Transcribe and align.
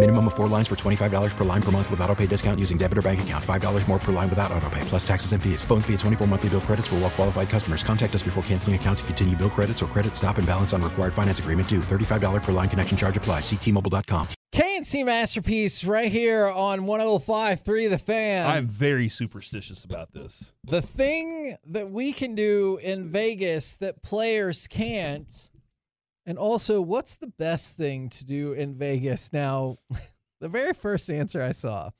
Minimum 0.00 0.28
of 0.28 0.34
four 0.34 0.48
lines 0.48 0.66
for 0.66 0.76
$25 0.76 1.36
per 1.36 1.44
line 1.44 1.60
per 1.60 1.70
month 1.70 1.90
with 1.90 2.00
auto 2.00 2.14
pay 2.14 2.26
discount 2.26 2.58
using 2.58 2.78
debit 2.78 2.96
or 2.96 3.02
bank 3.02 3.22
account. 3.22 3.44
$5 3.44 3.86
more 3.86 3.98
per 3.98 4.12
line 4.12 4.30
without 4.30 4.50
auto 4.50 4.70
pay, 4.70 4.80
plus 4.86 5.06
taxes 5.06 5.32
and 5.32 5.42
fees. 5.42 5.62
Phone 5.62 5.82
fee 5.82 5.92
at 5.92 6.00
24 6.00 6.26
monthly 6.26 6.48
bill 6.48 6.62
credits 6.62 6.88
for 6.88 6.94
all 6.94 7.02
well 7.02 7.10
qualified 7.10 7.50
customers. 7.50 7.82
Contact 7.82 8.14
us 8.14 8.22
before 8.22 8.42
canceling 8.44 8.76
account 8.76 8.96
to 8.98 9.04
continue 9.04 9.36
bill 9.36 9.50
credits 9.50 9.82
or 9.82 9.86
credit 9.88 10.16
stop 10.16 10.38
and 10.38 10.46
balance 10.46 10.72
on 10.72 10.80
required 10.80 11.12
finance 11.12 11.38
agreement 11.38 11.68
due. 11.68 11.80
$35 11.80 12.42
per 12.42 12.52
line 12.52 12.70
connection 12.70 12.96
charge 12.96 13.18
applies. 13.18 13.42
Ctmobile.com. 13.42 14.28
K&C 14.52 15.04
Masterpiece 15.04 15.84
right 15.84 16.10
here 16.10 16.46
on 16.46 16.80
105.3 16.80 17.90
The 17.90 17.98
Fan. 17.98 18.46
I'm 18.50 18.68
very 18.68 19.10
superstitious 19.10 19.84
about 19.84 20.12
this. 20.14 20.54
the 20.64 20.80
thing 20.80 21.56
that 21.66 21.90
we 21.90 22.14
can 22.14 22.34
do 22.34 22.78
in 22.82 23.10
Vegas 23.10 23.76
that 23.76 24.02
players 24.02 24.66
can't, 24.66 25.28
and 26.30 26.38
also 26.38 26.80
what's 26.80 27.16
the 27.16 27.26
best 27.26 27.76
thing 27.76 28.08
to 28.08 28.24
do 28.24 28.52
in 28.52 28.76
Vegas? 28.76 29.32
Now, 29.32 29.78
the 30.40 30.48
very 30.48 30.72
first 30.72 31.10
answer 31.10 31.42
I 31.42 31.50
saw, 31.50 31.90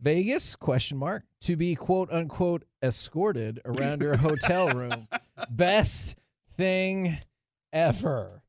Vegas 0.00 0.56
question 0.56 0.98
mark 0.98 1.22
to 1.42 1.54
be 1.54 1.76
quote 1.76 2.10
unquote 2.10 2.64
escorted 2.82 3.60
around 3.64 4.02
your 4.02 4.16
hotel 4.16 4.70
room. 4.74 5.06
Best 5.48 6.16
thing 6.56 7.16
ever. 7.72 8.42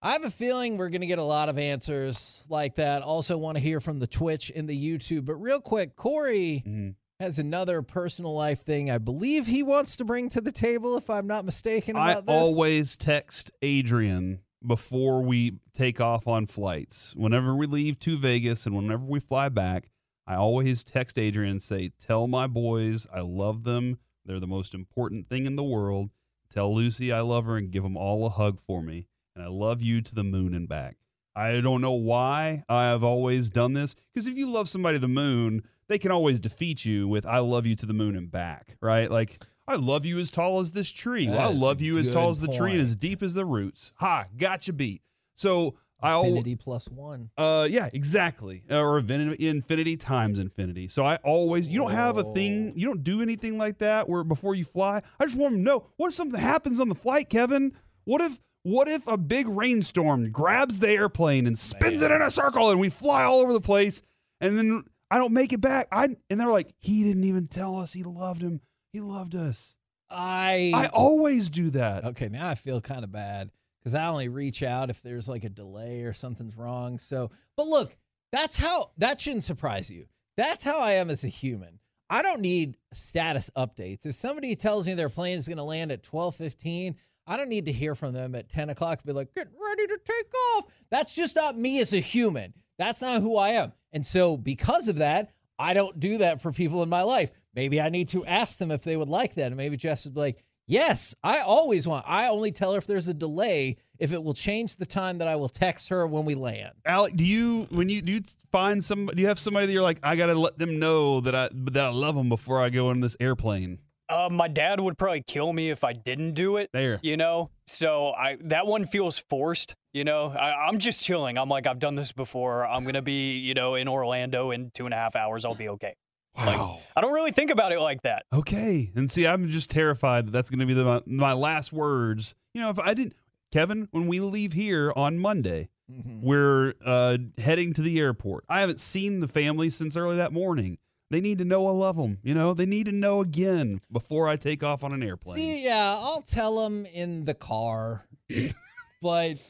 I 0.00 0.12
have 0.12 0.24
a 0.24 0.30
feeling 0.30 0.78
we're 0.78 0.88
going 0.88 1.02
to 1.02 1.06
get 1.06 1.18
a 1.18 1.22
lot 1.22 1.50
of 1.50 1.58
answers 1.58 2.46
like 2.48 2.76
that. 2.76 3.02
Also, 3.02 3.36
want 3.36 3.58
to 3.58 3.62
hear 3.62 3.80
from 3.80 3.98
the 3.98 4.06
Twitch 4.06 4.50
and 4.56 4.66
the 4.66 4.98
YouTube. 4.98 5.26
But 5.26 5.34
real 5.34 5.60
quick, 5.60 5.94
Corey 5.94 6.62
Mm-hmm. 6.66 6.90
Has 7.20 7.38
another 7.38 7.82
personal 7.82 8.34
life 8.34 8.60
thing 8.60 8.90
I 8.90 8.98
believe 8.98 9.46
he 9.46 9.62
wants 9.62 9.96
to 9.96 10.04
bring 10.04 10.28
to 10.30 10.40
the 10.40 10.52
table, 10.52 10.96
if 10.96 11.08
I'm 11.08 11.26
not 11.26 11.44
mistaken 11.44 11.96
I 11.96 12.12
about 12.12 12.26
this. 12.26 12.34
always 12.34 12.96
text 12.96 13.50
Adrian 13.62 14.40
before 14.66 15.22
we 15.22 15.58
take 15.72 16.00
off 16.00 16.28
on 16.28 16.46
flights. 16.46 17.14
Whenever 17.16 17.56
we 17.56 17.66
leave 17.66 17.98
to 18.00 18.18
Vegas 18.18 18.66
and 18.66 18.76
whenever 18.76 19.04
we 19.04 19.20
fly 19.20 19.48
back, 19.48 19.90
I 20.26 20.34
always 20.36 20.84
text 20.84 21.18
Adrian 21.18 21.52
and 21.52 21.62
say, 21.62 21.90
Tell 21.98 22.26
my 22.26 22.46
boys 22.46 23.06
I 23.12 23.20
love 23.20 23.64
them. 23.64 23.98
They're 24.24 24.40
the 24.40 24.46
most 24.46 24.74
important 24.74 25.28
thing 25.28 25.46
in 25.46 25.56
the 25.56 25.64
world. 25.64 26.10
Tell 26.50 26.74
Lucy 26.74 27.12
I 27.12 27.20
love 27.20 27.46
her 27.46 27.56
and 27.56 27.70
give 27.70 27.82
them 27.82 27.96
all 27.96 28.26
a 28.26 28.30
hug 28.30 28.60
for 28.60 28.82
me. 28.82 29.06
And 29.34 29.44
I 29.44 29.48
love 29.48 29.82
you 29.82 30.02
to 30.02 30.14
the 30.14 30.24
moon 30.24 30.54
and 30.54 30.68
back. 30.68 30.96
I 31.34 31.60
don't 31.60 31.82
know 31.82 31.92
why 31.92 32.64
I 32.68 32.84
have 32.86 33.04
always 33.04 33.50
done 33.50 33.74
this 33.74 33.94
because 34.12 34.26
if 34.26 34.36
you 34.36 34.48
love 34.50 34.68
somebody 34.68 34.96
to 34.96 35.02
the 35.02 35.08
moon, 35.08 35.62
they 35.88 35.98
can 35.98 36.10
always 36.10 36.40
defeat 36.40 36.84
you 36.84 37.08
with 37.08 37.26
"I 37.26 37.38
love 37.38 37.66
you 37.66 37.76
to 37.76 37.86
the 37.86 37.94
moon 37.94 38.16
and 38.16 38.30
back," 38.30 38.76
right? 38.80 39.10
Like 39.10 39.42
I 39.68 39.76
love 39.76 40.04
you 40.06 40.18
as 40.18 40.30
tall 40.30 40.60
as 40.60 40.72
this 40.72 40.90
tree. 40.90 41.26
That 41.26 41.38
I 41.40 41.48
love 41.48 41.80
you 41.80 41.98
as 41.98 42.08
tall 42.12 42.30
as 42.30 42.40
the 42.40 42.52
tree 42.52 42.72
and 42.72 42.80
as 42.80 42.96
deep 42.96 43.22
as 43.22 43.34
the 43.34 43.44
roots. 43.44 43.92
Ha, 43.96 44.26
gotcha 44.36 44.72
beat. 44.72 45.02
So 45.34 45.74
I 46.00 46.12
always 46.12 46.30
Infinity 46.30 46.56
plus 46.56 46.88
one. 46.90 47.30
uh, 47.38 47.66
yeah, 47.70 47.88
exactly. 47.92 48.62
Or 48.70 48.98
infinity, 48.98 49.48
infinity 49.48 49.96
times 49.96 50.38
infinity. 50.38 50.88
So 50.88 51.04
I 51.04 51.16
always, 51.24 51.68
you 51.68 51.80
don't 51.80 51.90
have 51.90 52.18
a 52.18 52.22
thing, 52.34 52.74
you 52.76 52.86
don't 52.86 53.02
do 53.02 53.22
anything 53.22 53.56
like 53.56 53.78
that 53.78 54.06
where 54.08 54.22
before 54.22 54.54
you 54.54 54.64
fly. 54.64 55.00
I 55.18 55.24
just 55.24 55.38
want 55.38 55.54
them 55.54 55.60
to 55.64 55.64
know 55.64 55.86
what 55.96 56.08
if 56.08 56.12
something 56.12 56.38
happens 56.38 56.80
on 56.80 56.90
the 56.90 56.94
flight, 56.94 57.30
Kevin? 57.30 57.72
What 58.04 58.20
if, 58.20 58.38
what 58.62 58.88
if 58.88 59.06
a 59.08 59.16
big 59.16 59.48
rainstorm 59.48 60.30
grabs 60.30 60.78
the 60.78 60.90
airplane 60.90 61.46
and 61.46 61.58
spins 61.58 62.02
it 62.02 62.10
in 62.10 62.20
a 62.20 62.30
circle 62.30 62.70
and 62.70 62.78
we 62.78 62.90
fly 62.90 63.24
all 63.24 63.40
over 63.40 63.54
the 63.54 63.60
place 63.60 64.02
and 64.42 64.58
then 64.58 64.82
I 65.10 65.18
don't 65.18 65.32
make 65.32 65.52
it 65.52 65.60
back? 65.60 65.88
I 65.92 66.08
and 66.30 66.40
they're 66.40 66.50
like, 66.50 66.72
he 66.78 67.04
didn't 67.04 67.24
even 67.24 67.46
tell 67.46 67.76
us 67.76 67.92
he 67.92 68.02
loved 68.02 68.42
him. 68.42 68.60
He 68.92 69.00
loved 69.00 69.34
us. 69.34 69.74
I 70.10 70.72
I 70.74 70.86
always 70.92 71.50
do 71.50 71.70
that. 71.70 72.04
Okay, 72.04 72.28
now 72.28 72.48
I 72.48 72.54
feel 72.54 72.80
kind 72.80 73.04
of 73.04 73.12
bad 73.12 73.50
because 73.80 73.94
I 73.94 74.06
only 74.06 74.28
reach 74.28 74.62
out 74.62 74.90
if 74.90 75.02
there's 75.02 75.28
like 75.28 75.44
a 75.44 75.48
delay 75.48 76.02
or 76.02 76.12
something's 76.12 76.56
wrong. 76.56 76.98
So, 76.98 77.30
but 77.56 77.66
look, 77.66 77.96
that's 78.32 78.58
how 78.58 78.90
that 78.98 79.20
shouldn't 79.20 79.44
surprise 79.44 79.90
you. 79.90 80.06
That's 80.36 80.64
how 80.64 80.78
I 80.80 80.92
am 80.92 81.10
as 81.10 81.24
a 81.24 81.28
human. 81.28 81.78
I 82.08 82.22
don't 82.22 82.40
need 82.40 82.76
status 82.92 83.50
updates. 83.56 84.06
If 84.06 84.14
somebody 84.14 84.54
tells 84.54 84.86
me 84.86 84.94
their 84.94 85.08
plane 85.08 85.38
is 85.38 85.48
going 85.48 85.58
to 85.58 85.64
land 85.64 85.90
at 85.90 86.02
twelve 86.02 86.36
fifteen, 86.36 86.96
I 87.26 87.36
don't 87.36 87.48
need 87.48 87.66
to 87.66 87.72
hear 87.72 87.94
from 87.94 88.12
them 88.12 88.34
at 88.34 88.48
ten 88.48 88.70
o'clock. 88.70 89.02
Be 89.04 89.12
like, 89.12 89.34
get 89.34 89.48
ready 89.60 89.86
to 89.88 89.98
take 90.04 90.32
off. 90.56 90.66
That's 90.90 91.14
just 91.14 91.34
not 91.34 91.58
me 91.58 91.80
as 91.80 91.92
a 91.92 91.98
human. 91.98 92.54
That's 92.78 93.02
not 93.02 93.22
who 93.22 93.36
I 93.36 93.50
am. 93.50 93.72
And 93.92 94.04
so, 94.04 94.36
because 94.36 94.88
of 94.88 94.96
that, 94.96 95.32
I 95.58 95.74
don't 95.74 95.98
do 95.98 96.18
that 96.18 96.42
for 96.42 96.52
people 96.52 96.82
in 96.82 96.88
my 96.88 97.02
life. 97.02 97.30
Maybe 97.54 97.80
I 97.80 97.88
need 97.88 98.08
to 98.08 98.26
ask 98.26 98.58
them 98.58 98.70
if 98.70 98.84
they 98.84 98.96
would 98.96 99.08
like 99.08 99.34
that. 99.34 99.46
And 99.46 99.56
maybe 99.56 99.76
Jess 99.76 100.04
would 100.04 100.14
be 100.14 100.20
like, 100.20 100.44
Yes, 100.68 101.14
I 101.22 101.40
always 101.40 101.86
want. 101.86 102.04
I 102.08 102.28
only 102.28 102.50
tell 102.50 102.72
her 102.72 102.78
if 102.78 102.88
there's 102.88 103.06
a 103.06 103.14
delay, 103.14 103.76
if 104.00 104.12
it 104.12 104.22
will 104.22 104.34
change 104.34 104.76
the 104.76 104.86
time 104.86 105.18
that 105.18 105.28
I 105.28 105.36
will 105.36 105.48
text 105.48 105.90
her 105.90 106.04
when 106.08 106.24
we 106.24 106.34
land. 106.34 106.72
Alec, 106.84 107.14
do 107.14 107.24
you 107.24 107.68
when 107.70 107.88
you 107.88 108.02
do 108.02 108.14
you 108.14 108.20
find 108.50 108.82
some 108.82 109.06
do 109.06 109.22
you 109.22 109.28
have 109.28 109.38
somebody 109.38 109.66
that 109.66 109.72
you're 109.72 109.82
like 109.82 110.00
I 110.02 110.16
gotta 110.16 110.34
let 110.34 110.58
them 110.58 110.80
know 110.80 111.20
that 111.20 111.36
I 111.36 111.50
that 111.52 111.84
I 111.84 111.90
love 111.90 112.16
them 112.16 112.28
before 112.28 112.60
I 112.60 112.70
go 112.70 112.90
in 112.90 112.98
this 112.98 113.16
airplane? 113.20 113.78
Uh, 114.08 114.28
my 114.30 114.48
dad 114.48 114.80
would 114.80 114.96
probably 114.96 115.22
kill 115.26 115.52
me 115.52 115.70
if 115.70 115.84
I 115.84 115.92
didn't 115.92 116.34
do 116.34 116.56
it. 116.56 116.70
There. 116.72 117.00
You 117.02 117.16
know, 117.16 117.50
so 117.66 118.12
I 118.12 118.38
that 118.42 118.66
one 118.66 118.86
feels 118.86 119.18
forced. 119.18 119.74
You 119.92 120.04
know, 120.04 120.28
I, 120.28 120.66
I'm 120.68 120.78
just 120.78 121.02
chilling. 121.02 121.38
I'm 121.38 121.48
like, 121.48 121.66
I've 121.66 121.80
done 121.80 121.94
this 121.94 122.12
before. 122.12 122.66
I'm 122.66 122.84
gonna 122.84 123.02
be, 123.02 123.38
you 123.38 123.54
know, 123.54 123.74
in 123.74 123.88
Orlando 123.88 124.50
in 124.50 124.70
two 124.70 124.84
and 124.84 124.94
a 124.94 124.96
half 124.96 125.16
hours. 125.16 125.44
I'll 125.44 125.54
be 125.54 125.68
okay. 125.70 125.94
Wow. 126.36 126.80
I 126.94 127.00
don't 127.00 127.12
really 127.12 127.30
think 127.30 127.50
about 127.50 127.72
it 127.72 127.80
like 127.80 128.02
that. 128.02 128.26
Okay. 128.32 128.92
And 128.94 129.10
see, 129.10 129.26
I'm 129.26 129.48
just 129.48 129.70
terrified 129.70 130.26
that 130.26 130.30
that's 130.32 130.50
going 130.50 130.60
to 130.60 130.66
be 130.66 130.74
the, 130.74 130.84
my, 130.84 131.02
my 131.06 131.32
last 131.32 131.72
words. 131.72 132.34
You 132.52 132.60
know, 132.60 132.70
if 132.70 132.78
I 132.78 132.94
didn't, 132.94 133.14
Kevin, 133.52 133.88
when 133.90 134.06
we 134.06 134.20
leave 134.20 134.52
here 134.52 134.92
on 134.96 135.18
Monday, 135.18 135.70
we're 135.88 136.74
uh, 136.84 137.16
heading 137.38 137.72
to 137.74 137.82
the 137.82 137.98
airport. 138.00 138.44
I 138.48 138.60
haven't 138.60 138.80
seen 138.80 139.20
the 139.20 139.28
family 139.28 139.70
since 139.70 139.96
early 139.96 140.16
that 140.16 140.32
morning. 140.32 140.78
They 141.10 141.20
need 141.20 141.38
to 141.38 141.44
know 141.44 141.66
I 141.68 141.70
love 141.70 141.96
them. 141.96 142.18
You 142.22 142.34
know, 142.34 142.52
they 142.52 142.66
need 142.66 142.86
to 142.86 142.92
know 142.92 143.20
again 143.20 143.80
before 143.92 144.26
I 144.26 144.36
take 144.36 144.64
off 144.64 144.82
on 144.82 144.92
an 144.92 145.02
airplane. 145.02 145.36
See, 145.36 145.64
yeah, 145.64 145.96
I'll 145.98 146.22
tell 146.22 146.64
them 146.64 146.84
in 146.86 147.24
the 147.24 147.34
car, 147.34 148.06
but 149.02 149.40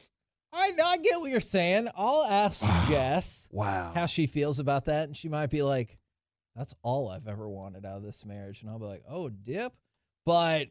I, 0.53 0.71
I 0.83 0.97
get 0.97 1.19
what 1.19 1.31
you're 1.31 1.39
saying. 1.39 1.87
I'll 1.95 2.23
ask 2.23 2.63
Jess 2.89 3.49
wow. 3.51 3.91
how 3.95 4.05
she 4.05 4.27
feels 4.27 4.59
about 4.59 4.85
that, 4.85 5.05
and 5.07 5.17
she 5.17 5.29
might 5.29 5.49
be 5.49 5.63
like, 5.63 5.97
"That's 6.55 6.75
all 6.83 7.09
I've 7.09 7.27
ever 7.27 7.49
wanted 7.49 7.85
out 7.85 7.97
of 7.97 8.03
this 8.03 8.23
marriage," 8.23 8.61
and 8.61 8.69
I'll 8.69 8.79
be 8.79 8.85
like, 8.85 9.03
"Oh, 9.09 9.29
dip," 9.29 9.73
but 10.25 10.67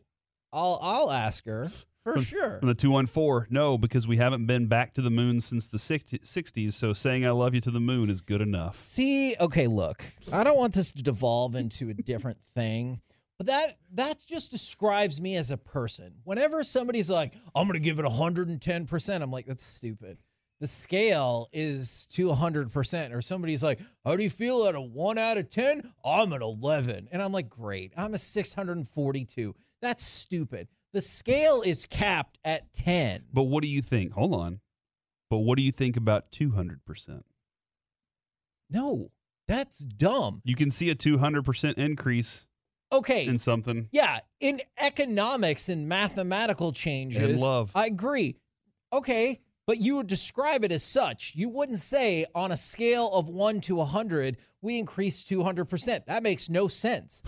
I'll 0.53 0.79
I'll 0.81 1.11
ask 1.11 1.45
her 1.47 1.69
for 2.15 2.23
sure. 2.23 2.59
From 2.61 2.69
the 2.69 2.75
214, 2.75 3.49
no, 3.51 3.77
because 3.77 4.07
we 4.07 4.17
haven't 4.17 4.47
been 4.47 4.67
back 4.67 4.95
to 4.95 5.03
the 5.03 5.11
moon 5.11 5.41
since 5.41 5.67
the 5.67 5.79
60 5.79 6.19
60s. 6.19 6.73
So 6.73 6.93
saying 6.93 7.27
I 7.27 7.31
love 7.31 7.55
you 7.55 7.61
to 7.63 7.71
the 7.71 7.81
moon 7.81 8.11
is 8.11 8.21
good 8.21 8.41
enough. 8.41 8.85
See, 8.85 9.35
okay, 9.41 9.67
look, 9.67 10.05
I 10.33 10.45
don't 10.45 10.59
want 10.59 10.75
this 10.75 10.93
to 10.93 11.03
devolve 11.03 11.55
into 11.57 11.91
a 11.91 11.95
different 11.95 12.41
thing, 12.55 13.01
but 13.39 13.47
that 13.49 13.79
that 13.95 14.25
just 14.27 14.51
describes 14.51 15.21
me 15.21 15.37
as 15.37 15.51
a 15.51 15.57
person. 15.57 16.15
Whenever 16.25 16.65
somebody's 16.65 17.11
like, 17.11 17.35
"I'm 17.55 17.67
going 17.67 17.75
to 17.75 17.81
give 17.81 17.99
it 17.99 18.05
110%," 18.05 19.23
I'm 19.23 19.31
like, 19.31 19.47
"That's 19.47 19.65
stupid." 19.65 20.19
The 20.59 20.67
scale 20.67 21.49
is 21.53 22.07
to 22.13 22.31
100%. 22.31 23.13
Or 23.13 23.21
somebody's 23.21 23.63
like, 23.63 23.79
"How 24.07 24.17
do 24.17 24.23
you 24.23 24.31
feel 24.31 24.65
at 24.65 24.75
a 24.75 24.81
1 24.81 25.19
out 25.19 25.37
of 25.37 25.51
10?" 25.51 25.93
I'm 26.03 26.33
an 26.33 26.41
11. 26.41 27.09
And 27.13 27.21
I'm 27.21 27.33
like, 27.33 27.51
"Great. 27.51 27.93
I'm 27.95 28.15
a 28.15 28.19
642." 28.19 29.55
That's 29.83 30.03
stupid. 30.03 30.69
The 30.97 31.03
scale 31.03 31.61
is 31.61 31.85
capped 31.85 32.39
at 32.43 32.73
10. 32.73 33.25
But 33.31 33.43
what 33.43 33.63
do 33.63 33.69
you 33.69 33.83
think? 33.83 34.13
Hold 34.15 34.35
on. 34.35 34.61
But 35.29 35.41
what 35.41 35.59
do 35.59 35.63
you 35.63 35.71
think 35.71 35.99
about 35.99 36.33
200%? 36.33 37.23
No. 38.71 39.11
That's 39.47 39.81
dumb. 39.81 40.41
You 40.43 40.57
can 40.57 40.71
see 40.71 40.89
a 40.89 40.95
200% 40.95 41.75
increase 41.75 42.47
Okay. 42.91 43.27
in 43.27 43.37
something. 43.39 43.91
Yeah, 43.93 44.21
in 44.41 44.63
economics 44.79 45.69
and 45.69 45.87
mathematical 45.87 46.73
changes, 46.73 47.33
And 47.33 47.41
love. 47.41 47.73
I 47.75 47.85
agree. 47.85 48.37
Okay, 48.91 49.41
but 49.67 49.77
you 49.77 49.97
would 49.97 50.07
describe 50.07 50.65
it 50.65 50.73
as 50.73 50.83
such. 50.83 51.35
You 51.37 51.51
wouldn't 51.51 51.77
say 51.79 52.25
on 52.35 52.53
a 52.53 52.57
scale 52.57 53.11
of 53.13 53.29
1 53.29 53.61
to 53.63 53.75
100, 53.77 54.39
we 54.63 54.79
increased 54.79 55.29
200%. 55.29 56.07
That 56.07 56.23
makes 56.23 56.49
no 56.49 56.69
sense. 56.69 57.23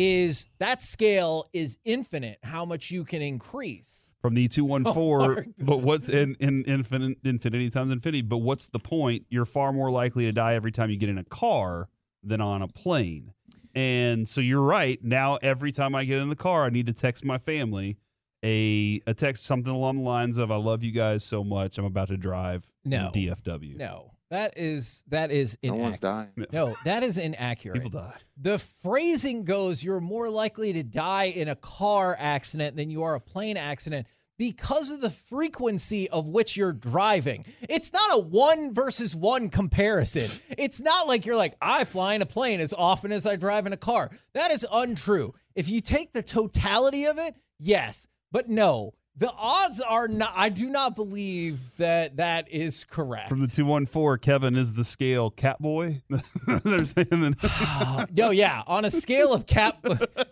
Is 0.00 0.48
that 0.60 0.80
scale 0.80 1.48
is 1.52 1.76
infinite 1.84 2.38
how 2.44 2.64
much 2.64 2.88
you 2.92 3.04
can 3.04 3.20
increase. 3.20 4.12
from 4.22 4.34
the 4.34 4.46
two 4.46 4.64
one 4.64 4.82
oh 4.86 4.92
four. 4.94 5.20
hard. 5.20 5.54
But 5.58 5.78
what's 5.78 6.08
in, 6.08 6.36
in 6.38 6.62
infinite 6.64 7.18
infinity 7.24 7.68
times 7.68 7.90
infinity? 7.90 8.22
But 8.22 8.38
what's 8.38 8.68
the 8.68 8.78
point? 8.78 9.26
You're 9.28 9.44
far 9.44 9.72
more 9.72 9.90
likely 9.90 10.24
to 10.26 10.32
die 10.32 10.54
every 10.54 10.70
time 10.70 10.90
you 10.90 10.98
get 10.98 11.08
in 11.08 11.18
a 11.18 11.24
car 11.24 11.88
than 12.22 12.40
on 12.40 12.62
a 12.62 12.68
plane. 12.68 13.32
And 13.74 14.28
so 14.28 14.40
you're 14.40 14.62
right. 14.62 15.02
Now 15.02 15.36
every 15.42 15.72
time 15.72 15.96
I 15.96 16.04
get 16.04 16.22
in 16.22 16.28
the 16.28 16.36
car, 16.36 16.64
I 16.64 16.70
need 16.70 16.86
to 16.86 16.92
text 16.92 17.24
my 17.24 17.38
family 17.38 17.98
a 18.44 19.00
a 19.08 19.14
text 19.14 19.46
something 19.46 19.72
along 19.72 19.96
the 19.96 20.02
lines 20.02 20.38
of 20.38 20.52
"I 20.52 20.56
love 20.56 20.84
you 20.84 20.92
guys 20.92 21.24
so 21.24 21.42
much. 21.42 21.76
I'm 21.76 21.84
about 21.84 22.06
to 22.06 22.16
drive 22.16 22.64
to 22.84 22.88
No. 22.90 23.10
DFW." 23.12 23.76
No. 23.76 24.12
That 24.30 24.58
is 24.58 25.04
that 25.08 25.30
is 25.30 25.56
No 25.62 25.74
one's 25.74 26.00
dying. 26.00 26.28
No, 26.52 26.74
that 26.84 27.02
is 27.02 27.16
inaccurate. 27.18 27.82
People 27.82 27.90
die. 28.00 28.14
The 28.36 28.58
phrasing 28.58 29.44
goes 29.44 29.82
you're 29.82 30.00
more 30.00 30.28
likely 30.28 30.72
to 30.74 30.82
die 30.82 31.32
in 31.34 31.48
a 31.48 31.56
car 31.56 32.14
accident 32.18 32.76
than 32.76 32.90
you 32.90 33.04
are 33.04 33.14
a 33.14 33.20
plane 33.20 33.56
accident 33.56 34.06
because 34.38 34.90
of 34.90 35.00
the 35.00 35.10
frequency 35.10 36.08
of 36.10 36.28
which 36.28 36.56
you're 36.56 36.72
driving. 36.72 37.44
It's 37.68 37.92
not 37.92 38.18
a 38.18 38.22
one 38.22 38.72
versus 38.72 39.16
one 39.16 39.48
comparison. 39.48 40.30
It's 40.56 40.80
not 40.80 41.08
like 41.08 41.26
you're 41.26 41.36
like, 41.36 41.54
I 41.60 41.84
fly 41.84 42.14
in 42.14 42.22
a 42.22 42.26
plane 42.26 42.60
as 42.60 42.72
often 42.72 43.12
as 43.12 43.26
I 43.26 43.36
drive 43.36 43.66
in 43.66 43.72
a 43.72 43.78
car. 43.78 44.10
That 44.34 44.50
is 44.52 44.66
untrue. 44.72 45.34
If 45.54 45.68
you 45.68 45.80
take 45.80 46.12
the 46.12 46.22
totality 46.22 47.06
of 47.06 47.18
it, 47.18 47.34
yes. 47.58 48.06
But 48.30 48.48
no, 48.48 48.94
the 49.18 49.32
odds 49.36 49.80
are 49.80 50.06
not, 50.08 50.32
I 50.36 50.48
do 50.48 50.68
not 50.68 50.94
believe 50.94 51.76
that 51.78 52.16
that 52.18 52.48
is 52.50 52.84
correct. 52.84 53.28
From 53.28 53.40
the 53.40 53.46
two 53.48 53.64
one 53.66 53.84
four, 53.84 54.16
Kevin 54.18 54.56
is 54.56 54.74
the 54.74 54.84
scale 54.84 55.30
cat 55.30 55.58
boy. 55.60 56.00
They're 56.08 56.84
saying 56.86 57.08
that. 57.10 58.08
Yo, 58.14 58.30
yeah. 58.30 58.62
On 58.66 58.84
a 58.84 58.90
scale 58.90 59.34
of 59.34 59.46
cat 59.46 59.76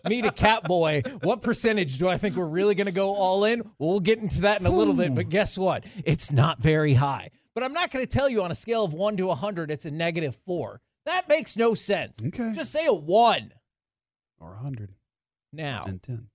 me 0.09 0.21
to 0.21 0.31
cat 0.31 0.63
boy, 0.63 1.01
what 1.21 1.41
percentage 1.41 1.97
do 1.97 2.07
I 2.07 2.17
think 2.17 2.35
we're 2.35 2.47
really 2.47 2.75
going 2.75 2.87
to 2.87 2.93
go 2.93 3.13
all 3.13 3.43
in? 3.45 3.61
Well, 3.77 3.89
we'll 3.89 3.99
get 3.99 4.19
into 4.19 4.41
that 4.41 4.59
in 4.59 4.65
a 4.65 4.71
little 4.71 4.93
bit. 4.93 5.13
But 5.13 5.29
guess 5.29 5.57
what? 5.57 5.85
It's 6.05 6.31
not 6.31 6.61
very 6.61 6.93
high. 6.93 7.29
But 7.53 7.63
I'm 7.63 7.73
not 7.73 7.91
going 7.91 8.05
to 8.05 8.11
tell 8.11 8.29
you 8.29 8.43
on 8.43 8.51
a 8.51 8.55
scale 8.55 8.85
of 8.85 8.93
one 8.93 9.17
to 9.17 9.25
100, 9.27 9.71
it's 9.71 9.85
a 9.85 9.91
negative 9.91 10.35
four. 10.35 10.79
That 11.05 11.27
makes 11.27 11.57
no 11.57 11.73
sense. 11.73 12.25
Okay. 12.25 12.51
Just 12.53 12.71
say 12.71 12.85
a 12.87 12.93
one. 12.93 13.51
or 14.39 14.53
a 14.53 14.57
hundred 14.57 14.93
Now, 15.51 15.85
and 15.87 16.01
ten. 16.03 16.27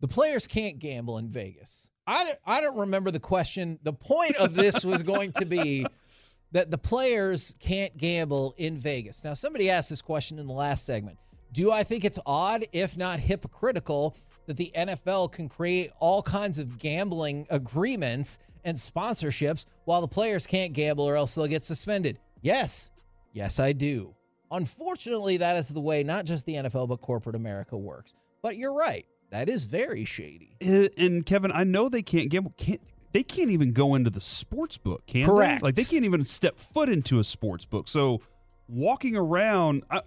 The 0.00 0.08
players 0.08 0.46
can't 0.46 0.78
gamble 0.78 1.18
in 1.18 1.28
Vegas. 1.28 1.90
I 2.06 2.24
don't, 2.24 2.38
I 2.44 2.60
don't 2.60 2.76
remember 2.76 3.10
the 3.10 3.20
question. 3.20 3.78
The 3.82 3.92
point 3.92 4.36
of 4.36 4.54
this 4.54 4.84
was 4.84 5.02
going 5.02 5.32
to 5.34 5.44
be 5.44 5.86
that 6.52 6.70
the 6.70 6.78
players 6.78 7.54
can't 7.60 7.96
gamble 7.96 8.54
in 8.56 8.78
Vegas. 8.78 9.22
Now, 9.24 9.34
somebody 9.34 9.70
asked 9.70 9.90
this 9.90 10.02
question 10.02 10.38
in 10.38 10.46
the 10.46 10.52
last 10.52 10.84
segment. 10.84 11.18
Do 11.52 11.70
I 11.70 11.82
think 11.82 12.04
it's 12.04 12.18
odd, 12.26 12.64
if 12.72 12.96
not 12.96 13.20
hypocritical, 13.20 14.16
that 14.46 14.56
the 14.56 14.72
NFL 14.76 15.32
can 15.32 15.48
create 15.48 15.90
all 16.00 16.22
kinds 16.22 16.58
of 16.58 16.78
gambling 16.78 17.46
agreements 17.50 18.38
and 18.64 18.76
sponsorships 18.76 19.66
while 19.84 20.00
the 20.00 20.08
players 20.08 20.46
can't 20.46 20.72
gamble 20.72 21.04
or 21.04 21.16
else 21.16 21.34
they'll 21.34 21.46
get 21.46 21.62
suspended? 21.62 22.18
Yes. 22.42 22.90
Yes, 23.32 23.60
I 23.60 23.72
do. 23.72 24.14
Unfortunately, 24.50 25.36
that 25.36 25.56
is 25.56 25.68
the 25.68 25.80
way 25.80 26.02
not 26.02 26.24
just 26.24 26.46
the 26.46 26.54
NFL, 26.54 26.88
but 26.88 27.00
corporate 27.00 27.36
America 27.36 27.76
works. 27.76 28.14
But 28.42 28.56
you're 28.56 28.74
right. 28.74 29.06
That 29.30 29.48
is 29.48 29.64
very 29.64 30.04
shady. 30.04 30.56
Uh, 30.64 30.88
And 30.98 31.24
Kevin, 31.24 31.52
I 31.52 31.64
know 31.64 31.88
they 31.88 32.02
can't 32.02 32.30
gamble. 32.30 32.52
Can't 32.56 32.80
they 33.12 33.22
can't 33.24 33.50
even 33.50 33.72
go 33.72 33.96
into 33.96 34.10
the 34.10 34.20
sports 34.20 34.78
book, 34.78 35.04
can 35.06 35.22
they? 35.22 35.26
Correct. 35.26 35.60
they? 35.62 35.66
Like 35.66 35.74
they 35.74 35.84
can't 35.84 36.04
even 36.04 36.24
step 36.24 36.58
foot 36.58 36.88
into 36.88 37.18
a 37.18 37.24
sports 37.24 37.64
book. 37.64 37.88
So 37.88 38.20
walking 38.68 39.16
around, 39.16 39.82
I, 39.90 40.02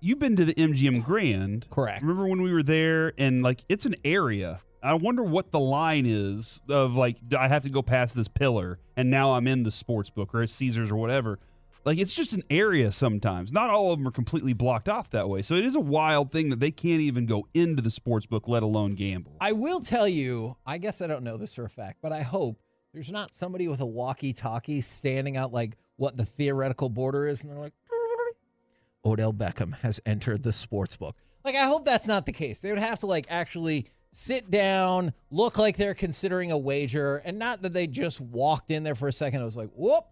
you've 0.00 0.20
been 0.20 0.36
to 0.36 0.44
the 0.44 0.54
MGM 0.54 1.04
Grand, 1.04 1.68
Correct. 1.70 2.02
Remember 2.02 2.28
when 2.28 2.42
we 2.42 2.52
were 2.52 2.62
there 2.62 3.12
and 3.18 3.42
like 3.42 3.60
it's 3.68 3.86
an 3.86 3.96
area. 4.04 4.60
I 4.82 4.94
wonder 4.94 5.22
what 5.22 5.50
the 5.50 5.60
line 5.60 6.06
is 6.06 6.60
of 6.68 6.94
like 6.94 7.16
do 7.28 7.36
I 7.36 7.48
have 7.48 7.64
to 7.64 7.70
go 7.70 7.82
past 7.82 8.14
this 8.14 8.28
pillar 8.28 8.78
and 8.96 9.10
now 9.10 9.32
I'm 9.34 9.46
in 9.46 9.62
the 9.62 9.70
sports 9.70 10.08
book 10.08 10.34
or 10.34 10.46
Caesars 10.46 10.90
or 10.90 10.96
whatever. 10.96 11.38
Like 11.84 11.98
it's 11.98 12.14
just 12.14 12.32
an 12.32 12.42
area 12.50 12.92
sometimes. 12.92 13.52
Not 13.52 13.70
all 13.70 13.92
of 13.92 13.98
them 13.98 14.06
are 14.06 14.12
completely 14.12 14.52
blocked 14.52 14.88
off 14.88 15.10
that 15.10 15.28
way. 15.28 15.42
So 15.42 15.54
it 15.54 15.64
is 15.64 15.74
a 15.74 15.80
wild 15.80 16.30
thing 16.30 16.50
that 16.50 16.60
they 16.60 16.70
can't 16.70 17.00
even 17.00 17.26
go 17.26 17.46
into 17.54 17.82
the 17.82 17.90
sports 17.90 18.26
book, 18.26 18.48
let 18.48 18.62
alone 18.62 18.94
gamble. 18.94 19.36
I 19.40 19.52
will 19.52 19.80
tell 19.80 20.08
you, 20.08 20.56
I 20.66 20.78
guess 20.78 21.00
I 21.00 21.06
don't 21.06 21.24
know 21.24 21.36
this 21.36 21.54
for 21.54 21.64
a 21.64 21.70
fact, 21.70 21.98
but 22.02 22.12
I 22.12 22.22
hope 22.22 22.60
there's 22.92 23.12
not 23.12 23.34
somebody 23.34 23.68
with 23.68 23.80
a 23.80 23.86
walkie 23.86 24.32
talkie 24.32 24.80
standing 24.80 25.36
out 25.36 25.52
like 25.52 25.76
what 25.96 26.16
the 26.16 26.24
theoretical 26.24 26.88
border 26.88 27.26
is, 27.26 27.44
and 27.44 27.52
they're 27.52 27.60
like, 27.60 27.74
Odell 29.04 29.32
Beckham 29.32 29.74
has 29.80 30.00
entered 30.06 30.42
the 30.42 30.52
sports 30.52 30.96
book. 30.96 31.16
Like, 31.44 31.54
I 31.54 31.64
hope 31.64 31.84
that's 31.84 32.08
not 32.08 32.26
the 32.26 32.32
case. 32.32 32.60
They 32.60 32.70
would 32.70 32.78
have 32.78 33.00
to 33.00 33.06
like 33.06 33.26
actually 33.28 33.86
sit 34.12 34.50
down, 34.50 35.12
look 35.30 35.58
like 35.58 35.76
they're 35.76 35.94
considering 35.94 36.50
a 36.50 36.58
wager, 36.58 37.22
and 37.24 37.38
not 37.38 37.62
that 37.62 37.72
they 37.72 37.86
just 37.86 38.20
walked 38.20 38.70
in 38.70 38.82
there 38.82 38.94
for 38.94 39.08
a 39.08 39.12
second. 39.12 39.40
I 39.40 39.44
was 39.44 39.56
like, 39.56 39.70
whoop, 39.74 40.04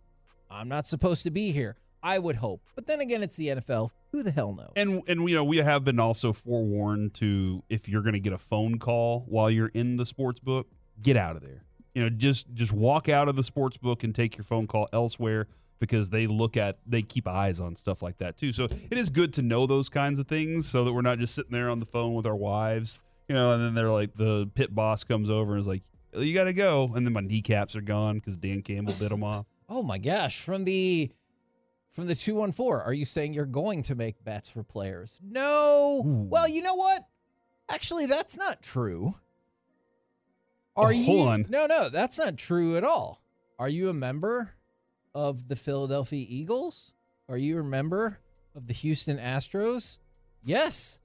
I'm 0.51 0.69
not 0.69 0.87
supposed 0.87 1.23
to 1.25 1.31
be 1.31 1.53
here. 1.53 1.77
I 2.03 2.19
would 2.19 2.37
hope. 2.37 2.63
But 2.75 2.87
then 2.87 3.01
again, 3.01 3.23
it's 3.23 3.37
the 3.37 3.49
NFL. 3.49 3.91
Who 4.13 4.23
the 4.23 4.31
hell 4.31 4.55
knows? 4.55 4.73
And 4.77 5.03
and 5.09 5.29
you 5.29 5.35
know 5.35 5.45
we 5.45 5.59
have 5.59 5.85
been 5.85 6.01
also 6.01 6.33
forewarned 6.33 7.15
to 7.15 7.63
if 7.69 7.89
you're 7.89 8.03
going 8.03 8.15
to 8.15 8.21
get 8.21 8.33
a 8.33 8.39
phone 8.39 8.79
call 8.79 9.25
while 9.29 9.51
you're 9.51 9.69
in 9.69 9.97
the 9.97 10.07
sports 10.07 10.41
book, 10.41 10.69
get 11.03 11.17
out 11.17 11.37
of 11.37 11.43
there. 11.43 11.65
You 11.95 12.03
know, 12.03 12.11
just 12.11 12.53
just 12.55 12.73
walk 12.73 13.09
out 13.09 13.29
of 13.29 13.37
the 13.37 13.43
sports 13.43 13.77
book 13.77 14.05
and 14.05 14.15
take 14.15 14.37
your 14.37 14.45
phone 14.45 14.67
call 14.67 14.89
elsewhere 14.93 15.49
because 15.81 16.11
they 16.11 16.27
look 16.27 16.57
at 16.57 16.79
they 16.87 17.03
keep 17.03 17.27
eyes 17.29 17.61
on 17.61 17.77
stuff 17.77 18.03
like 18.03 18.19
that 18.19 18.37
too. 18.37 18.53
So 18.53 18.65
it 18.65 18.97
is 18.97 19.11
good 19.11 19.33
to 19.35 19.43
know 19.43 19.67
those 19.67 19.89
kinds 19.89 20.19
of 20.19 20.27
things 20.27 20.69
so 20.69 20.85
that 20.85 20.93
we're 20.93 21.03
not 21.03 21.19
just 21.19 21.35
sitting 21.35 21.53
there 21.53 21.69
on 21.69 21.81
the 21.81 21.87
phone 21.87 22.15
with 22.15 22.27
our 22.27 22.37
wives, 22.37 23.01
you 23.29 23.35
know, 23.35 23.53
and 23.53 23.63
then 23.63 23.75
they're 23.75 23.91
like 23.91 24.15
the 24.15 24.51
pit 24.55 24.75
boss 24.75 25.05
comes 25.05 25.29
over 25.29 25.53
and 25.53 25.61
is 25.61 25.67
like, 25.67 25.83
"You 26.15 26.33
got 26.33 26.45
to 26.45 26.53
go," 26.53 26.91
and 26.95 27.05
then 27.05 27.13
my 27.13 27.21
kneecaps 27.21 27.77
are 27.77 27.81
gone 27.81 28.17
because 28.17 28.37
Dan 28.37 28.63
Campbell 28.63 28.95
bit 28.99 29.11
them 29.11 29.25
off. 29.25 29.47
Oh 29.69 29.83
my 29.83 29.99
gosh, 29.99 30.41
from 30.41 30.65
the 30.65 31.11
from 31.91 32.07
the 32.07 32.15
214, 32.15 32.83
are 32.87 32.93
you 32.93 33.05
saying 33.05 33.33
you're 33.35 33.47
going 33.47 33.83
to 33.85 33.95
make 33.95 34.23
bets 34.25 34.49
for 34.49 34.63
players? 34.63 35.21
No. 35.25 36.03
Well, 36.05 36.49
you 36.49 36.63
know 36.63 36.75
what? 36.75 37.03
Actually, 37.69 38.07
that's 38.07 38.37
not 38.37 38.63
true. 38.63 39.15
Oh, 40.77 40.83
are 40.85 40.89
Oh, 40.89 40.91
you 40.91 41.05
hold 41.05 41.29
on. 41.29 41.47
No, 41.49 41.67
no, 41.67 41.89
that's 41.89 42.19
not 42.19 42.37
true 42.37 42.77
at 42.77 42.85
all. 42.85 43.23
Are 43.59 43.69
you 43.69 43.89
a 43.89 43.95
member 43.95 44.53
of 45.15 45.49
the 45.49 45.57
Philadelphia 45.57 46.25
Eagles? 46.29 46.95
Are 47.29 47.39
you 47.39 47.59
a 47.59 47.65
member 47.65 48.21
of 48.55 48.67
the 48.67 48.73
Houston 48.73 49.19
Astros? 49.19 49.99
Yes. 50.45 51.01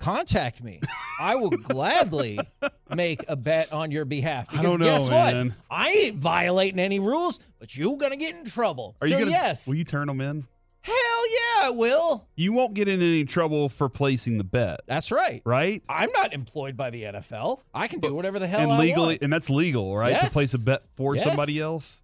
Contact 0.00 0.62
me. 0.64 0.80
I 1.20 1.36
will 1.36 1.50
gladly 1.50 2.38
make 2.94 3.24
a 3.28 3.36
bet 3.36 3.72
on 3.72 3.90
your 3.90 4.04
behalf. 4.04 4.46
I 4.56 4.62
don't 4.62 4.80
know, 4.80 4.86
guess 4.86 5.08
man. 5.08 5.48
what? 5.48 5.56
I 5.70 5.90
ain't 5.90 6.16
violating 6.16 6.80
any 6.80 6.98
rules, 6.98 7.38
but 7.60 7.76
you're 7.76 7.96
gonna 7.98 8.16
get 8.16 8.34
in 8.34 8.44
trouble. 8.44 8.96
Are 9.00 9.06
so 9.06 9.14
you 9.14 9.20
gonna? 9.26 9.30
yes, 9.30 9.68
Will 9.68 9.76
you 9.76 9.84
turn 9.84 10.08
them 10.08 10.20
in? 10.20 10.46
hell 10.82 10.94
yeah, 11.30 11.66
I 11.68 11.70
will. 11.74 12.26
You 12.36 12.54
won't 12.54 12.72
get 12.72 12.88
in 12.88 13.00
any 13.02 13.26
trouble 13.26 13.68
for 13.68 13.90
placing 13.90 14.38
the 14.38 14.44
bet, 14.44 14.80
That's 14.86 15.12
right. 15.12 15.42
right? 15.44 15.82
I'm 15.90 16.10
not 16.12 16.32
employed 16.32 16.74
by 16.78 16.88
the 16.88 17.02
NFL. 17.02 17.60
I 17.74 17.86
can 17.86 18.00
do 18.00 18.14
whatever 18.14 18.38
the 18.38 18.46
hell 18.46 18.60
and 18.62 18.72
I 18.72 18.78
legally, 18.78 19.06
want. 19.08 19.22
and 19.22 19.30
that's 19.32 19.50
legal, 19.50 19.94
right? 19.94 20.18
To 20.18 20.30
place 20.30 20.54
a 20.54 20.58
bet 20.58 20.80
for 20.96 21.14
Yes. 21.14 21.24
somebody 21.24 21.60
else. 21.60 22.02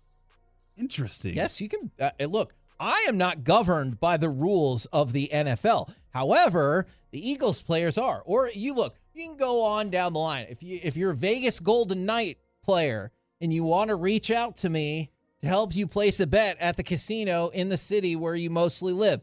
Interesting. 0.77 1.35
Yes, 1.35 1.59
you 1.61 1.71
can. 1.71 1.91
Uh, 1.99 2.11
look, 2.27 2.55
I 2.79 3.07
am 3.09 3.17
not 3.17 3.45
governed 3.45 4.01
by 4.01 4.17
the 4.17 4.29
rules 4.29 4.87
of 4.87 5.13
the 5.13 5.31
NFL. 5.33 5.93
However, 6.11 6.87
the 7.11 7.31
Eagles 7.31 7.63
players 7.63 7.99
are. 7.99 8.23
Or 8.27 8.51
you 8.55 8.75
look, 8.75 8.97
you 9.15 9.27
can 9.27 9.37
go 9.37 9.65
on 9.65 9.91
down 9.91 10.13
the 10.13 10.19
line. 10.19 10.47
If 10.51 10.63
you 10.63 10.79
if 10.83 10.97
you're 10.97 11.13
a 11.13 11.17
Vegas 11.17 11.61
Golden 11.61 12.05
Knight 12.05 12.39
player 12.63 13.11
and 13.41 13.53
you 13.53 13.65
want 13.65 13.89
to 13.89 13.97
reach 13.97 14.31
out 14.31 14.57
to 14.57 14.69
me 14.69 15.11
to 15.41 15.47
help 15.47 15.75
you 15.75 15.87
place 15.87 16.21
a 16.21 16.27
bet 16.27 16.57
at 16.61 16.77
the 16.77 16.83
casino 16.83 17.49
in 17.49 17.69
the 17.69 17.77
city 17.79 18.17
where 18.17 18.35
you 18.35 18.51
mostly 18.51 18.93
live, 18.93 19.21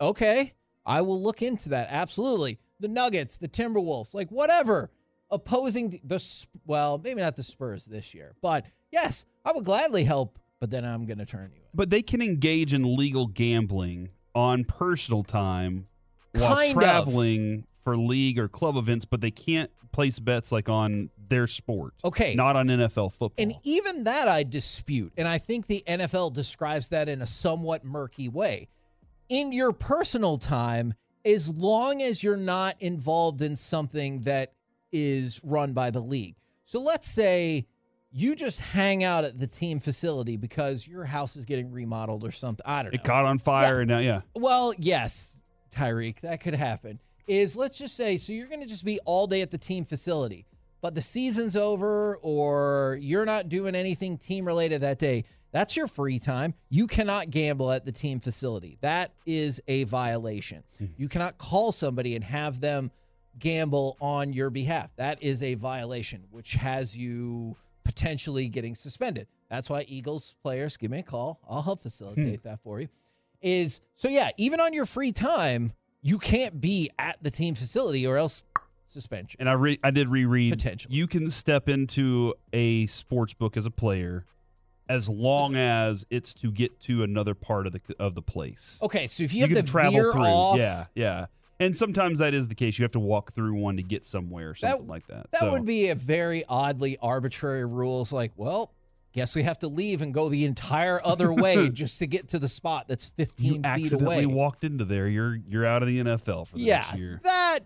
okay, 0.00 0.52
I 0.84 1.00
will 1.02 1.20
look 1.20 1.42
into 1.42 1.70
that. 1.70 1.88
Absolutely. 1.90 2.58
The 2.80 2.88
Nuggets, 2.88 3.36
the 3.36 3.48
Timberwolves, 3.48 4.14
like 4.14 4.30
whatever. 4.30 4.90
Opposing 5.30 5.98
the 6.04 6.46
well, 6.66 7.00
maybe 7.02 7.22
not 7.22 7.36
the 7.36 7.42
Spurs 7.42 7.86
this 7.86 8.12
year, 8.12 8.34
but 8.42 8.66
yes, 8.90 9.24
I 9.46 9.52
would 9.52 9.64
gladly 9.64 10.04
help. 10.04 10.38
But 10.62 10.70
then 10.70 10.84
I'm 10.84 11.06
going 11.06 11.18
to 11.18 11.26
turn 11.26 11.50
you. 11.52 11.56
in. 11.56 11.68
But 11.74 11.90
they 11.90 12.02
can 12.02 12.22
engage 12.22 12.72
in 12.72 12.96
legal 12.96 13.26
gambling 13.26 14.10
on 14.32 14.62
personal 14.62 15.24
time 15.24 15.86
while 16.36 16.54
Kind 16.54 16.76
of. 16.76 16.80
traveling 16.80 17.66
for 17.82 17.96
league 17.96 18.38
or 18.38 18.46
club 18.46 18.76
events, 18.76 19.04
but 19.04 19.20
they 19.20 19.32
can't 19.32 19.72
place 19.90 20.20
bets 20.20 20.52
like 20.52 20.68
on 20.68 21.10
their 21.28 21.48
sport. 21.48 21.94
Okay. 22.04 22.36
Not 22.36 22.54
on 22.54 22.68
NFL 22.68 23.10
football. 23.10 23.32
And 23.38 23.54
even 23.64 24.04
that 24.04 24.28
I 24.28 24.44
dispute. 24.44 25.12
And 25.16 25.26
I 25.26 25.38
think 25.38 25.66
the 25.66 25.82
NFL 25.84 26.32
describes 26.32 26.90
that 26.90 27.08
in 27.08 27.22
a 27.22 27.26
somewhat 27.26 27.84
murky 27.84 28.28
way. 28.28 28.68
In 29.28 29.50
your 29.50 29.72
personal 29.72 30.38
time, 30.38 30.94
as 31.24 31.52
long 31.52 32.00
as 32.00 32.22
you're 32.22 32.36
not 32.36 32.76
involved 32.80 33.42
in 33.42 33.56
something 33.56 34.20
that 34.20 34.52
is 34.92 35.40
run 35.42 35.72
by 35.72 35.90
the 35.90 35.98
league. 36.00 36.36
So 36.62 36.80
let's 36.80 37.08
say 37.08 37.66
you 38.12 38.36
just 38.36 38.60
hang 38.60 39.02
out 39.04 39.24
at 39.24 39.38
the 39.38 39.46
team 39.46 39.78
facility 39.78 40.36
because 40.36 40.86
your 40.86 41.04
house 41.04 41.36
is 41.36 41.44
getting 41.44 41.72
remodeled 41.72 42.24
or 42.24 42.30
something. 42.30 42.64
I 42.66 42.82
don't 42.82 42.92
know. 42.92 42.96
it 42.96 43.04
caught 43.04 43.24
on 43.24 43.38
fire, 43.38 43.80
and 43.80 43.88
now, 43.88 43.98
yeah. 43.98 44.20
Well, 44.34 44.74
yes. 44.78 45.42
Tyreek, 45.74 46.20
that 46.20 46.40
could 46.40 46.54
happen. 46.54 47.00
Is 47.26 47.56
let's 47.56 47.78
just 47.78 47.96
say, 47.96 48.16
so 48.18 48.32
you're 48.32 48.48
going 48.48 48.60
to 48.60 48.68
just 48.68 48.84
be 48.84 48.98
all 49.04 49.26
day 49.26 49.40
at 49.40 49.50
the 49.50 49.58
team 49.58 49.84
facility, 49.84 50.44
but 50.82 50.94
the 50.94 51.00
season's 51.00 51.56
over 51.56 52.18
or 52.18 52.98
you're 53.00 53.24
not 53.24 53.48
doing 53.48 53.74
anything 53.74 54.18
team 54.18 54.44
related 54.44 54.82
that 54.82 54.98
day. 54.98 55.24
That's 55.52 55.76
your 55.76 55.86
free 55.86 56.18
time. 56.18 56.54
You 56.68 56.86
cannot 56.86 57.30
gamble 57.30 57.70
at 57.70 57.84
the 57.84 57.92
team 57.92 58.20
facility. 58.20 58.78
That 58.80 59.12
is 59.24 59.62
a 59.68 59.84
violation. 59.84 60.64
Mm-hmm. 60.82 60.94
You 60.96 61.08
cannot 61.08 61.38
call 61.38 61.72
somebody 61.72 62.16
and 62.16 62.24
have 62.24 62.60
them 62.60 62.90
gamble 63.38 63.96
on 64.00 64.32
your 64.32 64.50
behalf. 64.50 64.94
That 64.96 65.22
is 65.22 65.42
a 65.42 65.54
violation, 65.54 66.24
which 66.30 66.54
has 66.54 66.96
you 66.96 67.56
potentially 67.84 68.48
getting 68.48 68.74
suspended. 68.74 69.26
That's 69.50 69.68
why 69.68 69.84
Eagles 69.88 70.34
players 70.42 70.76
give 70.76 70.90
me 70.90 71.00
a 71.00 71.02
call. 71.02 71.40
I'll 71.48 71.62
help 71.62 71.80
hmm. 71.80 71.84
facilitate 71.84 72.42
that 72.44 72.60
for 72.60 72.80
you. 72.80 72.88
Is 73.40 73.80
so 73.94 74.08
yeah, 74.08 74.30
even 74.36 74.60
on 74.60 74.72
your 74.72 74.86
free 74.86 75.10
time, 75.10 75.72
you 76.00 76.18
can't 76.18 76.60
be 76.60 76.90
at 76.98 77.22
the 77.22 77.30
team 77.30 77.54
facility 77.54 78.06
or 78.06 78.16
else 78.16 78.44
suspension. 78.86 79.40
And 79.40 79.48
I 79.48 79.54
re- 79.54 79.80
I 79.82 79.90
did 79.90 80.08
reread. 80.08 80.52
Potentially. 80.52 80.94
You 80.94 81.06
can 81.06 81.30
step 81.30 81.68
into 81.68 82.34
a 82.52 82.86
sports 82.86 83.34
book 83.34 83.56
as 83.56 83.66
a 83.66 83.70
player, 83.70 84.24
as 84.88 85.08
long 85.08 85.56
as 85.56 86.06
it's 86.10 86.34
to 86.34 86.52
get 86.52 86.78
to 86.80 87.02
another 87.02 87.34
part 87.34 87.66
of 87.66 87.72
the 87.72 87.80
of 87.98 88.14
the 88.14 88.22
place. 88.22 88.78
Okay, 88.82 89.06
so 89.06 89.24
if 89.24 89.34
you, 89.34 89.42
have 89.42 89.52
to 89.52 89.62
travel 89.62 89.92
veer 89.92 90.12
through. 90.12 90.22
off, 90.22 90.58
Yeah, 90.58 90.84
yeah. 90.94 91.26
And 91.62 91.76
sometimes 91.76 92.18
that 92.18 92.34
is 92.34 92.48
the 92.48 92.54
case. 92.54 92.78
You 92.78 92.82
have 92.84 92.92
to 92.92 93.00
walk 93.00 93.32
through 93.32 93.54
one 93.54 93.76
to 93.76 93.82
get 93.82 94.04
somewhere, 94.04 94.50
or 94.50 94.54
That- 94.60 94.70
something 94.72 94.88
like 94.88 95.06
that. 95.06 95.30
That 95.32 95.40
So- 95.40 95.52
would 95.52 95.64
be 95.64 95.88
a 95.88 95.94
very 95.94 96.44
oddly 96.48 96.96
arbitrary 97.00 97.64
rules. 97.66 98.12
Like, 98.12 98.32
well, 98.36 98.72
guess 99.12 99.36
we 99.36 99.42
have 99.42 99.58
to 99.60 99.68
leave 99.68 100.00
and 100.02 100.12
go 100.12 100.28
the 100.28 100.44
entire 100.44 101.00
other 101.04 101.32
way 101.44 101.68
just 101.68 101.98
to 102.00 102.06
get 102.06 102.28
to 102.28 102.38
the 102.38 102.48
spot 102.48 102.88
that's 102.88 103.10
15 103.10 103.46
you 103.46 103.52
feet 103.54 103.66
accidentally 103.66 104.24
away. 104.24 104.26
walked 104.26 104.64
into 104.64 104.84
there. 104.84 105.06
You're 105.06 105.36
you're 105.48 105.66
out 105.66 105.82
of 105.82 105.88
the 105.88 106.00
NFL 106.00 106.46
for 106.48 106.56
the 106.56 106.62
yeah, 106.62 106.78
next 106.78 106.98
year. 106.98 107.20
that 107.22 107.60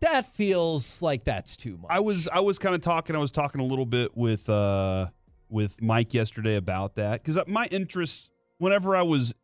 that 0.00 0.24
feels 0.26 1.02
like 1.02 1.24
that's 1.24 1.56
too 1.56 1.76
much. 1.76 1.90
I 1.90 2.00
was 2.00 2.28
I 2.28 2.40
was 2.40 2.58
kind 2.58 2.74
of 2.74 2.80
talking. 2.80 3.14
I 3.16 3.18
was 3.18 3.30
talking 3.32 3.60
a 3.60 3.64
little 3.64 3.86
bit 3.86 4.16
with 4.16 4.48
uh 4.48 5.08
with 5.50 5.80
Mike 5.82 6.12
yesterday 6.14 6.56
about 6.56 6.94
that 6.96 7.22
because 7.22 7.38
my 7.46 7.66
interest 7.70 8.30
whenever 8.58 8.94
I 8.96 9.02
was 9.02 9.34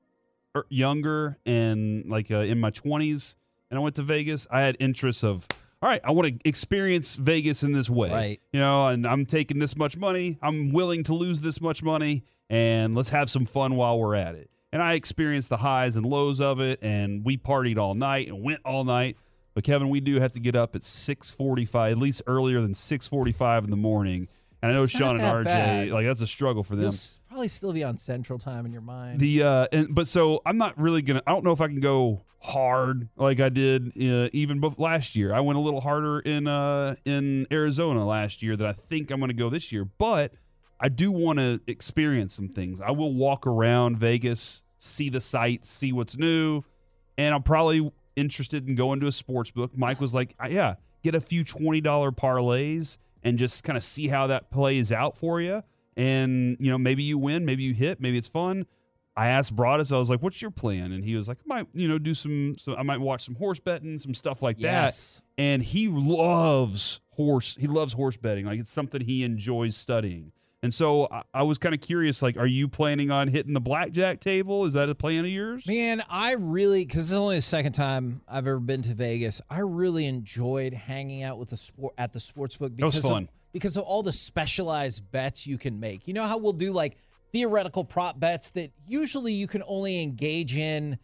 er- 0.56 0.66
younger 0.68 1.36
and 1.46 2.04
like 2.06 2.30
uh, 2.30 2.38
in 2.38 2.58
my 2.60 2.70
twenties 2.70 3.36
and 3.74 3.80
I 3.80 3.82
went 3.82 3.96
to 3.96 4.02
Vegas, 4.02 4.46
I 4.52 4.60
had 4.60 4.76
interests 4.78 5.24
of 5.24 5.48
all 5.82 5.88
right. 5.88 6.00
I 6.04 6.12
want 6.12 6.28
to 6.28 6.48
experience 6.48 7.16
Vegas 7.16 7.64
in 7.64 7.72
this 7.72 7.90
way, 7.90 8.08
Right. 8.08 8.40
You 8.52 8.60
know, 8.60 8.86
and 8.86 9.04
I'm 9.04 9.26
taking 9.26 9.58
this 9.58 9.76
much 9.76 9.96
money. 9.96 10.38
I'm 10.40 10.72
willing 10.72 11.02
to 11.04 11.14
lose 11.14 11.40
this 11.40 11.60
much 11.60 11.82
money, 11.82 12.22
and 12.48 12.94
let's 12.94 13.08
have 13.08 13.28
some 13.28 13.46
fun 13.46 13.74
while 13.74 13.98
we're 13.98 14.14
at 14.14 14.36
it. 14.36 14.48
And 14.72 14.80
I 14.80 14.94
experienced 14.94 15.48
the 15.48 15.56
highs 15.56 15.96
and 15.96 16.06
lows 16.06 16.40
of 16.40 16.60
it, 16.60 16.78
and 16.82 17.24
we 17.24 17.36
partied 17.36 17.76
all 17.76 17.94
night 17.94 18.28
and 18.28 18.44
went 18.44 18.60
all 18.64 18.84
night. 18.84 19.16
But 19.54 19.64
Kevin, 19.64 19.88
we 19.88 19.98
do 19.98 20.20
have 20.20 20.34
to 20.34 20.40
get 20.40 20.54
up 20.54 20.76
at 20.76 20.82
6:45, 20.82 21.90
at 21.90 21.98
least 21.98 22.22
earlier 22.28 22.60
than 22.60 22.74
6:45 22.74 23.64
in 23.64 23.70
the 23.70 23.76
morning. 23.76 24.28
And 24.64 24.72
I 24.72 24.74
know 24.74 24.84
It's 24.84 24.92
Sean 24.92 25.20
and 25.20 25.20
RJ, 25.20 25.44
bad. 25.44 25.88
like 25.90 26.06
that's 26.06 26.22
a 26.22 26.26
struggle 26.26 26.64
for 26.64 26.74
them. 26.74 26.84
You'll 26.84 26.92
probably 27.28 27.48
still 27.48 27.72
be 27.74 27.84
on 27.84 27.98
Central 27.98 28.38
Time 28.38 28.64
in 28.64 28.72
your 28.72 28.80
mind. 28.80 29.20
The 29.20 29.42
uh, 29.42 29.66
and 29.72 29.94
but 29.94 30.08
so 30.08 30.40
I'm 30.46 30.56
not 30.56 30.78
really 30.80 31.02
gonna. 31.02 31.22
I 31.26 31.32
don't 31.32 31.44
know 31.44 31.52
if 31.52 31.60
I 31.60 31.66
can 31.68 31.80
go 31.80 32.22
hard 32.40 33.08
like 33.16 33.40
I 33.40 33.50
did 33.50 33.88
uh, 33.88 34.28
even 34.32 34.60
bef- 34.62 34.78
last 34.78 35.16
year. 35.16 35.34
I 35.34 35.40
went 35.40 35.58
a 35.58 35.60
little 35.60 35.80
harder 35.82 36.20
in 36.20 36.46
uh 36.46 36.94
in 37.04 37.46
Arizona 37.52 38.04
last 38.06 38.42
year 38.42 38.56
that 38.56 38.66
I 38.66 38.72
think 38.72 39.10
I'm 39.10 39.20
gonna 39.20 39.34
go 39.34 39.50
this 39.50 39.70
year. 39.70 39.84
But 39.84 40.32
I 40.80 40.88
do 40.88 41.12
want 41.12 41.38
to 41.40 41.60
experience 41.66 42.34
some 42.34 42.48
things. 42.48 42.80
I 42.80 42.90
will 42.90 43.12
walk 43.12 43.46
around 43.46 43.98
Vegas, 43.98 44.62
see 44.78 45.10
the 45.10 45.20
sights, 45.20 45.70
see 45.70 45.92
what's 45.92 46.16
new, 46.16 46.62
and 47.18 47.34
I'm 47.34 47.42
probably 47.42 47.92
interested 48.16 48.66
in 48.66 48.76
going 48.76 49.00
to 49.00 49.08
a 49.08 49.12
sports 49.12 49.50
book. 49.50 49.76
Mike 49.76 50.00
was 50.00 50.14
like, 50.14 50.34
"Uh, 50.42 50.48
"Yeah, 50.50 50.76
get 51.02 51.14
a 51.14 51.20
few 51.20 51.44
twenty 51.44 51.82
dollar 51.82 52.12
parlays 52.12 52.96
and 53.24 53.38
just 53.38 53.64
kind 53.64 53.76
of 53.76 53.82
see 53.82 54.06
how 54.08 54.28
that 54.28 54.50
plays 54.50 54.92
out 54.92 55.16
for 55.16 55.40
you." 55.40 55.62
And 55.96 56.56
you 56.60 56.70
know, 56.70 56.78
maybe 56.78 57.02
you 57.02 57.18
win, 57.18 57.44
maybe 57.44 57.62
you 57.62 57.74
hit, 57.74 58.00
maybe 58.00 58.18
it's 58.18 58.28
fun. 58.28 58.66
I 59.16 59.28
asked 59.28 59.54
Broadus, 59.54 59.92
I 59.92 59.98
was 59.98 60.10
like, 60.10 60.22
"What's 60.22 60.42
your 60.42 60.50
plan?" 60.50 60.90
And 60.90 61.04
he 61.04 61.14
was 61.14 61.28
like, 61.28 61.38
"I 61.38 61.42
might, 61.46 61.66
you 61.72 61.86
know, 61.86 61.98
do 61.98 62.14
some. 62.14 62.56
So 62.58 62.74
I 62.74 62.82
might 62.82 63.00
watch 63.00 63.22
some 63.24 63.36
horse 63.36 63.60
betting, 63.60 63.96
some 63.98 64.12
stuff 64.12 64.42
like 64.42 64.56
Yes. 64.60 65.22
that." 65.36 65.42
And 65.42 65.62
he 65.62 65.86
loves 65.88 67.00
horse. 67.10 67.56
He 67.58 67.68
loves 67.68 67.92
horse 67.92 68.16
betting. 68.16 68.44
Like 68.46 68.58
it's 68.58 68.72
something 68.72 69.00
he 69.00 69.22
enjoys 69.24 69.76
studying. 69.76 70.32
And 70.64 70.72
so 70.72 71.06
I, 71.10 71.22
I 71.34 71.42
was 71.42 71.58
kind 71.58 71.74
of 71.74 71.82
curious. 71.82 72.22
Like, 72.22 72.38
are 72.38 72.46
you 72.46 72.68
planning 72.68 73.10
on 73.10 73.28
hitting 73.28 73.52
the 73.52 73.60
blackjack 73.60 74.20
table? 74.20 74.64
Is 74.64 74.72
that 74.72 74.88
a 74.88 74.94
plan 74.94 75.26
of 75.26 75.30
yours? 75.30 75.66
Man, 75.66 76.02
I 76.08 76.36
really 76.38 76.86
because 76.86 77.10
it's 77.10 77.18
only 77.18 77.36
the 77.36 77.42
second 77.42 77.72
time 77.72 78.22
I've 78.26 78.46
ever 78.46 78.60
been 78.60 78.80
to 78.82 78.94
Vegas. 78.94 79.42
I 79.50 79.60
really 79.60 80.06
enjoyed 80.06 80.72
hanging 80.72 81.22
out 81.22 81.38
with 81.38 81.50
the 81.50 81.58
sport 81.58 81.94
at 81.98 82.14
the 82.14 82.20
sports 82.20 82.56
book 82.56 82.72
was 82.78 82.96
because 82.96 83.10
fun. 83.10 83.22
of 83.24 83.28
because 83.52 83.76
of 83.76 83.84
all 83.84 84.02
the 84.02 84.12
specialized 84.12 85.12
bets 85.12 85.46
you 85.46 85.58
can 85.58 85.78
make. 85.78 86.08
You 86.08 86.14
know 86.14 86.26
how 86.26 86.38
we'll 86.38 86.54
do 86.54 86.72
like 86.72 86.96
theoretical 87.32 87.84
prop 87.84 88.18
bets 88.18 88.50
that 88.52 88.72
usually 88.86 89.34
you 89.34 89.46
can 89.46 89.62
only 89.66 90.02
engage 90.02 90.56
in 90.56 90.98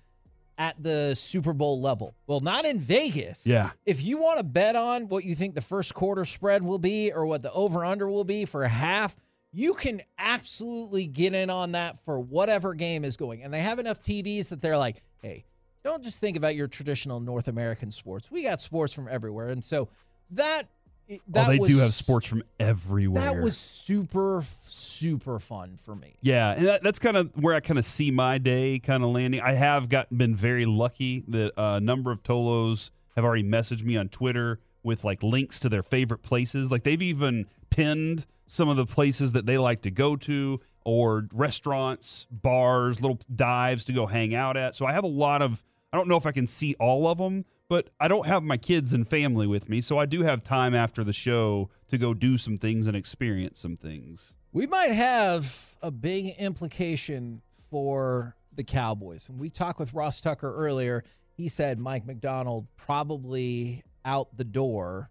at 0.57 0.83
the 0.83 1.15
Super 1.15 1.53
Bowl 1.53 1.81
level. 1.81 2.15
Well, 2.27 2.41
not 2.41 2.65
in 2.65 2.79
Vegas. 2.79 3.47
Yeah. 3.47 3.71
If 3.85 4.05
you 4.05 4.19
want 4.19 4.39
to 4.39 4.45
bet 4.45 4.77
on 4.77 5.09
what 5.09 5.25
you 5.25 5.35
think 5.35 5.55
the 5.55 5.63
first 5.63 5.95
quarter 5.95 6.25
spread 6.25 6.63
will 6.63 6.79
be 6.79 7.13
or 7.13 7.27
what 7.27 7.43
the 7.43 7.53
over 7.53 7.85
under 7.85 8.11
will 8.11 8.25
be 8.25 8.45
for 8.45 8.63
a 8.63 8.69
half, 8.69 9.17
you 9.53 9.75
can 9.75 10.01
absolutely 10.19 11.07
get 11.07 11.35
in 11.35 11.51
on 11.51 11.73
that 11.73 11.99
for 11.99 12.21
whatever 12.21 12.75
game 12.75 13.05
is 13.05 13.17
going. 13.17 13.43
And 13.43 13.53
they 13.53 13.61
have 13.61 13.79
enough 13.79 14.01
TVs 14.01 14.51
that 14.51 14.61
they're 14.61 14.79
like, 14.79 15.03
hey, 15.23 15.45
don't 15.83 16.05
just 16.05 16.21
think 16.21 16.37
about 16.37 16.55
your 16.55 16.69
traditional 16.69 17.21
North 17.21 17.49
American 17.49 17.91
sports. 17.91 18.31
We 18.31 18.43
got 18.43 18.61
sports 18.61 18.95
from 18.95 19.09
everywhere. 19.09 19.49
And 19.49 19.65
so 19.65 19.89
that 20.33 20.65
oh, 21.11 21.17
that 21.29 21.49
oh, 21.49 21.51
they 21.51 21.59
was, 21.59 21.71
do 21.71 21.79
have 21.79 21.93
sports 21.93 22.27
from 22.27 22.43
everywhere. 22.61 23.23
That 23.23 23.43
was 23.43 23.57
super 23.57 24.45
super 24.63 25.39
fun 25.39 25.77
for 25.77 25.97
me. 25.97 26.15
Yeah, 26.21 26.53
and 26.53 26.67
that, 26.67 26.83
that's 26.83 26.99
kind 26.99 27.17
of 27.17 27.37
where 27.37 27.55
I 27.55 27.61
kind 27.61 27.79
of 27.79 27.85
see 27.85 28.11
my 28.11 28.39
day 28.39 28.79
kind 28.79 29.03
of 29.03 29.11
landing. 29.11 29.41
I 29.41 29.55
have 29.55 29.89
gotten 29.89 30.17
been 30.17 30.37
very 30.37 30.67
lucky 30.67 31.25
that 31.29 31.53
a 31.57 31.81
number 31.81 32.13
of 32.13 32.23
Tolos 32.23 32.91
have 33.17 33.25
already 33.25 33.43
messaged 33.43 33.83
me 33.83 33.97
on 33.97 34.09
Twitter 34.09 34.59
with 34.83 35.05
like 35.05 35.23
links 35.23 35.61
to 35.61 35.69
their 35.69 35.83
favorite 35.83 36.23
places. 36.23 36.71
Like 36.71 36.85
they've 36.85 37.03
even 37.03 37.47
pinned 37.71 38.27
some 38.51 38.69
of 38.69 38.77
the 38.77 38.85
places 38.85 39.33
that 39.35 39.47
they 39.47 39.57
like 39.57 39.83
to 39.83 39.93
go 39.93 40.17
to 40.17 40.59
or 40.85 41.29
restaurants, 41.33 42.27
bars, 42.33 43.01
little 43.01 43.21
dives 43.37 43.85
to 43.85 43.93
go 43.93 44.07
hang 44.07 44.35
out 44.35 44.57
at. 44.57 44.75
So 44.75 44.87
I 44.87 44.93
have 44.93 45.05
a 45.05 45.09
lot 45.09 45.41
of 45.41 45.65
I 45.93 45.97
don't 45.97 46.09
know 46.09 46.17
if 46.17 46.27
I 46.27 46.33
can 46.33 46.47
see 46.47 46.75
all 46.79 47.07
of 47.07 47.19
them, 47.19 47.45
but 47.69 47.91
I 48.01 48.09
don't 48.09 48.27
have 48.27 48.43
my 48.43 48.57
kids 48.57 48.93
and 48.93 49.07
family 49.07 49.47
with 49.47 49.69
me, 49.69 49.81
so 49.81 49.99
I 49.99 50.07
do 50.07 50.23
have 50.23 50.43
time 50.43 50.75
after 50.75 51.03
the 51.03 51.13
show 51.13 51.71
to 51.89 51.99
go 51.99 52.15
do 52.15 52.37
some 52.37 52.57
things 52.57 52.87
and 52.87 52.97
experience 52.97 53.61
some 53.61 53.77
things. 53.77 54.37
We 54.53 54.67
might 54.67 54.93
have 54.93 55.77
a 55.83 55.91
big 55.91 56.35
implication 56.39 57.43
for 57.51 58.37
the 58.55 58.65
Cowboys. 58.65 59.29
And 59.29 59.39
we 59.39 59.51
talked 59.51 59.79
with 59.79 59.95
Ross 59.95 60.21
Tucker 60.21 60.53
earlier. 60.53 61.05
He 61.37 61.49
said 61.49 61.79
Mike 61.79 62.07
Macdonald 62.07 62.69
probably 62.77 63.83
out 64.05 64.37
the 64.37 64.45
door. 64.45 65.11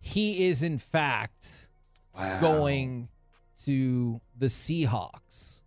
He 0.00 0.46
is, 0.46 0.62
in 0.62 0.78
fact, 0.78 1.69
going 2.40 3.08
to 3.64 4.20
the 4.38 4.46
Seahawks. 4.46 5.62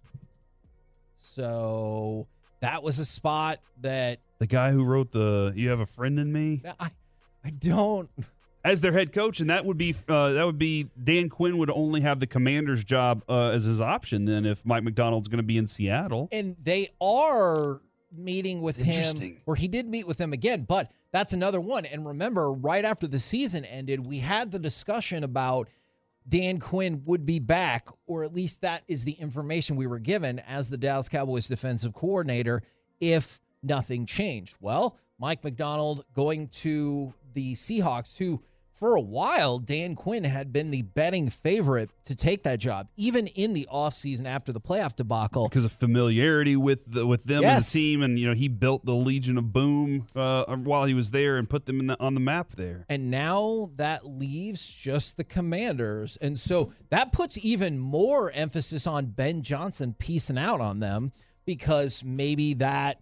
So 1.18 2.28
that 2.62 2.84
was 2.84 3.00
a 3.00 3.06
spot 3.06 3.60
that 3.82 4.20
The 4.40 4.48
guy 4.48 4.72
who 4.72 4.84
wrote 4.84 5.12
the 5.12 5.52
"You 5.56 5.70
Have 5.70 5.80
a 5.80 5.86
Friend 5.86 6.20
in 6.20 6.32
Me" 6.32 6.62
I, 6.80 6.90
I 7.44 7.50
don't. 7.50 8.10
as 8.66 8.82
their 8.82 8.92
head 8.92 9.12
coach, 9.12 9.40
and 9.42 9.50
that 9.50 9.66
would 9.66 9.78
be 9.78 9.96
uh, 10.08 10.34
that 10.34 10.46
would 10.46 10.58
be 10.58 10.88
Dan 11.04 11.30
Quinn 11.30 11.58
would 11.58 11.70
only 11.70 12.02
have 12.02 12.20
the 12.20 12.28
Commander's 12.28 12.84
job 12.84 13.24
uh, 13.28 13.50
as 13.50 13.66
his 13.66 13.82
option. 13.82 14.26
Then 14.26 14.46
if 14.46 14.66
Mike 14.66 14.84
Macdonald's 14.84 15.28
going 15.28 15.38
to 15.38 15.44
be 15.44 15.58
in 15.58 15.68
Seattle, 15.68 16.30
And 16.32 16.56
they 16.62 16.90
are 17.02 17.80
meeting 18.16 18.62
with 18.62 18.78
him, 18.78 18.88
Interesting. 18.88 19.42
or 19.46 19.56
he 19.56 19.68
did 19.68 19.88
meet 19.88 20.06
with 20.06 20.18
them 20.18 20.34
again, 20.34 20.66
but 20.68 20.92
that's 21.12 21.34
another 21.34 21.60
one. 21.60 21.86
And 21.86 22.06
remember, 22.06 22.54
right 22.54 22.86
after 22.86 23.08
the 23.08 23.20
season 23.20 23.66
ended, 23.66 24.06
we 24.06 24.20
had 24.20 24.52
the 24.52 24.60
discussion 24.60 25.24
about 25.24 25.68
Dan 26.28 26.60
Quinn 26.60 27.02
would 27.06 27.26
be 27.26 27.40
back, 27.40 27.88
or 28.08 28.24
at 28.24 28.34
least 28.34 28.62
that 28.62 28.84
is 28.88 29.04
the 29.04 29.14
information 29.14 29.76
we 29.76 29.88
were 29.88 30.00
given 30.00 30.40
as 30.48 30.70
the 30.70 30.78
Dallas 30.78 31.10
Cowboys 31.10 31.48
defensive 31.48 31.94
coordinator 31.94 32.62
if 33.00 33.40
nothing 33.62 34.06
changed. 34.06 34.58
Well, 34.60 34.98
Mike 35.20 35.44
Macdonald 35.44 36.06
going 36.14 36.48
to 36.50 37.14
the 37.34 37.54
Seahawks, 37.54 38.18
who 38.18 38.42
for 38.74 38.96
a 38.96 39.02
while, 39.02 39.60
Dan 39.60 39.96
Quinn 39.96 40.24
had 40.24 40.52
been 40.52 40.72
the 40.72 40.82
betting 40.82 41.30
favorite 41.30 41.90
to 42.06 42.16
take 42.16 42.44
that 42.44 42.60
job, 42.60 42.88
even 42.98 43.28
in 43.28 43.54
the 43.54 43.68
offseason 43.72 44.26
after 44.26 44.52
the 44.52 44.60
playoff 44.60 44.96
debacle. 44.96 45.48
because 45.48 45.64
of 45.64 45.72
familiarity 45.72 46.56
with 46.56 46.92
the, 46.92 47.06
with 47.06 47.24
them 47.24 47.44
Yes. 47.44 47.58
as 47.60 47.70
a 47.70 47.78
team, 47.78 48.02
and 48.02 48.18
you 48.20 48.28
know 48.28 48.34
he 48.34 48.48
built 48.48 48.84
the 48.86 48.96
Legion 48.96 49.38
of 49.38 49.54
Boom 49.54 50.06
uh, 50.16 50.56
while 50.58 50.86
he 50.86 50.94
was 50.94 51.12
there 51.12 51.38
and 51.38 51.50
put 51.50 51.66
them 51.66 51.80
in 51.80 51.88
the, 51.88 52.00
on 52.00 52.14
the 52.16 52.20
map 52.20 52.54
there. 52.56 52.86
And 52.90 53.12
now 53.12 53.70
that 53.78 54.06
leaves 54.08 54.74
just 54.74 55.18
the 55.18 55.24
commanders. 55.24 56.18
And 56.18 56.38
so 56.38 56.72
that 56.90 57.12
puts 57.14 57.38
even 57.46 57.78
more 57.80 58.32
emphasis 58.32 58.88
on 58.88 59.06
Ben 59.08 59.44
Johnson 59.44 59.94
piecing 59.98 60.38
out 60.38 60.62
on 60.62 60.80
them 60.80 61.12
because 61.46 62.04
maybe 62.04 62.54
that 62.56 63.00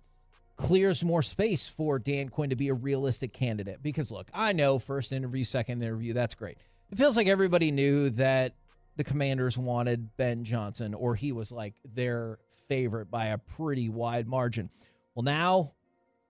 clears 0.62 1.04
more 1.04 1.24
space 1.24 1.68
for 1.68 1.98
Dan 1.98 2.30
Quinn 2.30 2.52
to 2.52 2.56
be 2.56 2.70
a 2.70 2.74
realistic 2.74 3.34
candidate. 3.34 3.82
Because 3.82 4.12
look, 4.12 4.30
I 4.34 4.54
know 4.54 4.78
first 4.78 5.12
interview, 5.12 5.44
second 5.44 5.82
interview, 5.82 6.14
that's 6.14 6.36
great. 6.36 6.58
It 6.92 6.98
feels 6.98 7.18
like 7.18 7.28
everybody 7.28 7.72
knew 7.72 8.12
that 8.12 8.54
the 8.96 9.04
commanders 9.04 9.58
wanted 9.58 10.16
Ben 10.18 10.44
Johnson, 10.44 10.94
or 10.94 11.16
he 11.16 11.32
was 11.32 11.52
like 11.52 11.74
their 11.84 12.38
favorite 12.68 13.10
by 13.10 13.28
a 13.28 13.38
pretty 13.38 13.90
wide 13.90 14.28
margin. 14.28 14.70
Well, 15.16 15.24
now 15.24 15.74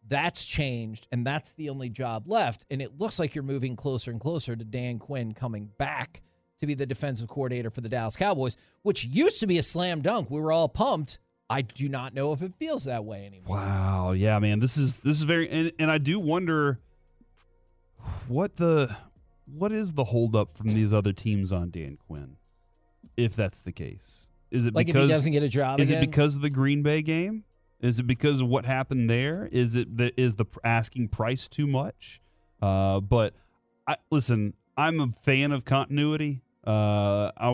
that's 0.07 0.45
changed, 0.45 1.07
and 1.11 1.27
that's 1.27 1.53
the 1.55 1.69
only 1.69 1.89
job 1.89 2.27
left. 2.27 2.65
And 2.71 2.81
it 2.81 2.97
looks 3.00 3.19
like 3.19 3.35
you're 3.35 3.43
moving 3.43 3.75
closer 3.75 4.11
and 4.11 4.19
closer 4.19 4.55
to 4.55 4.63
Dan 4.63 4.97
Quinn 4.97 5.33
coming 5.33 5.69
back 5.77 6.21
to 6.59 6.67
be 6.67 6.73
the 6.73 6.85
defensive 6.85 7.27
coordinator 7.27 7.69
for 7.69 7.81
the 7.81 7.89
Dallas 7.89 8.15
Cowboys, 8.15 8.55
which 8.83 9.05
used 9.05 9.41
to 9.41 9.47
be 9.47 9.57
a 9.57 9.63
slam 9.63 10.01
dunk. 10.01 10.29
We 10.29 10.39
were 10.39 10.51
all 10.51 10.69
pumped. 10.69 11.19
I 11.51 11.62
do 11.62 11.89
not 11.89 12.13
know 12.13 12.31
if 12.31 12.41
it 12.41 12.53
feels 12.58 12.86
that 12.86 13.03
way 13.03 13.25
anymore. 13.25 13.58
Wow, 13.58 14.13
yeah, 14.13 14.39
man, 14.39 14.60
this 14.60 14.77
is 14.77 15.01
this 15.01 15.17
is 15.17 15.24
very, 15.24 15.50
and, 15.50 15.72
and 15.79 15.91
I 15.91 15.98
do 15.98 16.17
wonder 16.17 16.79
what 18.29 18.55
the 18.55 18.96
what 19.53 19.74
is 19.74 19.91
the 19.91 20.05
holdup 20.05 20.58
from 20.58 20.74
these 20.74 20.93
other 20.93 21.12
teams 21.12 21.51
on 21.51 21.70
Dan 21.70 21.98
Quinn, 22.08 22.38
if 23.17 23.36
that's 23.36 23.60
the 23.60 23.74
case. 23.74 24.27
Is 24.50 24.65
it 24.65 24.74
like 24.74 24.88
because 24.88 25.03
if 25.03 25.10
he 25.10 25.13
doesn't 25.13 25.31
get 25.34 25.43
a 25.43 25.50
job? 25.50 25.81
is 25.81 25.89
again? 25.91 26.03
it 26.03 26.05
because 26.05 26.38
of 26.38 26.41
the 26.41 26.50
Green 26.50 26.84
Bay 26.84 27.01
game? 27.01 27.43
Is 27.81 28.00
it 28.00 28.03
because 28.03 28.39
of 28.39 28.48
what 28.48 28.65
happened 28.65 29.10
there? 29.10 29.50
Is 29.51 29.75
it 29.75 29.98
the, 29.98 30.13
is 30.20 30.36
the 30.36 30.46
asking 30.63 31.10
price 31.10 31.48
too 31.48 31.67
much? 31.67 32.22
Uh, 32.62 33.01
but 33.01 33.34
I, 33.88 33.98
listen, 34.10 34.53
I'm 34.77 35.00
a 35.00 35.08
fan 35.08 35.51
of 35.51 35.65
continuity. 35.65 36.43
Uh, 36.65 37.31
I, 37.38 37.53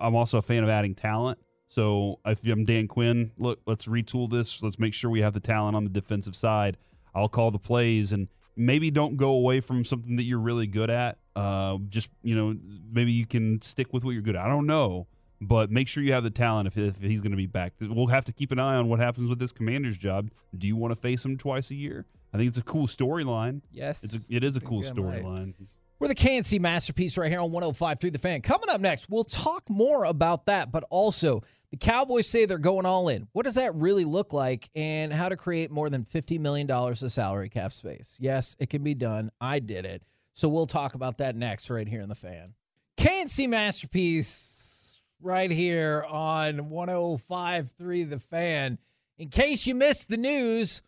I'm 0.00 0.14
also 0.14 0.38
a 0.38 0.42
fan 0.42 0.62
of 0.62 0.70
adding 0.70 0.94
talent. 0.94 1.38
So 1.68 2.18
if 2.24 2.44
I'm 2.44 2.64
Dan 2.64 2.88
Quinn, 2.88 3.30
look, 3.36 3.60
let's 3.66 3.86
retool 3.86 4.30
this. 4.30 4.62
Let's 4.62 4.78
make 4.78 4.94
sure 4.94 5.10
we 5.10 5.20
have 5.20 5.34
the 5.34 5.40
talent 5.40 5.76
on 5.76 5.84
the 5.84 5.90
defensive 5.90 6.34
side. 6.34 6.78
I'll 7.14 7.28
call 7.28 7.50
the 7.50 7.58
plays 7.58 8.12
and 8.12 8.28
maybe 8.56 8.90
don't 8.90 9.16
go 9.16 9.30
away 9.30 9.60
from 9.60 9.84
something 9.84 10.16
that 10.16 10.24
you're 10.24 10.38
really 10.38 10.66
good 10.66 10.90
at. 10.90 11.18
Uh, 11.36 11.78
just 11.88 12.10
you 12.22 12.34
know, 12.34 12.56
maybe 12.90 13.12
you 13.12 13.26
can 13.26 13.60
stick 13.62 13.92
with 13.92 14.04
what 14.04 14.12
you're 14.12 14.22
good 14.22 14.36
at. 14.36 14.42
I 14.42 14.48
don't 14.48 14.66
know, 14.66 15.06
but 15.40 15.70
make 15.70 15.88
sure 15.88 16.02
you 16.02 16.12
have 16.12 16.24
the 16.24 16.30
talent 16.30 16.66
if, 16.66 16.76
if 16.76 17.00
he's 17.00 17.20
going 17.20 17.30
to 17.30 17.36
be 17.36 17.46
back. 17.46 17.74
We'll 17.80 18.06
have 18.06 18.24
to 18.26 18.32
keep 18.32 18.50
an 18.50 18.58
eye 18.58 18.74
on 18.74 18.88
what 18.88 18.98
happens 18.98 19.28
with 19.28 19.38
this 19.38 19.52
commander's 19.52 19.98
job. 19.98 20.30
Do 20.56 20.66
you 20.66 20.74
want 20.74 20.94
to 20.94 21.00
face 21.00 21.24
him 21.24 21.36
twice 21.36 21.70
a 21.70 21.74
year? 21.74 22.06
I 22.32 22.36
think 22.36 22.48
it's 22.48 22.58
a 22.58 22.62
cool 22.62 22.86
storyline. 22.86 23.62
Yes, 23.70 24.04
it's 24.04 24.14
a, 24.14 24.18
it 24.28 24.44
is 24.44 24.56
a 24.56 24.60
cool 24.60 24.82
storyline. 24.82 25.54
We're 26.00 26.06
the 26.06 26.14
K&C 26.14 26.60
masterpiece 26.60 27.18
right 27.18 27.28
here 27.28 27.40
on 27.40 27.50
105 27.50 27.98
through 27.98 28.12
the 28.12 28.20
fan. 28.20 28.40
Coming 28.40 28.68
up 28.70 28.80
next, 28.80 29.10
we'll 29.10 29.24
talk 29.24 29.68
more 29.68 30.04
about 30.04 30.46
that, 30.46 30.70
but 30.70 30.84
also 30.90 31.42
the 31.72 31.76
Cowboys 31.76 32.28
say 32.28 32.44
they're 32.44 32.58
going 32.58 32.86
all 32.86 33.08
in. 33.08 33.26
What 33.32 33.42
does 33.46 33.56
that 33.56 33.74
really 33.74 34.04
look 34.04 34.32
like 34.32 34.70
and 34.76 35.12
how 35.12 35.28
to 35.28 35.36
create 35.36 35.72
more 35.72 35.90
than 35.90 36.04
$50 36.04 36.38
million 36.38 36.70
of 36.70 36.96
salary 36.96 37.48
cap 37.48 37.72
space? 37.72 38.16
Yes, 38.20 38.54
it 38.60 38.70
can 38.70 38.84
be 38.84 38.94
done. 38.94 39.32
I 39.40 39.58
did 39.58 39.84
it. 39.84 40.04
So 40.34 40.48
we'll 40.48 40.66
talk 40.66 40.94
about 40.94 41.18
that 41.18 41.34
next 41.34 41.68
right 41.68 41.88
here 41.88 42.00
in 42.00 42.08
the 42.08 42.14
fan. 42.14 42.54
K&C 42.96 43.48
masterpiece 43.48 45.02
right 45.20 45.50
here 45.50 46.06
on 46.08 46.70
105 46.70 47.72
through 47.72 48.04
the 48.04 48.20
fan. 48.20 48.78
In 49.18 49.30
case 49.30 49.66
you 49.66 49.74
missed 49.74 50.08
the 50.08 50.16
news, 50.16 50.82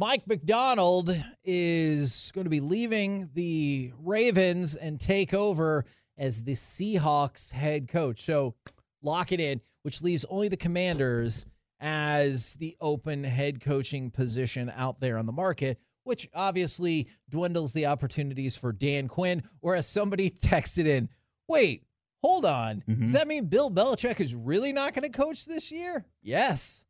Mike 0.00 0.28
Macdonald 0.28 1.10
is 1.42 2.30
going 2.32 2.44
to 2.44 2.50
be 2.50 2.60
leaving 2.60 3.28
the 3.34 3.90
Ravens 3.98 4.76
and 4.76 5.00
take 5.00 5.34
over 5.34 5.84
as 6.16 6.44
the 6.44 6.52
Seahawks 6.52 7.50
head 7.50 7.88
coach. 7.88 8.20
So 8.20 8.54
lock 9.02 9.32
it 9.32 9.40
in, 9.40 9.60
which 9.82 10.00
leaves 10.00 10.24
only 10.30 10.46
the 10.46 10.56
Commanders 10.56 11.46
as 11.80 12.54
the 12.54 12.76
open 12.80 13.24
head 13.24 13.60
coaching 13.60 14.12
position 14.12 14.72
out 14.76 15.00
there 15.00 15.18
on 15.18 15.26
the 15.26 15.32
market, 15.32 15.80
which 16.04 16.28
obviously 16.32 17.08
dwindles 17.28 17.72
the 17.72 17.86
opportunities 17.86 18.56
for 18.56 18.72
Dan 18.72 19.08
Quinn. 19.08 19.42
Or 19.62 19.74
as 19.74 19.88
somebody 19.88 20.30
texted 20.44 20.86
in, 20.86 21.08
wait, 21.48 21.82
hold 22.22 22.46
on. 22.46 22.84
Does 22.86 22.96
mm-hmm. 22.96 23.12
that 23.14 23.26
mean 23.26 23.46
Bill 23.46 23.68
Belichick 23.68 24.20
is 24.20 24.32
really 24.32 24.72
not 24.72 24.94
going 24.94 25.10
to 25.10 25.18
coach 25.18 25.44
this 25.44 25.72
year? 25.72 26.06
Yes, 26.22 26.84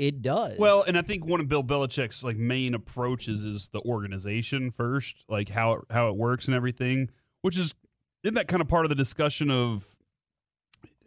it 0.00 0.22
does. 0.22 0.56
Well, 0.58 0.82
and 0.88 0.96
I 0.96 1.02
think 1.02 1.26
one 1.26 1.40
of 1.40 1.48
Bill 1.48 1.62
Belichick's 1.62 2.24
like 2.24 2.38
main 2.38 2.72
approaches 2.72 3.44
is 3.44 3.68
the 3.68 3.82
organization 3.82 4.70
first, 4.70 5.24
like 5.28 5.50
how 5.50 5.74
it, 5.74 5.84
how 5.90 6.08
it 6.08 6.16
works 6.16 6.46
and 6.46 6.54
everything, 6.54 7.10
which 7.42 7.58
is 7.58 7.74
isn't 8.24 8.34
that 8.34 8.48
kind 8.48 8.62
of 8.62 8.68
part 8.68 8.86
of 8.86 8.88
the 8.88 8.94
discussion 8.94 9.50
of 9.50 9.86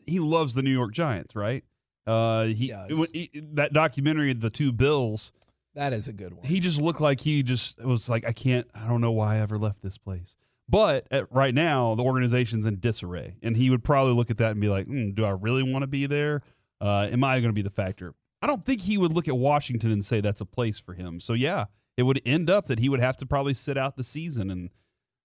he 0.06 0.20
loves 0.20 0.54
the 0.54 0.62
New 0.62 0.70
York 0.72 0.94
Giants, 0.94 1.36
right? 1.36 1.64
Uh, 2.06 2.46
he, 2.46 2.68
does. 2.68 3.10
he- 3.12 3.32
that 3.54 3.74
documentary, 3.74 4.32
the 4.34 4.52
two 4.52 4.72
Bills. 4.72 5.34
that 5.74 5.92
is 5.92 6.08
a 6.08 6.14
good 6.14 6.34
one. 6.34 6.46
He 6.46 6.60
just 6.60 6.80
looked 6.80 7.02
like 7.02 7.20
he 7.20 7.42
just 7.42 7.84
was 7.84 8.10
like, 8.10 8.28
I 8.28 8.32
can't, 8.32 8.68
I 8.76 8.88
don't 8.88 9.02
know 9.02 9.12
why 9.14 9.38
I 9.38 9.40
ever 9.40 9.58
left 9.58 9.82
this 9.82 9.98
place. 9.98 10.36
But 10.70 11.08
at, 11.10 11.32
right 11.32 11.54
now, 11.54 11.96
the 11.96 12.04
organization's 12.04 12.68
in 12.68 12.80
disarray, 12.80 13.38
and 13.42 13.58
he 13.58 13.72
would 13.72 13.84
probably 13.84 14.14
look 14.14 14.30
at 14.30 14.38
that 14.38 14.52
and 14.52 14.62
be 14.62 14.70
like, 14.70 14.86
"Hmm, 14.86 15.12
"Do 15.12 15.26
I 15.26 15.32
really 15.32 15.64
want 15.64 15.82
to 15.84 15.88
be 15.88 16.06
there? 16.06 16.42
Uh, 16.80 17.08
am 17.12 17.24
I 17.24 17.40
going 17.40 17.50
to 17.50 17.54
be 17.54 17.62
the 17.64 17.70
factor?" 17.70 18.14
I 18.44 18.46
don't 18.46 18.66
think 18.66 18.82
he 18.82 18.98
would 18.98 19.14
look 19.14 19.30
at 19.30 19.38
Washington 19.38 19.90
and 19.90 20.04
say 20.04 20.20
that's 20.20 20.42
a 20.42 20.46
place 20.46 20.78
for 20.78 20.94
him. 20.94 21.22
So 21.22 21.32
yeah, 21.32 21.66
it 21.96 22.04
would 22.04 22.22
end 22.26 22.50
up 22.50 22.66
that 22.66 22.78
he 22.78 22.90
would 22.90 23.00
have 23.00 23.16
to 23.18 23.26
probably 23.26 23.54
sit 23.54 23.78
out 23.78 23.96
the 23.96 24.04
season 24.04 24.52
and 24.52 24.70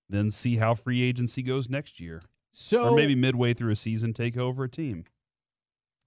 then 0.09 0.31
see 0.31 0.54
how 0.54 0.76
free 0.76 1.02
agency 1.02 1.42
goes 1.42 1.68
next 1.68 1.98
year, 1.98 2.22
So 2.52 2.90
or 2.90 2.96
maybe 2.96 3.16
midway 3.16 3.54
through 3.54 3.72
a 3.72 3.76
season 3.76 4.12
take 4.12 4.37
over 4.37 4.62
a 4.62 4.68
team 4.68 5.04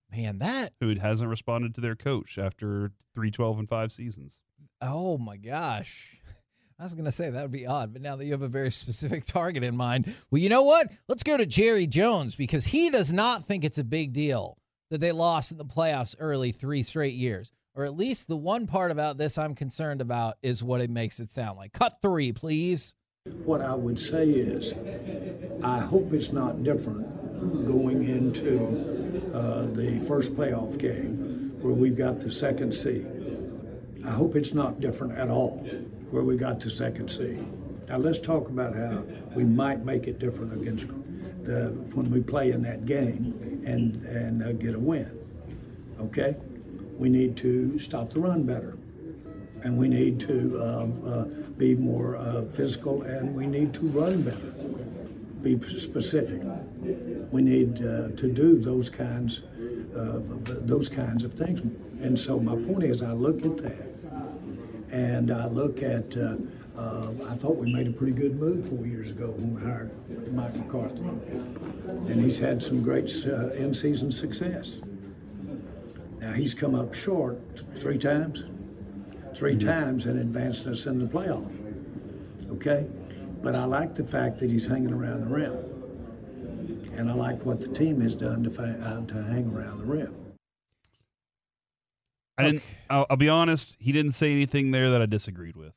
man, 0.09 0.39
that 0.39 0.69
who 0.79 0.95
hasn't 0.95 1.29
responded 1.29 1.75
to 1.75 1.81
their 1.81 1.95
coach 1.95 2.37
after 2.37 2.91
three, 3.13 3.29
12, 3.29 3.59
and 3.59 3.69
five 3.69 3.91
seasons. 3.91 4.41
oh 4.81 5.17
my 5.17 5.35
gosh. 5.35 6.17
I 6.79 6.83
was 6.83 6.95
going 6.95 7.05
to 7.05 7.11
say 7.11 7.29
that 7.29 7.41
would 7.41 7.51
be 7.51 7.67
odd, 7.67 7.93
but 7.93 8.01
now 8.01 8.15
that 8.15 8.25
you 8.25 8.31
have 8.31 8.41
a 8.41 8.47
very 8.47 8.71
specific 8.71 9.25
target 9.25 9.65
in 9.65 9.75
mind, 9.75 10.15
well, 10.31 10.41
you 10.41 10.47
know 10.47 10.63
what? 10.63 10.91
Let's 11.09 11.23
go 11.23 11.35
to 11.35 11.45
Jerry 11.45 11.87
Jones 11.87 12.35
because 12.35 12.65
he 12.65 12.89
does 12.89 13.11
not 13.11 13.43
think 13.43 13.65
it's 13.65 13.77
a 13.77 13.83
big 13.83 14.13
deal 14.13 14.57
that 14.91 14.99
they 14.99 15.11
lost 15.11 15.51
in 15.51 15.57
the 15.57 15.65
playoffs 15.65 16.15
early 16.19 16.51
three 16.51 16.83
straight 16.83 17.15
years. 17.15 17.51
Or 17.73 17.85
at 17.85 17.95
least 17.95 18.27
the 18.27 18.37
one 18.37 18.67
part 18.67 18.91
about 18.91 19.17
this 19.17 19.37
I'm 19.37 19.55
concerned 19.55 20.01
about 20.01 20.35
is 20.43 20.63
what 20.63 20.81
it 20.81 20.89
makes 20.89 21.19
it 21.21 21.29
sound 21.29 21.57
like. 21.57 21.71
Cut 21.71 21.93
three, 22.01 22.33
please. 22.33 22.93
What 23.45 23.61
I 23.61 23.73
would 23.73 23.99
say 23.99 24.27
is, 24.29 24.73
I 25.63 25.79
hope 25.79 26.11
it's 26.11 26.33
not 26.33 26.63
different 26.63 27.65
going 27.65 28.03
into 28.07 29.31
uh, 29.33 29.67
the 29.73 30.03
first 30.05 30.35
playoff 30.35 30.77
game 30.77 31.53
where 31.61 31.73
we've 31.73 31.95
got 31.97 32.19
the 32.19 32.31
second 32.31 32.73
seed. 32.73 33.07
I 34.05 34.11
hope 34.11 34.35
it's 34.35 34.53
not 34.53 34.81
different 34.81 35.17
at 35.17 35.29
all 35.29 35.59
where 36.09 36.23
we 36.23 36.35
got 36.35 36.59
the 36.59 36.69
second 36.69 37.09
seed. 37.09 37.45
Now 37.87 37.97
let's 37.97 38.19
talk 38.19 38.49
about 38.49 38.75
how 38.75 39.03
we 39.33 39.45
might 39.45 39.85
make 39.85 40.07
it 40.07 40.19
different 40.19 40.53
against 40.53 40.87
the 41.43 41.69
when 41.93 42.09
we 42.11 42.21
play 42.21 42.51
in 42.51 42.61
that 42.63 42.85
game 42.85 43.63
and 43.65 44.05
and 44.05 44.43
uh, 44.43 44.51
get 44.53 44.75
a 44.75 44.79
win. 44.79 45.09
Okay, 45.99 46.35
we 46.97 47.09
need 47.09 47.37
to 47.37 47.77
stop 47.79 48.09
the 48.09 48.19
run 48.19 48.43
better, 48.43 48.77
and 49.63 49.77
we 49.77 49.87
need 49.87 50.19
to 50.21 50.59
uh, 50.59 50.87
uh, 51.07 51.23
be 51.57 51.75
more 51.75 52.15
uh, 52.17 52.43
physical, 52.53 53.03
and 53.03 53.35
we 53.35 53.45
need 53.45 53.73
to 53.73 53.87
run 53.87 54.21
better. 54.21 54.51
Be 55.41 55.59
specific. 55.79 56.41
We 57.31 57.41
need 57.41 57.77
uh, 57.77 58.09
to 58.15 58.31
do 58.31 58.59
those 58.59 58.89
kinds 58.89 59.41
those 59.93 60.87
kinds 60.87 61.23
of 61.23 61.33
things. 61.33 61.61
And 62.01 62.19
so 62.19 62.39
my 62.39 62.55
point 62.55 62.83
is, 62.83 63.01
I 63.01 63.11
look 63.11 63.43
at 63.43 63.57
that, 63.57 63.87
and 64.91 65.31
I 65.31 65.47
look 65.47 65.81
at. 65.83 66.15
Uh, 66.81 67.05
I 67.29 67.35
thought 67.35 67.57
we 67.57 67.71
made 67.71 67.87
a 67.87 67.91
pretty 67.91 68.13
good 68.13 68.39
move 68.39 68.67
four 68.67 68.87
years 68.87 69.11
ago 69.11 69.27
when 69.27 69.53
we 69.53 69.61
hired 69.61 69.91
Mike 70.33 70.55
McCarthy, 70.55 71.03
and 71.03 72.19
he's 72.19 72.39
had 72.39 72.63
some 72.63 72.81
great 72.81 73.11
uh, 73.27 73.51
in-season 73.51 74.11
success. 74.11 74.81
Now 76.19 76.33
he's 76.33 76.55
come 76.55 76.73
up 76.73 76.95
short 76.95 77.39
three 77.77 77.99
times, 77.99 78.45
3 79.35 79.55
mm-hmm. 79.55 79.67
times, 79.67 80.07
and 80.07 80.19
advanced 80.19 80.65
us 80.65 80.87
in 80.87 80.97
the 80.97 81.05
playoff. 81.05 81.51
Okay, 82.53 82.87
but 83.43 83.53
I 83.53 83.65
like 83.65 83.93
the 83.93 84.03
fact 84.03 84.39
that 84.39 84.49
he's 84.49 84.65
hanging 84.65 84.91
around 84.91 85.21
the 85.21 85.27
rim, 85.27 85.57
and 86.95 87.11
I 87.11 87.13
like 87.13 87.45
what 87.45 87.61
the 87.61 87.67
team 87.67 88.01
has 88.01 88.15
done 88.15 88.43
to, 88.43 88.49
uh, 88.49 89.05
to 89.05 89.23
hang 89.25 89.51
around 89.53 89.79
the 89.79 89.85
rim. 89.85 90.15
I 92.39 92.43
didn't. 92.43 92.63
I'll, 92.89 93.05
I'll 93.11 93.17
be 93.17 93.29
honest. 93.29 93.77
He 93.79 93.91
didn't 93.91 94.13
say 94.13 94.31
anything 94.31 94.71
there 94.71 94.89
that 94.89 95.01
I 95.01 95.05
disagreed 95.05 95.55
with. 95.55 95.73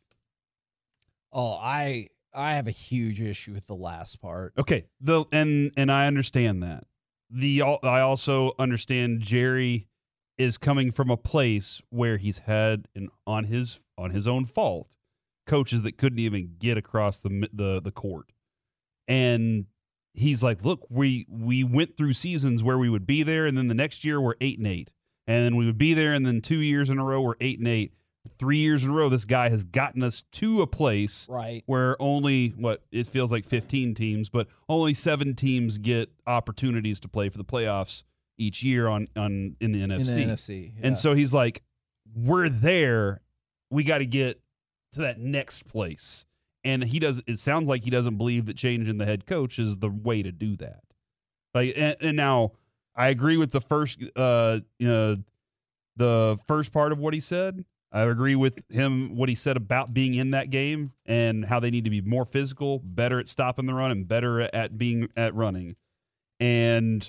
Oh, 1.34 1.58
I 1.60 2.06
I 2.32 2.54
have 2.54 2.68
a 2.68 2.72
huge 2.72 3.20
issue 3.20 3.52
with 3.52 3.66
the 3.66 3.74
last 3.74 4.22
part. 4.22 4.54
Okay, 4.56 4.86
the 5.00 5.24
and 5.32 5.72
and 5.76 5.90
I 5.90 6.06
understand 6.06 6.62
that. 6.62 6.84
The 7.30 7.62
I 7.62 8.00
also 8.00 8.52
understand 8.58 9.20
Jerry 9.20 9.88
is 10.38 10.58
coming 10.58 10.90
from 10.90 11.10
a 11.10 11.16
place 11.16 11.82
where 11.90 12.16
he's 12.16 12.38
had 12.38 12.86
an 12.94 13.08
on 13.26 13.44
his 13.44 13.82
on 13.98 14.10
his 14.10 14.28
own 14.28 14.44
fault 14.44 14.96
coaches 15.46 15.82
that 15.82 15.98
couldn't 15.98 16.18
even 16.20 16.54
get 16.58 16.78
across 16.78 17.18
the 17.18 17.48
the 17.52 17.80
the 17.80 17.92
court. 17.92 18.30
And 19.08 19.66
he's 20.14 20.42
like, 20.42 20.64
"Look, 20.64 20.86
we 20.88 21.26
we 21.28 21.64
went 21.64 21.96
through 21.96 22.12
seasons 22.14 22.62
where 22.62 22.78
we 22.78 22.88
would 22.88 23.06
be 23.06 23.22
there 23.22 23.46
and 23.46 23.58
then 23.58 23.68
the 23.68 23.74
next 23.74 24.04
year 24.04 24.20
we're 24.20 24.36
8 24.40 24.58
and 24.58 24.66
8. 24.66 24.90
And 25.26 25.44
then 25.44 25.56
we 25.56 25.66
would 25.66 25.78
be 25.78 25.94
there 25.94 26.12
and 26.12 26.24
then 26.24 26.40
2 26.40 26.60
years 26.60 26.90
in 26.90 26.98
a 26.98 27.04
row 27.04 27.20
we're 27.20 27.34
8 27.40 27.58
and 27.58 27.68
8 27.68 27.92
three 28.38 28.58
years 28.58 28.84
in 28.84 28.90
a 28.90 28.92
row, 28.92 29.08
this 29.08 29.24
guy 29.24 29.48
has 29.48 29.64
gotten 29.64 30.02
us 30.02 30.22
to 30.32 30.62
a 30.62 30.66
place 30.66 31.26
right 31.28 31.62
where 31.66 32.00
only 32.00 32.48
what 32.50 32.82
it 32.90 33.06
feels 33.06 33.30
like 33.30 33.44
15 33.44 33.94
teams, 33.94 34.28
but 34.28 34.48
only 34.68 34.94
seven 34.94 35.34
teams 35.34 35.78
get 35.78 36.10
opportunities 36.26 37.00
to 37.00 37.08
play 37.08 37.28
for 37.28 37.38
the 37.38 37.44
playoffs 37.44 38.04
each 38.38 38.62
year 38.62 38.88
on 38.88 39.06
on 39.16 39.56
in 39.60 39.72
the 39.72 39.80
NFC. 39.80 39.98
In 39.98 40.28
the 40.28 40.34
NFC, 40.34 40.72
yeah. 40.78 40.87
and 40.87 40.98
so 40.98 41.14
he's 41.14 41.34
like, 41.34 41.62
"We're 42.14 42.48
there. 42.48 43.20
We 43.70 43.84
got 43.84 43.98
to 43.98 44.06
get 44.06 44.40
to 44.92 45.00
that 45.00 45.18
next 45.18 45.66
place." 45.66 46.26
And 46.64 46.82
he 46.82 46.98
does. 46.98 47.22
It 47.26 47.40
sounds 47.40 47.68
like 47.68 47.84
he 47.84 47.90
doesn't 47.90 48.16
believe 48.16 48.46
that 48.46 48.56
changing 48.56 48.98
the 48.98 49.04
head 49.04 49.26
coach 49.26 49.58
is 49.58 49.78
the 49.78 49.90
way 49.90 50.22
to 50.22 50.32
do 50.32 50.56
that. 50.56 50.80
Like, 51.52 51.74
and, 51.76 51.96
and 52.00 52.16
now 52.16 52.52
I 52.96 53.08
agree 53.08 53.37
with 53.37 53.52
the 53.52 53.60
first, 53.60 54.02
uh, 54.16 54.60
you 54.78 54.88
know, 54.88 55.16
the 55.96 56.38
first 56.46 56.72
part 56.72 56.90
of 56.90 56.98
what 56.98 57.14
he 57.14 57.20
said 57.20 57.64
I 57.94 58.02
agree 58.02 58.35
with 58.35 58.61
him 58.70 59.14
what 59.14 59.28
he 59.28 59.37
said 59.37 59.57
about 59.57 59.94
being 59.94 60.16
in 60.16 60.33
that 60.33 60.50
game 60.50 60.90
and 61.07 61.44
how 61.44 61.61
they 61.61 61.70
need 61.70 61.85
to 61.85 61.90
be 61.90 62.00
more 62.00 62.24
physical, 62.24 62.80
better 62.83 63.20
at 63.20 63.28
stopping 63.28 63.66
the 63.66 63.74
run, 63.74 63.92
and 63.92 64.09
better 64.09 64.40
at 64.40 64.76
being 64.76 65.09
at 65.16 65.33
running. 65.33 65.76
And 66.40 67.09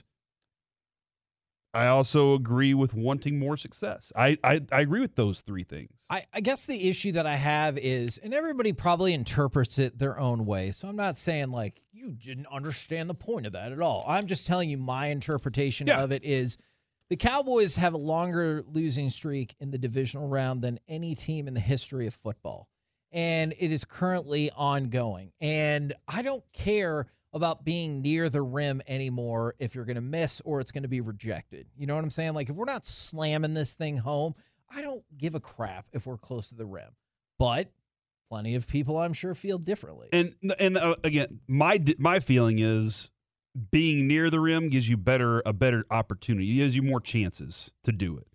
I 1.73 1.87
also 1.87 2.35
agree 2.35 2.75
with 2.75 2.93
wanting 2.93 3.39
more 3.39 3.57
success. 3.57 4.13
I, 4.15 4.37
I, 4.43 4.61
I 4.71 4.81
agree 4.81 5.01
with 5.01 5.15
those 5.15 5.41
three 5.41 5.63
things. 5.63 5.89
I, 6.11 6.23
I 6.31 6.41
guess 6.41 6.67
the 6.67 6.87
issue 6.87 7.13
that 7.13 7.25
I 7.25 7.35
have 7.35 7.79
is, 7.79 8.19
and 8.19 8.31
everybody 8.31 8.71
probably 8.71 9.15
interprets 9.15 9.79
it 9.79 9.97
their 9.97 10.19
own 10.19 10.45
way. 10.45 10.69
So 10.69 10.87
I'm 10.87 10.95
not 10.95 11.17
saying 11.17 11.49
like 11.49 11.81
you 11.93 12.11
didn't 12.11 12.45
understand 12.51 13.09
the 13.09 13.15
point 13.15 13.47
of 13.47 13.53
that 13.53 13.71
at 13.71 13.81
all. 13.81 14.05
I'm 14.07 14.27
just 14.27 14.45
telling 14.45 14.69
you 14.69 14.77
my 14.77 15.07
interpretation 15.07 15.87
yeah. 15.87 16.03
of 16.03 16.11
it 16.11 16.23
is– 16.23 16.59
the 17.09 17.15
Cowboys 17.15 17.75
have 17.75 17.93
a 17.93 17.97
longer 17.97 18.63
losing 18.67 19.09
streak 19.09 19.55
in 19.59 19.71
the 19.71 19.77
divisional 19.77 20.27
round 20.27 20.61
than 20.61 20.79
any 20.87 21.15
team 21.15 21.47
in 21.47 21.53
the 21.53 21.59
history 21.59 22.07
of 22.07 22.13
football. 22.13 22.67
And 23.11 23.53
it 23.59 23.71
is 23.71 23.85
currently 23.85 24.51
ongoing. 24.55 25.31
And 25.39 25.93
I 26.07 26.21
don't 26.21 26.43
care 26.51 27.07
about 27.31 27.63
being 27.63 28.01
near 28.01 28.29
the 28.29 28.41
rim 28.41 28.81
anymore 28.87 29.55
if 29.59 29.75
you're 29.75 29.85
going 29.85 29.95
to 29.95 30.01
miss 30.01 30.41
or 30.41 30.59
it's 30.59 30.71
going 30.71 30.83
to 30.83 30.89
be 30.89 31.01
rejected. 31.01 31.67
You 31.77 31.85
know 31.85 31.95
what 31.95 32.03
I'm 32.03 32.09
saying? 32.09 32.33
Like, 32.33 32.49
if 32.49 32.55
we're 32.55 32.65
not 32.65 32.85
slamming 32.85 33.53
this 33.53 33.73
thing 33.73 33.97
home, 33.97 34.35
I 34.69 34.81
don't 34.81 35.03
give 35.17 35.35
a 35.35 35.39
crap 35.39 35.85
if 35.93 36.07
we're 36.07 36.17
close 36.17 36.49
to 36.49 36.55
the 36.55 36.65
rim. 36.65 36.89
But 37.37 37.69
plenty 38.27 38.55
of 38.55 38.67
people, 38.67 38.97
I'm 38.97 39.13
sure, 39.13 39.35
feel 39.35 39.57
differently. 39.57 40.09
And 40.11 40.33
and 40.59 40.77
uh, 40.77 40.95
again, 41.03 41.41
my 41.47 41.83
my 41.99 42.19
feeling 42.19 42.59
is 42.59 43.11
being 43.71 44.07
near 44.07 44.29
the 44.29 44.39
rim 44.39 44.69
gives 44.69 44.89
you 44.89 44.97
better 44.97 45.41
a 45.45 45.53
better 45.53 45.85
opportunity. 45.89 46.49
It 46.51 46.55
gives 46.55 46.75
you 46.75 46.83
more 46.83 46.99
chances 46.99 47.71
to 47.83 47.91
do 47.91 48.17
it. 48.17 48.27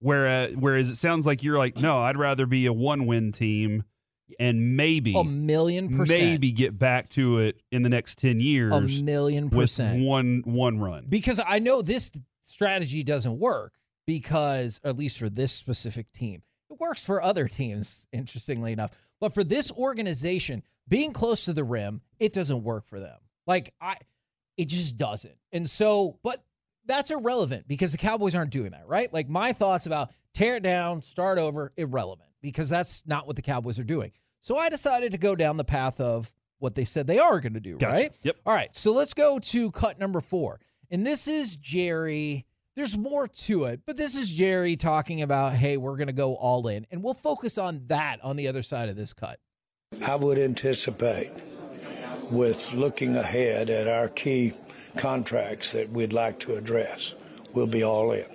Whereas 0.00 0.54
uh, 0.54 0.58
whereas 0.58 0.90
it 0.90 0.96
sounds 0.96 1.26
like 1.26 1.42
you're 1.42 1.58
like, 1.58 1.78
no, 1.78 1.98
I'd 1.98 2.16
rather 2.16 2.46
be 2.46 2.66
a 2.66 2.72
one 2.72 3.06
win 3.06 3.32
team 3.32 3.84
and 4.38 4.76
maybe 4.76 5.14
a 5.16 5.24
million 5.24 5.88
percent. 5.88 6.08
maybe 6.08 6.52
get 6.52 6.78
back 6.78 7.08
to 7.10 7.38
it 7.38 7.62
in 7.70 7.82
the 7.82 7.88
next 7.88 8.18
10 8.18 8.40
years 8.40 8.72
a 8.72 9.02
million 9.02 9.50
percent. 9.50 9.98
with 9.98 10.06
one 10.06 10.42
one 10.44 10.80
run. 10.80 11.06
Because 11.08 11.40
i 11.46 11.58
know 11.58 11.82
this 11.82 12.10
strategy 12.42 13.02
doesn't 13.02 13.38
work 13.38 13.74
because 14.06 14.80
at 14.84 14.96
least 14.96 15.18
for 15.18 15.28
this 15.28 15.52
specific 15.52 16.10
team 16.10 16.42
it 16.70 16.78
works 16.80 17.04
for 17.04 17.22
other 17.22 17.48
teams 17.48 18.06
interestingly 18.12 18.72
enough. 18.72 18.90
But 19.20 19.32
for 19.32 19.44
this 19.44 19.72
organization 19.72 20.62
being 20.88 21.12
close 21.12 21.44
to 21.44 21.52
the 21.52 21.64
rim 21.64 22.00
it 22.18 22.32
doesn't 22.32 22.62
work 22.62 22.86
for 22.86 23.00
them. 23.00 23.18
Like 23.46 23.72
i 23.80 23.96
it 24.56 24.68
just 24.68 24.96
doesn't. 24.96 25.36
And 25.52 25.68
so, 25.68 26.18
but 26.22 26.42
that's 26.86 27.10
irrelevant 27.10 27.66
because 27.68 27.92
the 27.92 27.98
Cowboys 27.98 28.34
aren't 28.34 28.50
doing 28.52 28.70
that, 28.70 28.86
right? 28.86 29.12
Like 29.12 29.28
my 29.28 29.52
thoughts 29.52 29.86
about 29.86 30.10
tear 30.34 30.56
it 30.56 30.62
down, 30.62 31.02
start 31.02 31.38
over, 31.38 31.72
irrelevant 31.76 32.30
because 32.40 32.68
that's 32.68 33.06
not 33.06 33.26
what 33.26 33.36
the 33.36 33.42
Cowboys 33.42 33.78
are 33.78 33.84
doing. 33.84 34.12
So 34.40 34.56
I 34.56 34.68
decided 34.68 35.12
to 35.12 35.18
go 35.18 35.34
down 35.34 35.56
the 35.56 35.64
path 35.64 36.00
of 36.00 36.32
what 36.58 36.74
they 36.74 36.84
said 36.84 37.06
they 37.06 37.18
are 37.18 37.40
going 37.40 37.54
to 37.54 37.60
do, 37.60 37.76
gotcha. 37.76 37.92
right? 37.92 38.12
Yep. 38.22 38.36
All 38.46 38.54
right. 38.54 38.74
So 38.74 38.92
let's 38.92 39.14
go 39.14 39.38
to 39.38 39.70
cut 39.72 39.98
number 39.98 40.20
four. 40.20 40.58
And 40.90 41.04
this 41.04 41.26
is 41.26 41.56
Jerry. 41.56 42.46
There's 42.76 42.96
more 42.96 43.26
to 43.26 43.64
it, 43.64 43.80
but 43.86 43.96
this 43.96 44.14
is 44.14 44.32
Jerry 44.32 44.76
talking 44.76 45.22
about, 45.22 45.54
hey, 45.54 45.76
we're 45.76 45.96
going 45.96 46.08
to 46.08 46.12
go 46.12 46.34
all 46.34 46.68
in. 46.68 46.86
And 46.90 47.02
we'll 47.02 47.14
focus 47.14 47.58
on 47.58 47.82
that 47.86 48.22
on 48.22 48.36
the 48.36 48.48
other 48.48 48.62
side 48.62 48.88
of 48.88 48.96
this 48.96 49.12
cut. 49.12 49.40
I 50.04 50.14
would 50.14 50.38
anticipate 50.38 51.30
with 52.30 52.72
looking 52.72 53.16
ahead 53.16 53.70
at 53.70 53.88
our 53.88 54.08
key 54.08 54.54
contracts 54.96 55.72
that 55.72 55.90
we'd 55.90 56.12
like 56.12 56.38
to 56.40 56.56
address. 56.56 57.14
We'll 57.52 57.66
be 57.66 57.82
all 57.82 58.12
in. 58.12 58.26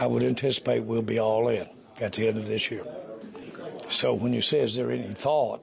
I 0.00 0.06
would 0.06 0.22
anticipate 0.22 0.80
we'll 0.80 1.02
be 1.02 1.18
all 1.18 1.48
in 1.48 1.68
at 2.00 2.14
the 2.14 2.28
end 2.28 2.38
of 2.38 2.46
this 2.46 2.70
year. 2.70 2.84
So 3.88 4.14
when 4.14 4.32
you 4.32 4.42
say, 4.42 4.60
is 4.60 4.74
there 4.74 4.90
any 4.90 5.12
thought? 5.12 5.62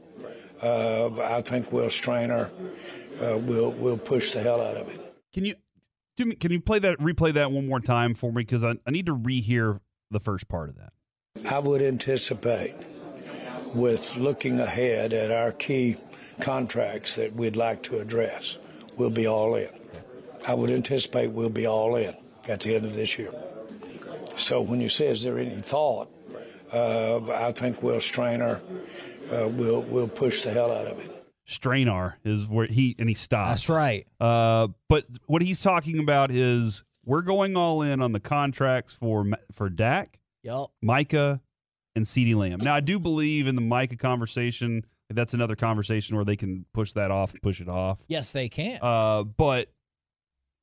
Uh, 0.61 1.09
I 1.21 1.41
think 1.41 1.71
Will 1.71 1.89
Strainer 1.89 2.51
uh, 3.21 3.37
will 3.37 3.71
will 3.71 3.97
push 3.97 4.33
the 4.33 4.41
hell 4.41 4.61
out 4.61 4.77
of 4.77 4.89
it. 4.89 5.15
Can 5.33 5.45
you 5.45 5.53
can 6.17 6.51
you 6.51 6.59
play 6.59 6.79
that 6.79 6.99
replay 6.99 7.33
that 7.33 7.51
one 7.51 7.67
more 7.67 7.79
time 7.79 8.13
for 8.13 8.31
me 8.31 8.41
because 8.41 8.63
I, 8.63 8.75
I 8.85 8.91
need 8.91 9.05
to 9.05 9.15
rehear 9.15 9.79
the 10.11 10.19
first 10.19 10.47
part 10.49 10.69
of 10.69 10.75
that. 10.77 10.91
I 11.49 11.59
would 11.59 11.81
anticipate 11.81 12.75
with 13.73 14.15
looking 14.15 14.59
ahead 14.59 15.13
at 15.13 15.31
our 15.31 15.51
key 15.51 15.97
contracts 16.39 17.15
that 17.15 17.33
we'd 17.35 17.55
like 17.55 17.83
to 17.83 17.99
address. 17.99 18.57
We'll 18.97 19.09
be 19.09 19.27
all 19.27 19.55
in. 19.55 19.69
I 20.47 20.53
would 20.53 20.71
anticipate 20.71 21.31
we'll 21.31 21.49
be 21.49 21.65
all 21.65 21.95
in 21.95 22.15
at 22.47 22.61
the 22.61 22.75
end 22.75 22.85
of 22.85 22.95
this 22.95 23.17
year. 23.17 23.33
So 24.35 24.61
when 24.61 24.79
you 24.79 24.89
say, 24.89 25.07
is 25.07 25.23
there 25.23 25.37
any 25.37 25.61
thought? 25.61 26.09
Uh, 26.71 27.19
I 27.31 27.51
think 27.51 27.81
Will 27.83 27.99
Strainer 27.99 28.61
uh, 29.31 29.47
will 29.47 29.81
will 29.81 30.07
push 30.07 30.43
the 30.43 30.51
hell 30.51 30.71
out 30.71 30.87
of 30.87 30.99
it. 30.99 31.15
Strainer 31.45 32.19
is 32.23 32.47
where 32.47 32.67
he 32.67 32.95
and 32.99 33.09
he 33.09 33.15
stops. 33.15 33.49
That's 33.49 33.69
right. 33.69 34.05
Uh, 34.19 34.67
but 34.87 35.03
what 35.25 35.41
he's 35.41 35.61
talking 35.61 35.99
about 35.99 36.31
is 36.31 36.83
we're 37.05 37.23
going 37.23 37.57
all 37.57 37.81
in 37.81 38.01
on 38.01 38.11
the 38.11 38.19
contracts 38.19 38.93
for 38.93 39.25
for 39.51 39.69
Dak, 39.69 40.19
yep. 40.43 40.67
Micah, 40.81 41.41
and 41.95 42.05
CeeDee 42.05 42.35
Lamb. 42.35 42.59
Now 42.59 42.75
I 42.75 42.81
do 42.81 42.99
believe 42.99 43.47
in 43.47 43.55
the 43.55 43.61
Micah 43.61 43.97
conversation 43.97 44.83
that's 45.09 45.33
another 45.33 45.55
conversation 45.55 46.15
where 46.15 46.25
they 46.25 46.35
can 46.35 46.65
push 46.73 46.93
that 46.93 47.11
off 47.11 47.33
push 47.41 47.61
it 47.61 47.69
off. 47.69 47.99
Yes, 48.07 48.31
they 48.31 48.49
can. 48.49 48.79
Uh, 48.81 49.23
but 49.23 49.71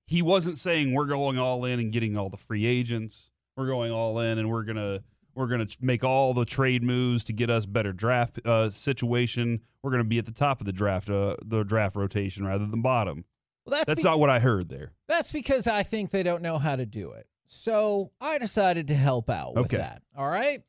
he 0.07 0.23
wasn't 0.23 0.59
saying 0.59 0.95
we're 0.95 1.07
going 1.07 1.39
all 1.39 1.65
in 1.65 1.81
and 1.81 1.93
getting 1.93 2.17
all 2.17 2.31
the 2.31 2.37
free 2.37 2.65
agents. 2.67 3.31
We're 3.57 3.67
going 3.67 3.91
all 3.93 4.21
in 4.21 4.39
and 4.39 4.49
we're 4.51 4.65
gonna 4.65 5.01
We're 5.35 5.49
going 5.49 5.67
to 5.67 5.77
make 5.81 6.03
all 6.05 6.33
the 6.33 6.45
trade 6.45 6.83
moves 6.83 7.25
to 7.25 7.33
get 7.33 7.51
us 7.51 7.67
better 7.67 7.93
draft 7.93 8.39
uh, 8.47 8.71
situation. 8.71 9.61
We're 9.83 9.91
going 9.91 10.03
to 10.03 10.09
be 10.09 10.19
at 10.19 10.25
the 10.27 10.33
top 10.33 10.61
of 10.61 10.67
the 10.67 10.73
draft, 10.73 11.11
uh, 11.11 11.37
the 11.45 11.63
draft 11.65 11.95
rotation 11.97 12.47
rather 12.47 12.67
than 12.67 12.81
bottom. 12.83 13.25
Well, 13.67 13.73
that's 13.73 13.85
That's 13.87 14.03
be- 14.03 14.09
not 14.09 14.19
what 14.21 14.31
I 14.31 14.39
heard 14.39 14.69
there. 14.69 14.93
That's 15.09 15.33
because 15.33 15.67
I 15.67 15.83
think 15.83 16.11
they 16.11 16.23
don't 16.23 16.41
know 16.43 16.57
how 16.59 16.77
to 16.77 16.87
do 16.87 17.13
it. 17.13 17.27
So 17.47 18.13
I 18.21 18.39
decided 18.39 18.89
to 18.89 18.95
help 18.95 19.29
out 19.29 19.55
with 19.57 19.67
Okay. 19.67 19.77
that. 19.79 20.03
All 20.17 20.29
right. 20.29 20.61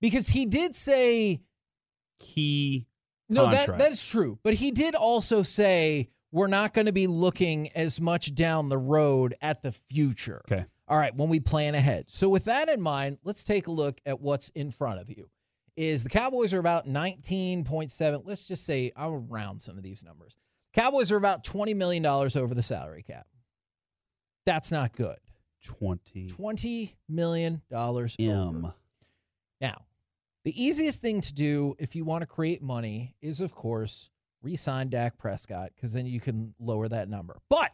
Because 0.00 0.28
he 0.28 0.44
did 0.46 0.74
say 0.74 1.40
Key 2.18 2.86
no, 3.30 3.50
that 3.50 3.78
that's 3.78 4.08
true. 4.08 4.38
But 4.42 4.54
he 4.54 4.70
did 4.70 4.94
also 4.94 5.42
say 5.42 6.10
we're 6.32 6.48
not 6.48 6.74
going 6.74 6.86
to 6.86 6.92
be 6.92 7.06
looking 7.06 7.68
as 7.74 8.00
much 8.00 8.34
down 8.34 8.68
the 8.68 8.78
road 8.78 9.34
at 9.40 9.62
the 9.62 9.72
future. 9.72 10.42
Okay. 10.50 10.64
All 10.88 10.98
right, 10.98 11.14
when 11.14 11.28
we 11.28 11.38
plan 11.38 11.76
ahead. 11.76 12.10
So 12.10 12.28
with 12.28 12.46
that 12.46 12.68
in 12.68 12.80
mind, 12.80 13.18
let's 13.22 13.44
take 13.44 13.68
a 13.68 13.70
look 13.70 14.00
at 14.04 14.20
what's 14.20 14.48
in 14.50 14.72
front 14.72 15.00
of 15.00 15.08
you. 15.08 15.30
Is 15.76 16.02
the 16.02 16.10
Cowboys 16.10 16.52
are 16.52 16.58
about 16.58 16.86
19.7. 16.86 18.22
Let's 18.24 18.48
just 18.48 18.66
say 18.66 18.90
I'll 18.96 19.18
round 19.18 19.62
some 19.62 19.76
of 19.76 19.84
these 19.84 20.02
numbers. 20.04 20.36
Cowboys 20.74 21.12
are 21.12 21.16
about 21.16 21.44
$20 21.44 21.74
million 21.76 22.04
over 22.04 22.54
the 22.54 22.62
salary 22.62 23.02
cap. 23.02 23.26
That's 24.46 24.72
not 24.72 24.92
good. 24.94 25.16
20 25.64 26.26
$20 26.26 26.94
million 27.08 27.62
over. 27.72 28.08
M. 28.18 28.72
Now, 29.60 29.82
the 30.44 30.62
easiest 30.64 31.00
thing 31.00 31.20
to 31.20 31.34
do 31.34 31.74
if 31.78 31.94
you 31.94 32.04
want 32.04 32.22
to 32.22 32.26
create 32.26 32.62
money 32.62 33.14
is, 33.20 33.40
of 33.40 33.54
course, 33.54 34.10
re 34.42 34.56
sign 34.56 34.88
Dak 34.88 35.18
Prescott 35.18 35.70
because 35.74 35.92
then 35.92 36.06
you 36.06 36.20
can 36.20 36.54
lower 36.58 36.88
that 36.88 37.08
number. 37.08 37.36
But 37.50 37.72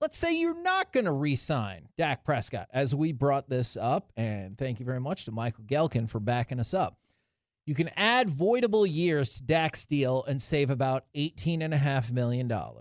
let's 0.00 0.16
say 0.16 0.38
you're 0.38 0.60
not 0.62 0.92
going 0.92 1.06
to 1.06 1.12
re 1.12 1.34
sign 1.36 1.88
Dak 1.98 2.24
Prescott, 2.24 2.68
as 2.72 2.94
we 2.94 3.12
brought 3.12 3.48
this 3.48 3.76
up. 3.76 4.12
And 4.16 4.56
thank 4.56 4.78
you 4.80 4.86
very 4.86 5.00
much 5.00 5.24
to 5.24 5.32
Michael 5.32 5.64
Gehlken 5.64 6.08
for 6.08 6.20
backing 6.20 6.60
us 6.60 6.72
up. 6.72 6.98
You 7.66 7.74
can 7.74 7.90
add 7.96 8.28
voidable 8.28 8.90
years 8.90 9.34
to 9.34 9.42
Dak's 9.42 9.84
deal 9.84 10.24
and 10.26 10.40
save 10.40 10.70
about 10.70 11.04
$18.5 11.14 12.12
million. 12.12 12.50
All 12.50 12.72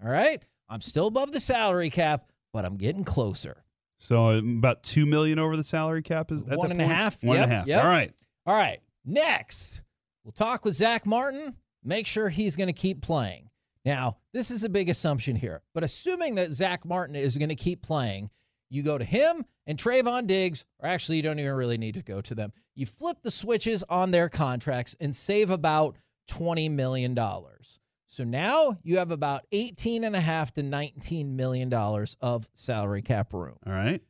right? 0.00 0.40
I'm 0.68 0.80
still 0.80 1.06
above 1.08 1.32
the 1.32 1.40
salary 1.40 1.90
cap, 1.90 2.30
but 2.52 2.64
I'm 2.64 2.76
getting 2.76 3.02
closer. 3.02 3.64
So 3.98 4.28
about 4.38 4.84
two 4.84 5.06
million 5.06 5.40
over 5.40 5.56
the 5.56 5.64
salary 5.64 6.02
cap 6.02 6.30
is 6.30 6.42
at 6.44 6.56
One 6.56 6.68
that 6.68 6.74
and 6.74 6.82
a 6.82 6.86
half. 6.86 7.24
One 7.24 7.36
and 7.38 7.46
a 7.46 7.48
Yep, 7.48 7.58
half. 7.58 7.66
yep. 7.66 7.84
All 7.84 7.90
right. 7.90 8.12
All 8.48 8.56
right. 8.56 8.80
Next, 9.04 9.82
we'll 10.24 10.32
talk 10.32 10.64
with 10.64 10.74
Zach 10.74 11.04
Martin. 11.04 11.54
Make 11.84 12.06
sure 12.06 12.30
he's 12.30 12.56
going 12.56 12.68
to 12.68 12.72
keep 12.72 13.02
playing. 13.02 13.50
Now, 13.84 14.16
this 14.32 14.50
is 14.50 14.64
a 14.64 14.70
big 14.70 14.88
assumption 14.88 15.36
here, 15.36 15.60
but 15.74 15.84
assuming 15.84 16.36
that 16.36 16.50
Zach 16.52 16.86
Martin 16.86 17.14
is 17.14 17.36
going 17.36 17.50
to 17.50 17.54
keep 17.54 17.82
playing, 17.82 18.30
you 18.70 18.82
go 18.82 18.96
to 18.96 19.04
him 19.04 19.44
and 19.66 19.78
Trevon 19.78 20.26
Diggs, 20.26 20.64
or 20.78 20.88
actually, 20.88 21.18
you 21.18 21.24
don't 21.24 21.38
even 21.38 21.52
really 21.52 21.76
need 21.76 21.96
to 21.96 22.02
go 22.02 22.22
to 22.22 22.34
them. 22.34 22.54
You 22.74 22.86
flip 22.86 23.18
the 23.22 23.30
switches 23.30 23.84
on 23.86 24.12
their 24.12 24.30
contracts 24.30 24.96
and 24.98 25.14
save 25.14 25.50
about 25.50 25.98
$20 26.30 26.70
million. 26.70 27.14
So 28.06 28.24
now 28.24 28.78
you 28.82 28.96
have 28.96 29.10
about 29.10 29.42
$18.5 29.52 30.52
to 30.52 30.62
$19 30.62 31.34
million 31.34 31.70
of 32.22 32.48
salary 32.54 33.02
cap 33.02 33.34
room. 33.34 33.58
All 33.66 33.74
right. 33.74 34.00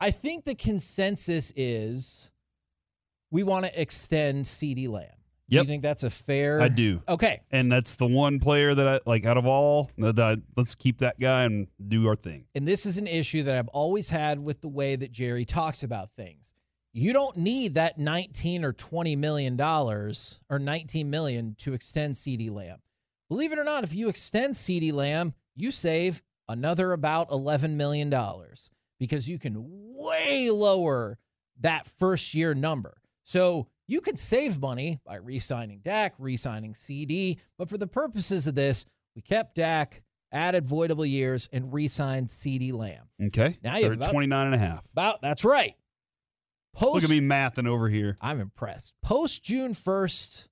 I 0.00 0.10
think 0.10 0.44
the 0.44 0.56
consensus 0.56 1.52
is 1.54 2.32
we 3.34 3.42
want 3.42 3.66
to 3.66 3.80
extend 3.80 4.44
CeeDee 4.44 4.88
Lamb. 4.88 5.08
Do 5.50 5.56
Yep. 5.56 5.64
you 5.64 5.68
think 5.68 5.82
that's 5.82 6.04
a 6.04 6.10
fair? 6.10 6.60
I 6.60 6.68
do. 6.68 7.02
Okay. 7.08 7.40
And 7.50 7.70
that's 7.70 7.96
the 7.96 8.06
one 8.06 8.38
player 8.38 8.72
that 8.76 8.86
I 8.86 9.00
like 9.06 9.26
out 9.26 9.36
of 9.36 9.44
all 9.44 9.90
that 9.98 10.16
I, 10.20 10.36
let's 10.56 10.76
keep 10.76 10.98
that 10.98 11.18
guy 11.18 11.42
and 11.42 11.66
do 11.88 12.06
our 12.06 12.14
thing. 12.14 12.44
And 12.54 12.66
this 12.66 12.86
is 12.86 12.96
an 12.96 13.08
issue 13.08 13.42
that 13.42 13.58
I've 13.58 13.68
always 13.68 14.08
had 14.08 14.38
with 14.38 14.60
the 14.60 14.68
way 14.68 14.94
that 14.94 15.10
Jerry 15.10 15.44
talks 15.44 15.82
about 15.82 16.10
things. 16.10 16.54
You 16.92 17.12
don't 17.12 17.36
need 17.36 17.74
that 17.74 17.98
19 17.98 18.64
or 18.64 18.72
20 18.72 19.16
million 19.16 19.56
dollars 19.56 20.40
or 20.48 20.60
19 20.60 21.10
million 21.10 21.56
to 21.58 21.72
extend 21.74 22.14
CeeDee 22.14 22.52
Lamb. 22.52 22.78
Believe 23.28 23.52
it 23.52 23.58
or 23.58 23.64
not, 23.64 23.82
if 23.82 23.96
you 23.96 24.08
extend 24.08 24.54
CeeDee 24.54 24.92
Lamb, 24.92 25.34
you 25.56 25.72
save 25.72 26.22
another 26.48 26.92
about 26.92 27.32
11 27.32 27.76
million 27.76 28.10
dollars 28.10 28.70
because 29.00 29.28
you 29.28 29.40
can 29.40 29.56
way 29.58 30.50
lower 30.50 31.18
that 31.58 31.88
first 31.88 32.32
year 32.32 32.54
number. 32.54 32.94
So 33.24 33.68
you 33.86 34.00
could 34.00 34.18
save 34.18 34.60
money 34.60 35.00
by 35.04 35.16
re-signing 35.16 35.80
Dak, 35.82 36.14
re-signing 36.18 36.74
CeeDee, 36.74 37.38
but 37.58 37.68
for 37.68 37.76
the 37.76 37.86
purposes 37.86 38.46
of 38.46 38.54
this, 38.54 38.84
we 39.16 39.22
kept 39.22 39.54
Dak, 39.56 40.02
added 40.32 40.64
voidable 40.64 41.08
years, 41.08 41.48
and 41.52 41.72
re-signed 41.72 42.28
CeeDee 42.28 42.72
Lamb. 42.72 43.08
Okay. 43.22 43.58
Now 43.62 43.76
you 43.78 43.86
we're 43.86 43.92
at 43.92 43.98
about- 43.98 44.12
29 44.12 44.46
and 44.46 44.54
a 44.54 44.58
half. 44.58 44.84
About 44.92 45.22
that's 45.22 45.44
right. 45.44 45.74
Post 46.74 46.94
Look 46.94 47.04
at 47.04 47.10
me 47.10 47.20
mathing 47.20 47.68
over 47.68 47.88
here. 47.88 48.16
I'm 48.20 48.40
impressed. 48.40 48.94
Post 49.02 49.44
June 49.44 49.72
1st 49.72 50.48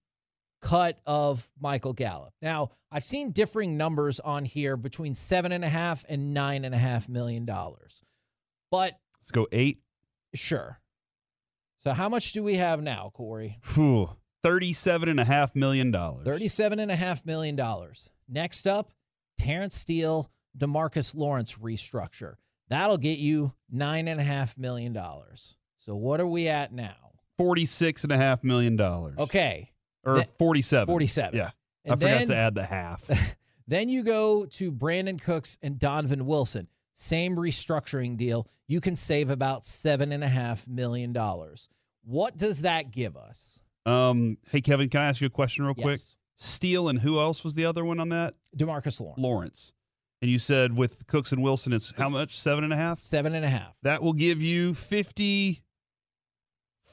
cut 0.60 1.00
of 1.04 1.50
Michael 1.60 1.92
Gallup. 1.92 2.32
Now, 2.40 2.68
I've 2.92 3.04
seen 3.04 3.32
differing 3.32 3.76
numbers 3.76 4.20
on 4.20 4.44
here 4.44 4.76
between 4.76 5.16
seven 5.16 5.50
and 5.50 5.64
a 5.64 5.68
half 5.68 6.04
and 6.08 6.32
nine 6.32 6.64
and 6.64 6.72
a 6.74 6.78
half 6.78 7.08
million 7.08 7.44
dollars. 7.44 8.04
But 8.70 8.96
Let's 9.20 9.32
go 9.32 9.48
eight. 9.50 9.80
sure. 10.34 10.78
So 11.82 11.92
how 11.92 12.08
much 12.08 12.32
do 12.32 12.42
we 12.42 12.54
have 12.56 12.80
now, 12.80 13.10
Corey? 13.14 13.58
Whew. 13.74 14.10
Thirty-seven 14.42 15.08
and 15.08 15.18
a 15.20 15.24
half 15.24 15.54
million 15.56 15.90
dollars. 15.90 16.24
Thirty-seven 16.24 16.78
and 16.78 16.90
a 16.90 16.96
half 16.96 17.24
million 17.26 17.56
dollars. 17.56 18.10
Next 18.28 18.66
up, 18.66 18.92
Terence 19.38 19.74
Steele, 19.76 20.30
Demarcus 20.56 21.14
Lawrence 21.16 21.58
restructure. 21.58 22.34
That'll 22.68 22.98
get 22.98 23.18
you 23.18 23.52
nine 23.70 24.08
and 24.08 24.20
a 24.20 24.24
half 24.24 24.56
million 24.58 24.92
dollars. 24.92 25.56
So 25.78 25.94
what 25.96 26.20
are 26.20 26.26
we 26.26 26.48
at 26.48 26.72
now? 26.72 26.94
Forty-six 27.36 28.04
and 28.04 28.12
a 28.12 28.16
half 28.16 28.44
million 28.44 28.76
dollars. 28.76 29.18
Okay. 29.18 29.72
Or 30.04 30.14
Th- 30.14 30.28
forty-seven. 30.38 30.86
47. 30.86 31.36
Yeah. 31.38 31.50
And 31.84 31.94
I 31.94 31.96
forgot 31.96 32.18
then- 32.18 32.28
to 32.28 32.36
add 32.36 32.54
the 32.54 32.64
half. 32.64 33.36
Then 33.68 33.88
you 33.88 34.02
go 34.02 34.44
to 34.44 34.72
Brandin 34.72 35.22
Cooks 35.22 35.56
and 35.62 35.78
Donovan 35.78 36.26
Wilson. 36.26 36.66
Same 36.92 37.36
restructuring 37.36 38.16
deal. 38.16 38.46
You 38.66 38.80
can 38.80 38.96
save 38.96 39.30
about 39.30 39.64
seven 39.64 40.12
and 40.12 40.22
a 40.22 40.28
half 40.28 40.68
million 40.68 41.12
dollars. 41.12 41.68
What 42.04 42.36
does 42.36 42.62
that 42.62 42.90
give 42.90 43.16
us? 43.16 43.60
um. 43.86 44.36
Hey, 44.50 44.60
Kevin, 44.60 44.88
can 44.88 45.00
I 45.00 45.08
ask 45.08 45.20
you 45.20 45.26
a 45.26 45.30
question 45.30 45.64
real 45.64 45.74
quick? 45.74 45.98
Yes. 45.98 46.16
Steele 46.36 46.88
and 46.88 46.98
who 46.98 47.20
else 47.20 47.44
was 47.44 47.54
the 47.54 47.64
other 47.64 47.84
one 47.84 48.00
on 48.00 48.08
that? 48.10 48.34
Demarcus 48.56 49.00
Lawrence. 49.00 49.18
Lawrence. 49.18 49.72
And 50.22 50.30
you 50.30 50.38
said 50.38 50.76
with 50.76 51.06
Cooks 51.08 51.32
and 51.32 51.42
Wilson, 51.42 51.72
it's 51.72 51.92
how 51.96 52.08
much? 52.08 52.38
Seven 52.38 52.64
and 52.64 52.72
a 52.72 52.76
half. 52.76 53.00
Seven 53.00 53.34
and 53.34 53.44
a 53.44 53.48
half. 53.48 53.76
That 53.82 54.02
will 54.02 54.12
give 54.12 54.40
you 54.40 54.74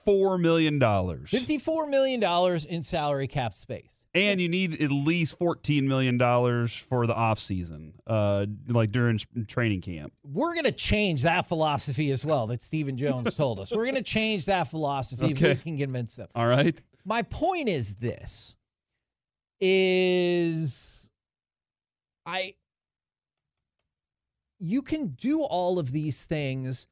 fifty-four 0.09 0.37
million 0.37 0.79
dollars. 0.79 1.29
Fifty-four 1.29 1.87
million 1.87 2.19
dollars 2.19 2.65
in 2.65 2.81
salary 2.81 3.27
cap 3.27 3.53
space. 3.53 4.05
And 4.13 4.41
you 4.41 4.49
need 4.49 4.81
at 4.81 4.91
least 4.91 5.37
fourteen 5.37 5.87
million 5.87 6.17
dollars 6.17 6.75
for 6.75 7.07
the 7.07 7.15
off 7.15 7.39
season, 7.39 7.93
uh, 8.07 8.45
like 8.67 8.91
during 8.91 9.19
training 9.47 9.81
camp. 9.81 10.11
We're 10.23 10.55
gonna 10.55 10.71
change 10.71 11.23
that 11.23 11.47
philosophy 11.47 12.11
as 12.11 12.25
well 12.25 12.47
that 12.47 12.61
Stephen 12.61 12.97
Jones 12.97 13.35
told 13.35 13.59
us. 13.59 13.71
We're 13.71 13.85
gonna 13.85 14.01
change 14.01 14.45
that 14.45 14.67
philosophy 14.67 15.31
if 15.31 15.41
we 15.41 15.55
can 15.55 15.77
convince 15.77 16.15
them. 16.15 16.27
All 16.35 16.47
right. 16.47 16.77
My 17.05 17.21
point 17.21 17.69
is 17.69 17.95
this 17.95 18.55
is 19.61 21.11
I 22.25 22.55
you 24.59 24.81
can 24.81 25.07
do 25.07 25.41
all 25.41 25.79
of 25.79 25.91
these 25.91 26.25
things, 26.25 26.87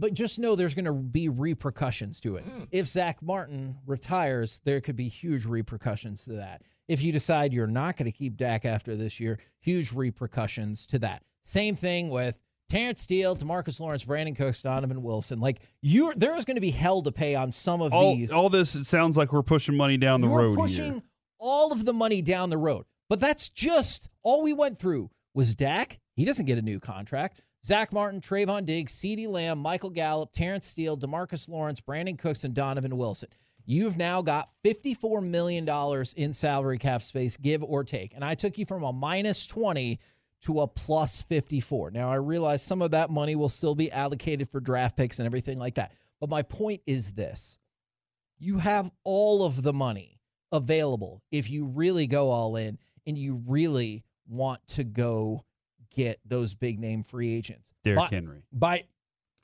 but 0.00 0.14
just 0.14 0.38
know 0.38 0.56
there's 0.56 0.74
going 0.74 0.84
to 0.86 0.92
be 0.92 1.28
repercussions 1.28 2.18
to 2.20 2.36
it. 2.36 2.44
Hmm. 2.44 2.64
If 2.72 2.86
Zach 2.86 3.22
Martin 3.22 3.76
retires, 3.86 4.60
there 4.64 4.80
could 4.80 4.96
be 4.96 5.08
huge 5.08 5.44
repercussions 5.46 6.24
to 6.24 6.32
that. 6.34 6.62
If 6.88 7.02
you 7.02 7.12
decide 7.12 7.52
you're 7.52 7.66
not 7.68 7.96
going 7.96 8.10
to 8.10 8.16
keep 8.16 8.36
Dak 8.36 8.64
after 8.64 8.96
this 8.96 9.20
year, 9.20 9.38
huge 9.60 9.92
repercussions 9.92 10.86
to 10.88 10.98
that. 11.00 11.22
Same 11.42 11.76
thing 11.76 12.08
with 12.10 12.40
Terence 12.68 13.02
Steele, 13.02 13.36
Demarcus 13.36 13.80
Lawrence, 13.80 14.04
Brandin 14.04 14.36
Cooks, 14.36 14.62
Donovan 14.62 15.02
Wilson. 15.02 15.40
Like 15.40 15.60
you, 15.82 16.12
there 16.16 16.36
is 16.36 16.44
going 16.44 16.56
to 16.56 16.60
be 16.60 16.70
hell 16.70 17.02
to 17.02 17.12
pay 17.12 17.34
on 17.34 17.52
some 17.52 17.80
of 17.82 17.92
All, 17.92 18.14
these. 18.14 18.32
all 18.32 18.48
this 18.48 18.74
it 18.74 18.84
sounds 18.84 19.16
like 19.16 19.32
we're 19.32 19.42
pushing 19.42 19.76
money 19.76 19.96
down 19.96 20.20
the 20.20 20.28
we're 20.28 20.42
road 20.48 20.56
pushing 20.56 20.92
here. 20.94 21.02
all 21.38 21.72
of 21.72 21.84
the 21.84 21.92
money 21.92 22.22
down 22.22 22.50
the 22.50 22.56
road. 22.58 22.84
But 23.08 23.20
that's 23.20 23.48
just 23.48 24.08
all 24.22 24.42
we 24.42 24.52
went 24.52 24.78
through 24.78 25.10
was 25.34 25.54
Dak. 25.54 25.98
He 26.14 26.24
doesn't 26.24 26.46
get 26.46 26.58
a 26.58 26.62
new 26.62 26.78
contract. 26.80 27.40
Zach 27.64 27.92
Martin, 27.92 28.20
Trevon 28.20 28.64
Diggs, 28.64 28.94
CeeDee 28.94 29.28
Lamb, 29.28 29.58
Michael 29.58 29.90
Gallup, 29.90 30.32
Terence 30.32 30.66
Steele, 30.66 30.96
Demarcus 30.96 31.48
Lawrence, 31.48 31.80
Brandin 31.80 32.18
Cooks, 32.18 32.44
and 32.44 32.54
Donovan 32.54 32.96
Wilson. 32.96 33.28
You've 33.66 33.98
now 33.98 34.22
got 34.22 34.48
$54 34.64 35.22
million 35.22 35.68
in 36.16 36.32
salary 36.32 36.78
cap 36.78 37.02
space, 37.02 37.36
give 37.36 37.62
or 37.62 37.84
take. 37.84 38.14
And 38.14 38.24
I 38.24 38.34
took 38.34 38.56
you 38.56 38.64
from 38.64 38.82
a 38.82 38.92
minus 38.92 39.46
20 39.46 40.00
to 40.42 40.60
a 40.60 40.66
plus 40.66 41.22
54. 41.22 41.90
Now, 41.90 42.10
I 42.10 42.16
realize 42.16 42.62
some 42.62 42.80
of 42.80 42.92
that 42.92 43.10
money 43.10 43.36
will 43.36 43.50
still 43.50 43.74
be 43.74 43.92
allocated 43.92 44.48
for 44.48 44.60
draft 44.60 44.96
picks 44.96 45.18
and 45.18 45.26
everything 45.26 45.58
like 45.58 45.74
that. 45.74 45.92
But 46.18 46.30
my 46.30 46.42
point 46.42 46.80
is 46.86 47.12
this 47.12 47.58
you 48.38 48.58
have 48.58 48.90
all 49.04 49.44
of 49.44 49.62
the 49.62 49.72
money 49.72 50.18
available 50.50 51.22
if 51.30 51.50
you 51.50 51.66
really 51.66 52.06
go 52.06 52.30
all 52.30 52.56
in 52.56 52.78
and 53.06 53.16
you 53.16 53.42
really 53.46 54.02
want 54.26 54.66
to 54.68 54.82
go 54.82 55.44
get 55.94 56.18
those 56.24 56.54
big 56.54 56.78
name 56.78 57.02
free 57.02 57.34
agents. 57.34 57.72
Derrick 57.84 57.98
By- 57.98 58.08
Henry. 58.08 58.44
By 58.52 58.84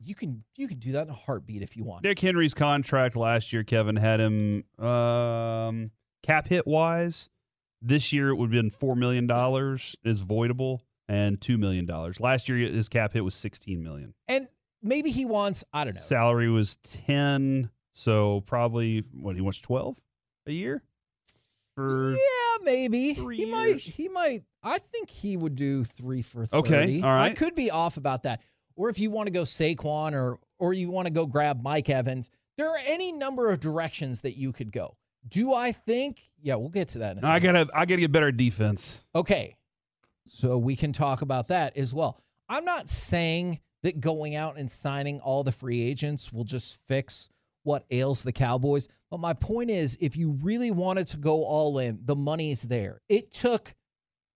you 0.01 0.15
can 0.15 0.45
you 0.57 0.69
can 0.69 0.79
do 0.79 0.93
that 0.93 1.03
in 1.03 1.11
a 1.11 1.15
heartbeat 1.15 1.63
if 1.63 1.77
you 1.77 1.85
want. 1.85 2.03
Derrick 2.03 2.19
Henry's 2.19 2.55
contract 2.55 3.17
last 3.17 3.53
year, 3.53 3.65
Kevin 3.65 3.97
had 3.97 4.21
him 4.21 4.65
um, 4.79 5.91
cap 6.23 6.47
hit 6.47 6.67
wise. 6.67 7.29
This 7.83 8.13
year 8.13 8.31
it 8.31 8.37
would 8.37 8.47
have 8.47 8.63
been 8.63 8.71
four 8.71 8.97
million 8.97 9.27
dollars 9.27 9.97
is 10.05 10.23
voidable 10.23 10.81
and 11.09 11.41
two 11.41 11.59
million 11.59 11.87
dollars. 11.87 12.21
Last 12.21 12.49
year 12.49 12.59
his 12.59 12.89
cap 12.89 13.13
hit 13.13 13.25
was 13.25 13.35
sixteen 13.35 13.83
million. 13.83 14.15
And 14.29 14.49
maybe 14.83 15.11
he 15.11 15.25
wants 15.25 15.65
I 15.73 15.85
don't 15.85 15.95
know. 15.95 16.01
Salary 16.01 16.49
was 16.49 16.77
ten, 16.77 17.71
so 17.93 18.43
probably 18.47 19.05
what 19.13 19.35
he 19.37 19.41
wants 19.41 19.61
twelve 19.61 20.01
a 20.47 20.53
year 20.53 20.83
for 21.77 22.11
Yeah, 22.11 22.65
maybe 22.65 23.15
three 23.15 23.37
he 23.37 23.47
might. 23.47 23.77
He 23.77 24.09
might. 24.09 24.43
I 24.63 24.79
think 24.79 25.09
he 25.09 25.37
would 25.37 25.55
do 25.55 25.85
three 25.85 26.23
for 26.23 26.47
thirty. 26.47 26.59
Okay, 26.59 27.01
all 27.03 27.13
right. 27.13 27.31
I 27.31 27.35
could 27.35 27.55
be 27.55 27.71
off 27.71 27.97
about 27.97 28.25
that. 28.25 28.43
Or 28.75 28.89
if 28.89 28.99
you 28.99 29.11
want 29.11 29.29
to 29.29 29.33
go 29.33 29.43
Saquon, 29.43 30.13
or 30.13 30.39
or 30.59 30.73
you 30.73 30.91
want 30.91 31.07
to 31.07 31.13
go 31.13 31.27
grab 31.27 31.63
Mike 31.63 31.89
Evans, 31.89 32.31
there 32.57 32.69
are 32.69 32.81
any 32.87 33.13
number 33.13 33.51
of 33.51 33.61
directions 33.61 34.23
that 34.23 34.37
you 34.37 34.53
could 34.53 34.73
go. 34.73 34.97
Do 35.29 35.53
I 35.53 35.73
think? 35.73 36.29
Yeah, 36.43 36.57
we'll 36.57 36.69
get 36.69 36.89
to 36.89 36.99
that. 36.99 37.13
In 37.13 37.19
a 37.19 37.23
second. 37.23 37.35
I 37.35 37.41
gotta 37.41 37.71
I 37.75 37.87
gotta 37.87 38.01
get 38.01 38.13
better 38.13 38.33
defense. 38.33 39.05
Okay. 39.15 39.57
So 40.27 40.59
we 40.59 40.75
can 40.75 40.93
talk 40.93 41.23
about 41.23 41.49
that 41.49 41.77
as 41.77 41.95
well. 41.95 42.19
I'm 42.49 42.65
not 42.65 42.89
saying 42.89 43.61
that 43.83 44.01
going 44.01 44.35
out 44.35 44.57
and 44.57 44.69
signing 44.71 45.21
all 45.21 45.45
the 45.45 45.53
free 45.53 45.83
agents 45.83 46.33
will 46.33 46.45
just 46.45 46.77
fix 46.89 47.29
what 47.67 47.85
ails 47.91 48.23
the 48.23 48.33
Cowboys. 48.33 48.89
But 49.11 49.19
my 49.19 49.33
point 49.33 49.71
is, 49.71 49.99
if 50.01 50.17
you 50.17 50.39
really 50.41 50.71
wanted 50.71 51.09
to 51.09 51.17
go 51.17 51.45
all 51.45 51.81
in, 51.81 51.99
the 52.05 52.15
money's 52.15 52.63
there. 52.63 53.01
It 53.09 53.33
took 53.33 53.75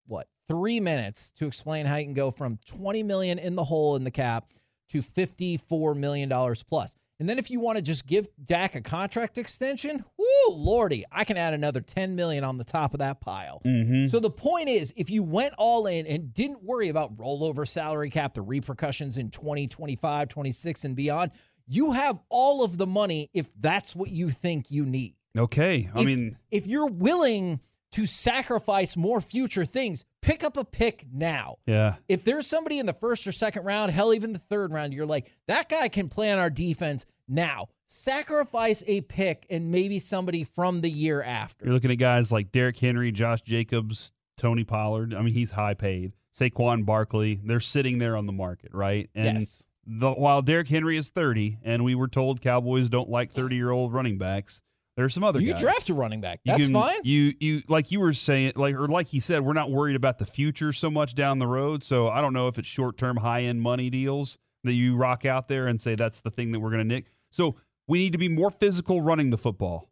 what 0.07 0.27
three 0.49 0.81
minutes 0.81 1.31
to 1.37 1.47
explain 1.47 1.87
how 1.87 1.97
you 1.97 2.07
can 2.07 2.15
go 2.15 2.33
from 2.33 2.59
20 2.67 3.05
million 3.05 3.39
in 3.39 3.55
the 3.55 3.63
hole 3.63 3.95
in 3.95 4.03
the 4.03 4.11
cap 4.11 4.47
to 4.89 5.01
54 5.01 5.95
million 5.95 6.29
dollars 6.29 6.65
plus. 6.65 6.97
And 7.21 7.29
then 7.29 7.39
if 7.39 7.51
you 7.51 7.61
want 7.61 7.77
to 7.77 7.83
just 7.83 8.07
give 8.07 8.27
Dak 8.43 8.75
a 8.75 8.81
contract 8.81 9.37
extension, 9.37 10.03
whoo, 10.17 10.55
lordy, 10.55 11.05
I 11.13 11.25
can 11.25 11.37
add 11.37 11.53
another 11.53 11.83
10 11.83 12.17
million 12.17 12.45
on 12.45 12.57
the 12.57 12.65
top 12.65 12.95
of 12.95 13.01
that 13.01 13.21
pile. 13.21 13.61
Mm-hmm. 13.65 14.07
So 14.07 14.21
the 14.21 14.31
point 14.31 14.71
is, 14.71 14.95
if 14.97 15.11
you 15.11 15.23
went 15.23 15.53
all 15.59 15.87
in 15.87 16.07
and 16.07 16.33
didn't 16.33 16.65
worry 16.65 16.89
about 16.89 17.15
rollover 17.19 17.69
salary 17.69 18.09
cap, 18.09 18.33
the 18.33 18.41
repercussions 18.41 19.19
in 19.19 19.29
2025, 19.29 20.29
26, 20.29 20.85
and 20.85 20.97
beyond, 20.97 21.33
you 21.73 21.93
have 21.93 22.21
all 22.29 22.65
of 22.65 22.77
the 22.79 22.87
money 22.87 23.31
if 23.33 23.49
that's 23.61 23.95
what 23.95 24.11
you 24.11 24.29
think 24.29 24.71
you 24.71 24.85
need. 24.85 25.15
Okay. 25.39 25.89
I 25.95 26.01
If- 26.01 26.07
mean 26.07 26.37
if 26.51 26.67
you're 26.67 26.89
willing 26.89 27.61
to 27.93 28.07
sacrifice 28.07 28.97
more 28.97 29.21
future 29.21 29.65
things, 29.65 30.05
pick 30.23 30.43
up 30.45 30.57
a 30.57 30.65
pick 30.65 31.07
now. 31.13 31.57
yeah. 31.67 31.95
If 32.09 32.25
there's 32.25 32.47
somebody 32.47 32.79
in 32.79 32.87
the 32.87 32.93
first 32.93 33.27
or 33.27 33.33
second 33.33 33.65
round, 33.65 33.91
hell, 33.93 34.13
even 34.15 34.33
the 34.33 34.39
third 34.39 34.73
round, 34.73 34.93
you're 34.93 35.07
like, 35.07 35.33
that 35.49 35.69
guy 35.69 35.89
can 35.89 36.09
play 36.09 36.31
on 36.33 36.39
our 36.39 36.51
defense 36.51 37.07
now. 37.29 37.69
Sacrifice 37.87 38.83
a 38.87 39.01
pick 39.03 39.47
and 39.51 39.71
maybe 39.71 39.99
somebody 39.99 40.43
from 40.45 40.81
the 40.81 40.91
year 40.91 41.23
after. 41.23 41.65
You're 41.65 41.75
looking 41.75 41.91
at 41.91 41.97
guys 41.99 42.33
like 42.33 42.51
Derrick 42.53 42.77
Henry, 42.79 43.13
Josh 43.13 43.43
Jacobs, 43.43 44.13
Tony 44.37 44.65
Pollard. 44.65 45.15
I 45.15 45.23
mean, 45.23 45.35
he's 45.35 45.51
high 45.53 45.75
paid. 45.75 46.13
Saquon 46.35 46.85
Barkley. 46.87 47.41
They're 47.45 47.61
sitting 47.61 47.99
there 47.99 48.17
on 48.17 48.27
the 48.27 48.33
market, 48.33 48.73
right? 48.73 49.11
And 49.15 49.39
Yes. 49.41 49.67
The, 49.99 50.13
while 50.13 50.41
Derrick 50.43 50.69
Henry 50.69 50.97
is 50.97 51.11
30, 51.11 51.59
and 51.65 51.83
we 51.85 51.95
were 51.95 52.07
told 52.09 52.41
Cowboys 52.41 52.89
don't 52.89 53.09
like 53.11 53.33
30 53.33 53.57
year 53.57 53.71
old 53.71 53.93
running 53.93 54.19
backs, 54.19 54.63
there's 54.97 55.15
some 55.15 55.25
other 55.25 55.41
You 55.41 55.53
guys. 55.53 55.61
draft 55.63 55.89
a 55.91 55.95
running 55.95 56.21
back. 56.21 56.41
You 56.45 56.53
That's 56.53 56.67
can- 56.67 56.75
fine. 56.75 56.99
You 57.05 57.33
you 57.41 57.63
like 57.69 57.91
you 57.91 58.01
were 58.01 58.13
saying 58.13 58.53
like 58.57 58.75
or 58.75 58.87
like 58.87 59.07
he 59.09 59.19
said, 59.21 59.41
we're 59.43 59.53
not 59.55 59.71
worried 59.71 59.97
about 59.97 60.19
the 60.19 60.27
future 60.27 60.73
so 60.73 60.91
much 60.91 61.15
down 61.15 61.39
the 61.39 61.47
road. 61.47 61.83
So 61.83 62.09
I 62.09 62.21
don't 62.21 62.33
know 62.35 62.49
if 62.49 62.59
it's 62.59 62.69
short 62.69 62.97
term 62.99 63.17
high 63.17 63.43
end 63.43 63.63
money 63.63 63.89
deals 63.91 64.37
that 64.65 64.73
you 64.75 64.97
rock 64.97 65.25
out 65.25 65.49
there 65.49 65.69
and 65.69 65.81
say 65.81 65.95
that's 65.95 66.21
the 66.21 66.31
thing 66.31 66.51
that 66.53 66.61
we're 66.61 66.71
going 66.71 66.87
to 66.87 66.95
nick. 66.95 67.07
So 67.31 67.57
we 67.89 67.99
need 67.99 68.13
to 68.13 68.19
be 68.19 68.29
more 68.29 68.51
physical 68.51 69.01
running 69.01 69.31
the 69.31 69.39
football. 69.39 69.89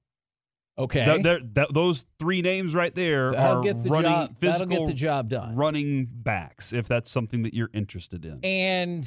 Okay. 0.79 1.05
Th- 1.05 1.23
there- 1.23 1.41
th- 1.41 1.69
those 1.71 2.05
three 2.21 2.43
names 2.43 2.75
right 2.75 2.95
there 2.95 3.31
That'll 3.33 3.59
are 3.59 3.63
get 3.63 3.83
the 3.83 3.91
running 3.91 4.05
job- 4.11 4.37
that'll 4.41 4.67
get 4.67 4.87
the 4.87 4.93
job 4.95 5.29
done. 5.31 5.57
running 5.57 6.05
backs 6.05 6.73
if 6.73 6.87
that's 6.87 7.11
something 7.11 7.43
that 7.43 7.55
you're 7.55 7.71
interested 7.73 8.25
in. 8.25 8.39
and 8.45 9.05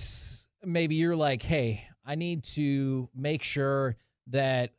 maybe 0.63 0.95
you're 0.95 1.15
like, 1.15 1.41
hey, 1.41 1.88
I 2.06 2.15
need 2.15 2.43
to 2.43 3.10
make 3.15 3.43
sure 3.43 3.95
that 4.28 4.71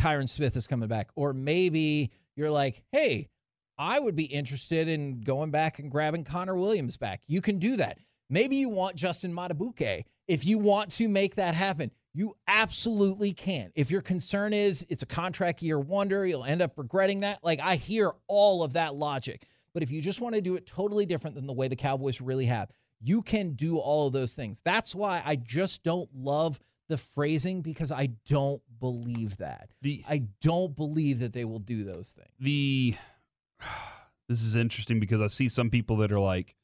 Tyron 0.00 0.28
Smith 0.28 0.56
is 0.56 0.66
coming 0.66 0.88
back. 0.88 1.10
Or 1.16 1.32
maybe 1.32 2.12
you're 2.36 2.50
like, 2.50 2.82
hey, 2.92 3.28
I 3.78 3.98
would 3.98 4.16
be 4.16 4.24
interested 4.24 4.88
in 4.88 5.20
going 5.20 5.50
back 5.50 5.78
and 5.78 5.90
grabbing 5.90 6.24
Connor 6.24 6.56
Williams 6.56 6.96
back. 6.96 7.22
You 7.26 7.40
can 7.40 7.58
do 7.58 7.76
that. 7.76 7.98
Maybe 8.30 8.56
you 8.56 8.68
want 8.68 8.96
Justin 8.96 9.32
Madubuike. 9.32 10.04
If 10.26 10.44
you 10.44 10.58
want 10.58 10.90
to 10.92 11.08
make 11.08 11.36
that 11.36 11.54
happen, 11.54 11.90
you 12.12 12.34
absolutely 12.46 13.32
can. 13.32 13.70
If 13.74 13.90
your 13.90 14.00
concern 14.00 14.52
is 14.52 14.86
it's 14.90 15.02
a 15.02 15.06
contract 15.06 15.62
year 15.62 15.78
wonder, 15.78 16.26
you'll 16.26 16.44
end 16.44 16.60
up 16.60 16.76
regretting 16.76 17.20
that. 17.20 17.38
Like 17.42 17.60
I 17.62 17.76
hear 17.76 18.12
all 18.26 18.62
of 18.62 18.74
that 18.74 18.94
logic. 18.94 19.44
But 19.72 19.82
if 19.82 19.90
you 19.90 20.02
just 20.02 20.20
want 20.20 20.34
to 20.34 20.40
do 20.40 20.56
it 20.56 20.66
totally 20.66 21.06
different 21.06 21.36
than 21.36 21.46
the 21.46 21.52
way 21.52 21.68
the 21.68 21.76
Cowboys 21.76 22.20
really 22.20 22.46
have, 22.46 22.70
you 23.00 23.22
can 23.22 23.52
do 23.52 23.78
all 23.78 24.06
of 24.06 24.12
those 24.12 24.34
things. 24.34 24.60
That's 24.64 24.94
why 24.94 25.22
I 25.24 25.36
just 25.36 25.82
don't 25.82 26.08
love 26.14 26.58
the 26.88 26.96
phrasing 26.96 27.60
because 27.62 27.92
I 27.92 28.08
don't 28.26 28.62
believe 28.80 29.36
that. 29.38 29.70
The 29.82 30.02
I 30.08 30.24
don't 30.40 30.74
believe 30.74 31.20
that 31.20 31.32
they 31.32 31.44
will 31.44 31.58
do 31.58 31.84
those 31.84 32.10
things. 32.10 32.30
the 32.40 32.94
this 34.28 34.42
is 34.42 34.56
interesting 34.56 35.00
because 35.00 35.22
I 35.22 35.28
see 35.28 35.48
some 35.48 35.70
people 35.70 35.98
that 35.98 36.12
are 36.12 36.20
like, 36.20 36.56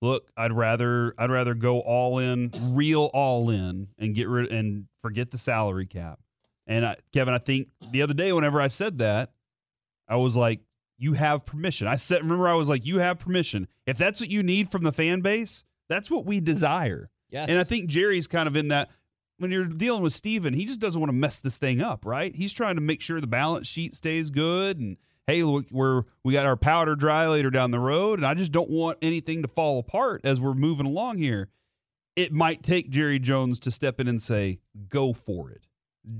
look, 0.00 0.30
I'd 0.36 0.52
rather 0.52 1.14
I'd 1.18 1.30
rather 1.30 1.54
go 1.54 1.80
all 1.80 2.18
in, 2.18 2.50
real 2.70 3.10
all 3.12 3.50
in, 3.50 3.88
and 3.98 4.14
get 4.14 4.28
rid 4.28 4.52
and 4.52 4.86
forget 5.02 5.30
the 5.30 5.38
salary 5.38 5.86
cap. 5.86 6.18
And 6.66 6.84
I, 6.84 6.96
Kevin, 7.12 7.34
I 7.34 7.38
think 7.38 7.68
the 7.92 8.02
other 8.02 8.14
day, 8.14 8.32
whenever 8.32 8.60
I 8.60 8.68
said 8.68 8.98
that, 8.98 9.30
I 10.06 10.16
was 10.16 10.36
like, 10.36 10.60
you 10.98 11.14
have 11.14 11.46
permission. 11.46 11.86
I 11.86 11.96
said, 11.96 12.22
remember, 12.22 12.48
I 12.48 12.54
was 12.54 12.68
like, 12.68 12.84
you 12.84 12.98
have 12.98 13.18
permission. 13.18 13.66
If 13.86 13.96
that's 13.96 14.20
what 14.20 14.28
you 14.28 14.42
need 14.42 14.68
from 14.68 14.82
the 14.82 14.92
fan 14.92 15.20
base, 15.20 15.64
that's 15.88 16.10
what 16.10 16.26
we 16.26 16.40
desire. 16.40 17.10
Yes. 17.30 17.48
And 17.48 17.58
I 17.58 17.64
think 17.64 17.88
Jerry's 17.88 18.26
kind 18.26 18.46
of 18.46 18.56
in 18.56 18.68
that 18.68 18.90
when 19.38 19.50
you're 19.50 19.64
dealing 19.64 20.02
with 20.02 20.12
Steven, 20.12 20.52
he 20.52 20.64
just 20.64 20.80
doesn't 20.80 21.00
want 21.00 21.10
to 21.10 21.16
mess 21.16 21.40
this 21.40 21.58
thing 21.58 21.80
up, 21.80 22.04
right? 22.04 22.34
He's 22.34 22.52
trying 22.52 22.74
to 22.74 22.80
make 22.80 23.00
sure 23.00 23.20
the 23.20 23.26
balance 23.26 23.66
sheet 23.66 23.94
stays 23.94 24.30
good 24.30 24.78
and 24.78 24.96
hey, 25.28 25.42
look, 25.44 25.66
we're 25.70 26.02
we 26.24 26.32
got 26.32 26.46
our 26.46 26.56
powder 26.56 26.96
dry 26.96 27.28
later 27.28 27.50
down 27.50 27.70
the 27.70 27.78
road, 27.78 28.18
and 28.18 28.26
I 28.26 28.34
just 28.34 28.50
don't 28.50 28.70
want 28.70 28.98
anything 29.00 29.42
to 29.42 29.48
fall 29.48 29.78
apart 29.78 30.22
as 30.24 30.40
we're 30.40 30.54
moving 30.54 30.86
along 30.86 31.18
here. 31.18 31.48
It 32.16 32.32
might 32.32 32.64
take 32.64 32.90
Jerry 32.90 33.20
Jones 33.20 33.60
to 33.60 33.70
step 33.70 34.00
in 34.00 34.08
and 34.08 34.20
say, 34.20 34.58
"Go 34.88 35.12
for 35.12 35.52
it, 35.52 35.66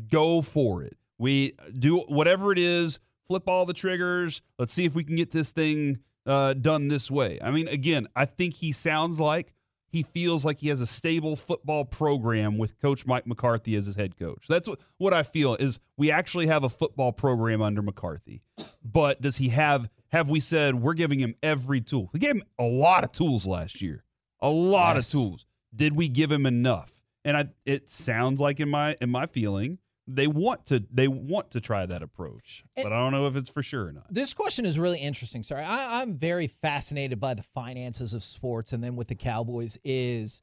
go 0.08 0.42
for 0.42 0.84
it. 0.84 0.96
We 1.18 1.54
do 1.76 1.98
whatever 2.00 2.52
it 2.52 2.58
is. 2.58 3.00
Flip 3.26 3.48
all 3.48 3.66
the 3.66 3.74
triggers. 3.74 4.42
Let's 4.58 4.72
see 4.72 4.84
if 4.84 4.94
we 4.94 5.02
can 5.02 5.16
get 5.16 5.32
this 5.32 5.50
thing 5.50 5.98
uh, 6.26 6.52
done 6.52 6.86
this 6.86 7.10
way." 7.10 7.38
I 7.42 7.50
mean, 7.50 7.66
again, 7.66 8.06
I 8.14 8.26
think 8.26 8.54
he 8.54 8.70
sounds 8.70 9.20
like 9.20 9.52
he 9.90 10.02
feels 10.02 10.44
like 10.44 10.58
he 10.58 10.68
has 10.68 10.80
a 10.80 10.86
stable 10.86 11.34
football 11.36 11.84
program 11.84 12.58
with 12.58 12.78
coach 12.80 13.06
Mike 13.06 13.26
McCarthy 13.26 13.74
as 13.74 13.86
his 13.86 13.96
head 13.96 14.16
coach. 14.18 14.46
That's 14.48 14.68
what, 14.68 14.78
what 14.98 15.14
I 15.14 15.22
feel 15.22 15.54
is 15.54 15.80
we 15.96 16.10
actually 16.10 16.46
have 16.46 16.64
a 16.64 16.68
football 16.68 17.12
program 17.12 17.62
under 17.62 17.82
McCarthy. 17.82 18.42
But 18.84 19.20
does 19.20 19.36
he 19.36 19.48
have 19.50 19.88
have 20.10 20.30
we 20.30 20.40
said 20.40 20.74
we're 20.74 20.94
giving 20.94 21.18
him 21.18 21.34
every 21.42 21.80
tool? 21.80 22.10
We 22.12 22.20
gave 22.20 22.32
him 22.36 22.42
a 22.58 22.64
lot 22.64 23.04
of 23.04 23.12
tools 23.12 23.46
last 23.46 23.80
year. 23.82 24.04
A 24.40 24.50
lot 24.50 24.96
Yes. 24.96 25.06
of 25.06 25.12
tools. 25.12 25.46
Did 25.74 25.94
we 25.96 26.08
give 26.08 26.30
him 26.30 26.46
enough? 26.46 26.92
And 27.24 27.36
I 27.36 27.46
it 27.66 27.88
sounds 27.90 28.40
like 28.40 28.60
in 28.60 28.68
my 28.68 28.96
in 29.00 29.10
my 29.10 29.26
feeling 29.26 29.78
they 30.08 30.26
want 30.26 30.66
to 30.66 30.82
they 30.90 31.06
want 31.06 31.50
to 31.52 31.60
try 31.60 31.84
that 31.86 32.02
approach. 32.02 32.64
And- 32.76 32.84
but 32.84 32.92
I 32.92 32.96
don't 32.96 33.12
know 33.12 33.26
if 33.26 33.36
it's 33.36 33.50
for 33.50 33.62
sure 33.62 33.86
or 33.86 33.92
not. 33.92 34.12
This 34.12 34.34
question 34.34 34.64
is 34.64 34.78
really 34.78 34.98
interesting. 35.00 35.42
Sorry, 35.42 35.62
I, 35.62 36.00
I'm 36.00 36.16
very 36.16 36.46
fascinated 36.46 37.20
by 37.20 37.34
the 37.34 37.42
finances 37.42 38.14
of 38.14 38.22
sports, 38.22 38.72
and 38.72 38.82
then 38.82 38.96
with 38.96 39.08
the 39.08 39.14
Cowboys 39.14 39.78
is 39.84 40.42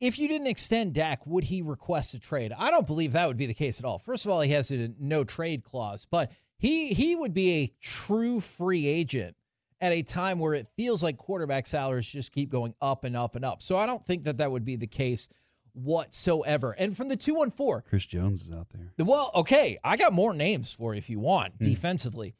if 0.00 0.18
you 0.18 0.28
didn't 0.28 0.46
extend 0.48 0.94
Dak, 0.94 1.26
would 1.26 1.44
he 1.44 1.62
request 1.62 2.14
a 2.14 2.18
trade? 2.18 2.52
I 2.56 2.70
don't 2.70 2.86
believe 2.86 3.12
that 3.12 3.28
would 3.28 3.36
be 3.36 3.46
the 3.46 3.54
case 3.54 3.78
at 3.78 3.84
all. 3.84 3.98
First 3.98 4.24
of 4.24 4.32
all, 4.32 4.40
he 4.40 4.50
has 4.52 4.70
a 4.70 4.88
no 4.98 5.24
trade 5.24 5.62
clause, 5.62 6.06
but 6.10 6.32
he 6.58 6.88
he 6.88 7.14
would 7.14 7.32
be 7.34 7.50
a 7.52 7.72
true 7.80 8.40
free 8.40 8.86
agent 8.86 9.36
at 9.80 9.92
a 9.92 10.02
time 10.02 10.38
where 10.38 10.54
it 10.54 10.68
feels 10.76 11.02
like 11.02 11.16
quarterback 11.16 11.66
salaries 11.66 12.10
just 12.10 12.32
keep 12.32 12.50
going 12.50 12.74
up 12.82 13.04
and 13.04 13.16
up 13.16 13.34
and 13.36 13.44
up. 13.44 13.62
So 13.62 13.76
I 13.78 13.86
don't 13.86 14.04
think 14.04 14.24
that 14.24 14.38
that 14.38 14.50
would 14.50 14.64
be 14.64 14.76
the 14.76 14.86
case 14.86 15.28
whatsoever. 15.74 16.74
And 16.78 16.96
from 16.96 17.08
the 17.08 17.16
214, 17.16 17.88
Chris 17.88 18.06
Jones 18.06 18.42
is 18.42 18.50
out 18.50 18.68
there. 18.70 18.92
well, 19.04 19.30
okay, 19.34 19.78
I 19.84 19.96
got 19.96 20.12
more 20.12 20.34
names 20.34 20.72
for 20.72 20.94
you 20.94 20.98
if 20.98 21.10
you 21.10 21.18
want 21.18 21.54
hmm. 21.58 21.64
defensively. 21.64 22.34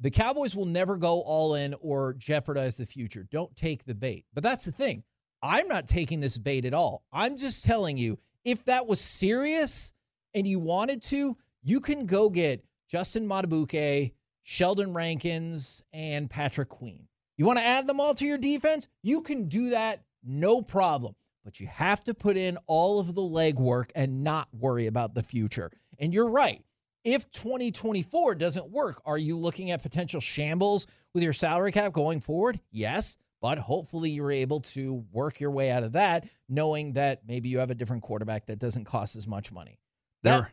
The 0.00 0.10
Cowboys 0.10 0.56
will 0.56 0.66
never 0.66 0.96
go 0.96 1.20
all 1.20 1.54
in 1.54 1.74
or 1.80 2.14
jeopardize 2.14 2.76
the 2.76 2.86
future. 2.86 3.26
Don't 3.30 3.54
take 3.54 3.84
the 3.84 3.94
bait. 3.94 4.24
But 4.34 4.42
that's 4.42 4.64
the 4.64 4.72
thing. 4.72 5.04
I'm 5.42 5.68
not 5.68 5.86
taking 5.86 6.20
this 6.20 6.38
bait 6.38 6.64
at 6.64 6.74
all. 6.74 7.04
I'm 7.12 7.36
just 7.36 7.64
telling 7.64 7.98
you, 7.98 8.18
if 8.44 8.64
that 8.64 8.86
was 8.86 9.00
serious 9.00 9.92
and 10.34 10.46
you 10.46 10.58
wanted 10.58 11.02
to, 11.02 11.36
you 11.62 11.80
can 11.80 12.06
go 12.06 12.30
get 12.30 12.64
Justin 12.88 13.28
Madubuike, 13.28 14.12
Sheldon 14.42 14.92
Rankins, 14.92 15.82
and 15.92 16.28
Patrick 16.28 16.68
Queen. 16.68 17.06
You 17.36 17.46
want 17.46 17.58
to 17.58 17.64
add 17.64 17.86
them 17.86 18.00
all 18.00 18.14
to 18.14 18.26
your 18.26 18.38
defense? 18.38 18.88
You 19.02 19.22
can 19.22 19.48
do 19.48 19.70
that, 19.70 20.02
no 20.22 20.62
problem. 20.62 21.14
But 21.44 21.60
you 21.60 21.66
have 21.66 22.04
to 22.04 22.14
put 22.14 22.36
in 22.36 22.56
all 22.66 23.00
of 23.00 23.14
the 23.14 23.22
legwork 23.22 23.90
and 23.94 24.22
not 24.22 24.48
worry 24.52 24.86
about 24.86 25.14
the 25.14 25.22
future. 25.22 25.70
And 25.98 26.12
you're 26.14 26.28
right. 26.30 26.62
If 27.04 27.30
2024 27.32 28.36
doesn't 28.36 28.70
work, 28.70 29.02
are 29.04 29.18
you 29.18 29.36
looking 29.36 29.72
at 29.72 29.82
potential 29.82 30.20
shambles 30.20 30.86
with 31.14 31.24
your 31.24 31.32
salary 31.32 31.72
cap 31.72 31.92
going 31.92 32.20
forward? 32.20 32.60
Yes, 32.70 33.16
but 33.40 33.58
hopefully 33.58 34.10
you're 34.10 34.30
able 34.30 34.60
to 34.60 35.04
work 35.10 35.40
your 35.40 35.50
way 35.50 35.70
out 35.72 35.82
of 35.82 35.92
that, 35.92 36.28
knowing 36.48 36.92
that 36.92 37.22
maybe 37.26 37.48
you 37.48 37.58
have 37.58 37.72
a 37.72 37.74
different 37.74 38.02
quarterback 38.02 38.46
that 38.46 38.60
doesn't 38.60 38.84
cost 38.84 39.16
as 39.16 39.26
much 39.26 39.50
money. 39.50 39.80
That, 40.22 40.36
There, 40.36 40.52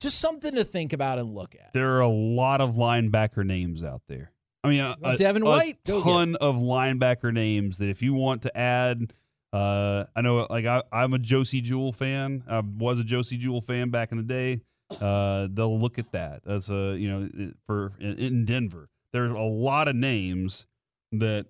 just 0.00 0.20
something 0.20 0.54
to 0.54 0.62
think 0.64 0.92
about 0.92 1.18
and 1.18 1.28
look 1.28 1.56
at. 1.56 1.72
there 1.72 1.96
are 1.96 2.02
a 2.02 2.08
lot 2.08 2.60
of 2.60 2.74
linebacker 2.74 3.44
names 3.44 3.82
out 3.82 4.02
there. 4.06 4.30
I 4.62 4.68
mean, 4.68 4.80
a, 4.80 5.16
Devin 5.16 5.42
a 5.42 5.46
White? 5.46 5.76
Get 5.84 6.02
ton 6.02 6.36
of 6.36 6.56
linebacker 6.56 7.32
names 7.32 7.78
that 7.78 7.88
if 7.88 8.00
you 8.00 8.14
want 8.14 8.42
to 8.42 8.56
add, 8.56 9.12
uh, 9.54 10.06
I 10.16 10.20
know, 10.20 10.48
like 10.50 10.66
I, 10.66 10.82
I'm 10.90 11.14
a 11.14 11.18
Josey 11.18 11.60
Jewell 11.60 11.92
fan. 11.92 12.42
I 12.48 12.58
was 12.58 12.98
a 12.98 13.04
Josey 13.04 13.38
Jewell 13.38 13.60
fan 13.60 13.90
back 13.90 14.10
in 14.10 14.18
the 14.18 14.24
day. 14.24 14.62
Uh, 15.00 15.46
they'll 15.48 15.78
look 15.78 15.96
at 16.00 16.10
that 16.10 16.42
as 16.44 16.70
a 16.70 16.96
you 16.98 17.08
know 17.08 17.52
for 17.64 17.92
in, 18.00 18.18
in 18.18 18.44
Denver. 18.44 18.88
There's 19.12 19.30
a 19.30 19.38
lot 19.38 19.86
of 19.86 19.94
names 19.94 20.66
that 21.12 21.46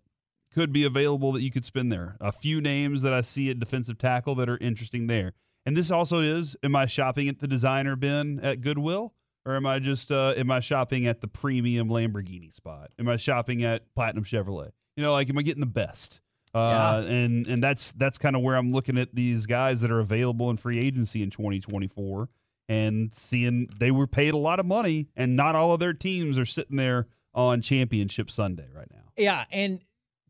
could 0.53 0.71
be 0.71 0.85
available 0.85 1.33
that 1.33 1.41
you 1.41 1.51
could 1.51 1.65
spend 1.65 1.91
there. 1.91 2.19
A 2.21 2.31
few 2.31 2.61
names 2.61 3.01
that 3.03 3.15
I 3.15 3.23
see 3.23 3.49
at 3.49 3.59
defensive 3.59 3.97
tackle 3.97 4.35
that 4.35 4.51
are 4.51 4.59
interesting 4.59 5.07
there. 5.07 5.33
And 5.65 5.75
this 5.75 5.91
also 5.91 6.21
is: 6.21 6.59
Am 6.63 6.77
I 6.77 6.85
shopping 6.85 7.29
at 7.29 7.41
the 7.41 7.49
designer 7.49 7.97
bin 7.97 8.39
at 8.41 8.61
Goodwill, 8.61 9.15
or 9.47 9.57
am 9.57 9.65
I 9.65 9.79
just 9.79 10.13
uh, 10.13 10.35
am 10.37 10.51
I 10.51 10.61
shopping 10.61 11.07
at 11.07 11.23
the 11.23 11.29
premium 11.29 11.89
Lamborghini 11.89 12.53
spot? 12.53 12.91
Am 12.99 13.09
I 13.09 13.17
shopping 13.17 13.65
at 13.65 13.83
Platinum 13.95 14.25
Chevrolet? 14.25 14.73
You 14.99 15.05
know, 15.05 15.13
like 15.13 15.31
am 15.31 15.39
I 15.39 15.43
getting 15.43 15.61
the 15.61 15.67
best? 15.67 16.21
Uh, 16.55 17.05
and 17.09 17.47
and 17.49 17.63
that's 17.63 17.93
that's 17.93 18.17
kind 18.19 18.37
of 18.37 18.43
where 18.43 18.55
I'm 18.57 18.71
looking 18.71 18.97
at 18.99 19.15
these 19.15 19.47
guys 19.47 19.81
that 19.81 19.91
are 19.91 20.01
available 20.01 20.51
in 20.51 20.57
free 20.57 20.79
agency 20.79 21.23
in 21.23 21.31
2024 21.31 22.29
and 22.69 23.13
seeing 23.15 23.69
they 23.79 23.91
were 23.91 24.07
paid 24.07 24.35
a 24.35 24.39
lot 24.39 24.61
of 24.61 24.67
money 24.67 25.09
and 25.17 25.35
not 25.37 25.55
all 25.57 25.73
of 25.73 25.81
their 25.81 25.93
teams 25.93 26.39
are 26.39 26.45
sitting 26.47 26.77
there 26.77 27.07
on 27.35 27.61
championship 27.61 28.31
Sunday 28.31 28.67
right 28.75 28.89
now. 28.93 29.01
Yeah, 29.17 29.45
and 29.53 29.81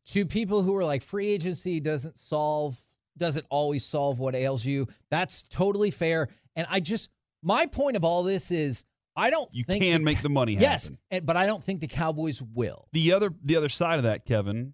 to 0.07 0.25
people 0.27 0.63
who 0.63 0.75
are 0.77 0.85
like 0.85 1.03
free 1.03 1.29
agency 1.29 1.79
doesn't 1.81 2.19
solve 2.19 2.79
doesn't 3.17 3.47
always 3.51 3.85
solve 3.85 4.19
what 4.19 4.35
ails 4.35 4.65
you. 4.65 4.89
That's 5.11 5.43
totally 5.43 5.91
fair. 5.91 6.29
And 6.57 6.67
I 6.71 6.81
just 6.81 7.11
my 7.43 7.67
point 7.67 7.97
of 7.97 8.05
all 8.05 8.23
this 8.23 8.51
is 8.51 8.85
I 9.15 9.31
don't 9.31 9.49
You 9.53 9.65
can 9.65 9.79
the- 9.79 9.99
make 9.99 10.23
the 10.23 10.29
money 10.31 10.55
Yes, 10.55 10.85
happen. 10.89 10.99
and, 11.11 11.27
but 11.27 11.37
I 11.37 11.47
don't 11.47 11.63
think 11.63 11.81
the 11.81 11.87
Cowboys 11.87 12.43
will. 12.43 12.89
The 12.93 13.13
other 13.13 13.31
the 13.45 13.57
other 13.57 13.69
side 13.69 13.99
of 13.99 14.05
that, 14.05 14.25
Kevin. 14.25 14.73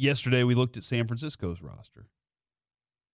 Yesterday 0.00 0.42
we 0.44 0.54
looked 0.54 0.76
at 0.76 0.84
San 0.84 1.06
Francisco's 1.06 1.60
roster. 1.62 2.06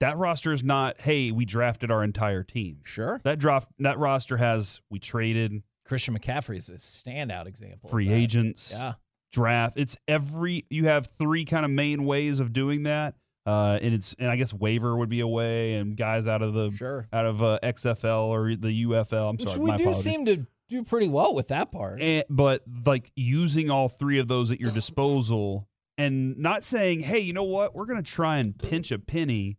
That 0.00 0.18
roster 0.18 0.52
is 0.52 0.62
not, 0.62 1.00
hey, 1.00 1.32
we 1.32 1.44
drafted 1.44 1.90
our 1.90 2.04
entire 2.04 2.42
team. 2.42 2.80
Sure. 2.84 3.20
That 3.24 3.38
draft 3.38 3.70
that 3.78 3.98
roster 3.98 4.36
has 4.36 4.82
we 4.90 4.98
traded 4.98 5.62
Christian 5.86 6.16
McCaffrey 6.18 6.56
is 6.56 6.68
a 6.68 6.74
standout 6.74 7.46
example. 7.46 7.88
free 7.90 8.10
agents, 8.12 8.72
Yeah. 8.76 8.92
draft. 9.32 9.78
It's 9.78 9.96
every 10.06 10.64
you 10.70 10.84
have 10.84 11.06
three 11.18 11.44
kind 11.44 11.64
of 11.64 11.70
main 11.70 12.04
ways 12.04 12.40
of 12.40 12.52
doing 12.52 12.82
that. 12.84 13.14
Uh, 13.46 13.78
and 13.80 13.94
it's 13.94 14.14
and 14.18 14.28
I 14.28 14.36
guess 14.36 14.52
waiver 14.52 14.96
would 14.96 15.08
be 15.08 15.20
a 15.20 15.26
way, 15.28 15.74
and 15.74 15.96
guys 15.96 16.26
out 16.26 16.42
of 16.42 16.52
the 16.52 16.72
Sure. 16.72 17.08
out 17.12 17.26
of 17.26 17.42
uh, 17.42 17.58
XFL 17.62 18.26
or 18.26 18.54
the 18.56 18.84
UFL. 18.84 19.30
I'm 19.30 19.36
Which 19.36 19.50
sorry, 19.50 19.60
we 19.62 19.70
do 19.76 19.84
apologies. 19.84 20.02
seem 20.04 20.26
to 20.26 20.46
do 20.68 20.82
pretty 20.82 21.08
well 21.08 21.32
with 21.34 21.48
that 21.48 21.70
part. 21.72 22.00
And, 22.02 22.24
but 22.28 22.62
like 22.84 23.10
using 23.14 23.70
all 23.70 23.88
three 23.88 24.18
of 24.18 24.26
those 24.28 24.50
at 24.50 24.60
your 24.60 24.70
disposal 24.74 25.68
and 25.98 26.36
not 26.38 26.64
saying, 26.64 27.00
hey, 27.00 27.18
you 27.18 27.32
know 27.32 27.44
what? 27.44 27.74
We're 27.74 27.86
going 27.86 28.02
to 28.02 28.10
try 28.10 28.38
and 28.38 28.56
pinch 28.56 28.92
a 28.92 28.98
penny. 28.98 29.58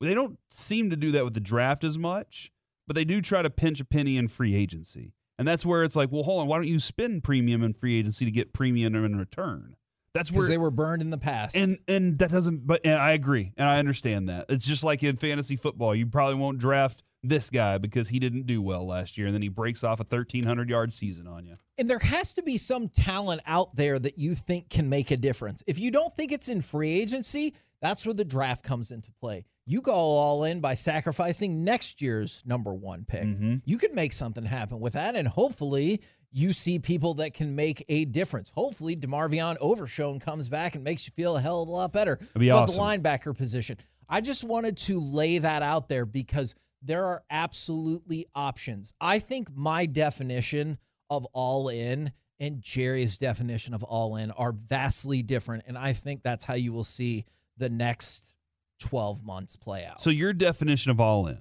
They 0.00 0.14
don't 0.14 0.38
seem 0.50 0.90
to 0.90 0.96
do 0.96 1.12
that 1.12 1.24
with 1.24 1.34
the 1.34 1.40
draft 1.40 1.84
as 1.84 1.98
much, 1.98 2.50
but 2.86 2.96
they 2.96 3.04
do 3.04 3.20
try 3.20 3.42
to 3.42 3.50
pinch 3.50 3.80
a 3.80 3.84
penny 3.84 4.16
in 4.16 4.28
free 4.28 4.54
agency. 4.54 5.12
And 5.38 5.48
that's 5.48 5.64
where 5.64 5.84
it's 5.84 5.96
like, 5.96 6.12
well, 6.12 6.22
hold 6.22 6.42
on. 6.42 6.48
Why 6.48 6.56
don't 6.58 6.68
you 6.68 6.80
spend 6.80 7.24
premium 7.24 7.62
in 7.62 7.72
free 7.72 7.98
agency 7.98 8.24
to 8.24 8.30
get 8.30 8.52
premium 8.52 8.94
in 8.94 9.16
return? 9.16 9.76
That's 10.12 10.32
where 10.32 10.48
they 10.48 10.58
were 10.58 10.70
burned 10.72 11.02
in 11.02 11.10
the 11.10 11.18
past. 11.18 11.56
and 11.56 11.78
and 11.86 12.18
that 12.18 12.30
doesn't. 12.30 12.66
But 12.66 12.80
and 12.84 12.94
I 12.94 13.12
agree, 13.12 13.52
and 13.56 13.68
I 13.68 13.78
understand 13.78 14.28
that. 14.28 14.46
It's 14.48 14.66
just 14.66 14.82
like 14.82 15.02
in 15.04 15.16
fantasy 15.16 15.54
football. 15.54 15.94
You 15.94 16.06
probably 16.06 16.34
won't 16.34 16.58
draft 16.58 17.04
this 17.22 17.50
guy 17.50 17.78
because 17.78 18.08
he 18.08 18.18
didn't 18.18 18.46
do 18.46 18.62
well 18.62 18.86
last 18.86 19.18
year, 19.18 19.26
and 19.26 19.34
then 19.34 19.42
he 19.42 19.48
breaks 19.48 19.84
off 19.84 20.00
a 20.00 20.04
thirteen 20.04 20.44
hundred 20.44 20.70
yard 20.70 20.92
season 20.92 21.26
on 21.26 21.46
you. 21.46 21.56
And 21.78 21.88
there 21.88 21.98
has 21.98 22.34
to 22.34 22.42
be 22.42 22.56
some 22.56 22.88
talent 22.88 23.42
out 23.46 23.74
there 23.76 23.98
that 23.98 24.18
you 24.18 24.34
think 24.34 24.68
can 24.68 24.88
make 24.88 25.10
a 25.10 25.16
difference. 25.16 25.62
If 25.66 25.78
you 25.78 25.90
don't 25.90 26.14
think 26.16 26.32
it's 26.32 26.48
in 26.48 26.60
free 26.60 27.00
agency, 27.00 27.54
that's 27.80 28.04
where 28.06 28.14
the 28.14 28.24
draft 28.24 28.64
comes 28.64 28.90
into 28.90 29.10
play. 29.20 29.44
You 29.66 29.82
go 29.82 29.92
all 29.92 30.44
in 30.44 30.60
by 30.60 30.74
sacrificing 30.74 31.62
next 31.64 32.02
year's 32.02 32.42
number 32.44 32.74
one 32.74 33.04
pick. 33.06 33.22
Mm-hmm. 33.22 33.56
You 33.64 33.78
could 33.78 33.94
make 33.94 34.12
something 34.12 34.44
happen 34.44 34.80
with 34.80 34.94
that, 34.94 35.14
and 35.14 35.28
hopefully 35.28 36.02
you 36.32 36.52
see 36.52 36.78
people 36.78 37.14
that 37.14 37.34
can 37.34 37.54
make 37.54 37.84
a 37.88 38.04
difference. 38.04 38.50
Hopefully, 38.54 38.96
DeMarvion 38.96 39.56
Overshown 39.60 40.20
comes 40.20 40.48
back 40.48 40.74
and 40.74 40.84
makes 40.84 41.06
you 41.06 41.12
feel 41.12 41.36
a 41.36 41.40
hell 41.40 41.62
of 41.62 41.68
a 41.68 41.72
lot 41.72 41.92
better 41.92 42.18
be 42.38 42.48
about 42.48 42.64
awesome. 42.64 43.02
the 43.02 43.08
linebacker 43.08 43.36
position. 43.36 43.76
I 44.08 44.20
just 44.20 44.44
wanted 44.44 44.76
to 44.78 45.00
lay 45.00 45.38
that 45.38 45.62
out 45.62 45.88
there 45.88 46.04
because 46.04 46.56
there 46.82 47.04
are 47.06 47.22
absolutely 47.30 48.26
options. 48.34 48.94
I 49.00 49.18
think 49.18 49.54
my 49.54 49.86
definition 49.86 50.78
of 51.10 51.26
all 51.32 51.68
in 51.68 52.12
and 52.38 52.62
Jerry's 52.62 53.18
definition 53.18 53.74
of 53.74 53.82
all 53.82 54.16
in 54.16 54.30
are 54.30 54.52
vastly 54.52 55.22
different. 55.22 55.64
And 55.66 55.76
I 55.76 55.92
think 55.92 56.22
that's 56.22 56.44
how 56.44 56.54
you 56.54 56.72
will 56.72 56.84
see 56.84 57.26
the 57.58 57.68
next 57.68 58.32
12 58.80 59.22
months 59.24 59.56
play 59.56 59.84
out. 59.84 60.00
So 60.00 60.08
your 60.10 60.32
definition 60.32 60.90
of 60.90 61.00
all 61.00 61.26
in 61.26 61.38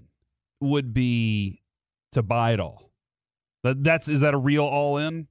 would 0.60 0.94
be 0.94 1.62
to 2.12 2.22
buy 2.22 2.54
it 2.54 2.60
all. 2.60 2.92
That's 3.64 4.10
is 4.10 4.22
that 4.22 4.34
a 4.34 4.38
real 4.38 4.66
all 4.66 4.98
in? 4.98 5.28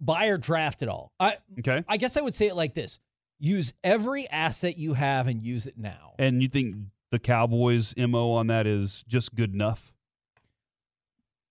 Buy 0.00 0.26
or 0.26 0.38
draft 0.38 0.82
it 0.82 0.88
all. 0.88 1.12
I, 1.18 1.36
Okay. 1.58 1.84
I 1.88 1.96
guess 1.96 2.16
I 2.16 2.20
would 2.22 2.34
say 2.34 2.46
it 2.46 2.54
like 2.54 2.74
this 2.74 2.98
use 3.40 3.72
every 3.82 4.28
asset 4.28 4.76
you 4.76 4.92
have 4.92 5.26
and 5.26 5.42
use 5.42 5.66
it 5.66 5.76
now. 5.76 6.14
And 6.18 6.42
you 6.42 6.48
think 6.48 6.76
the 7.10 7.18
Cowboys' 7.18 7.94
mo 7.96 8.30
on 8.32 8.46
that 8.48 8.66
is 8.66 9.04
just 9.08 9.34
good 9.34 9.52
enough? 9.52 9.92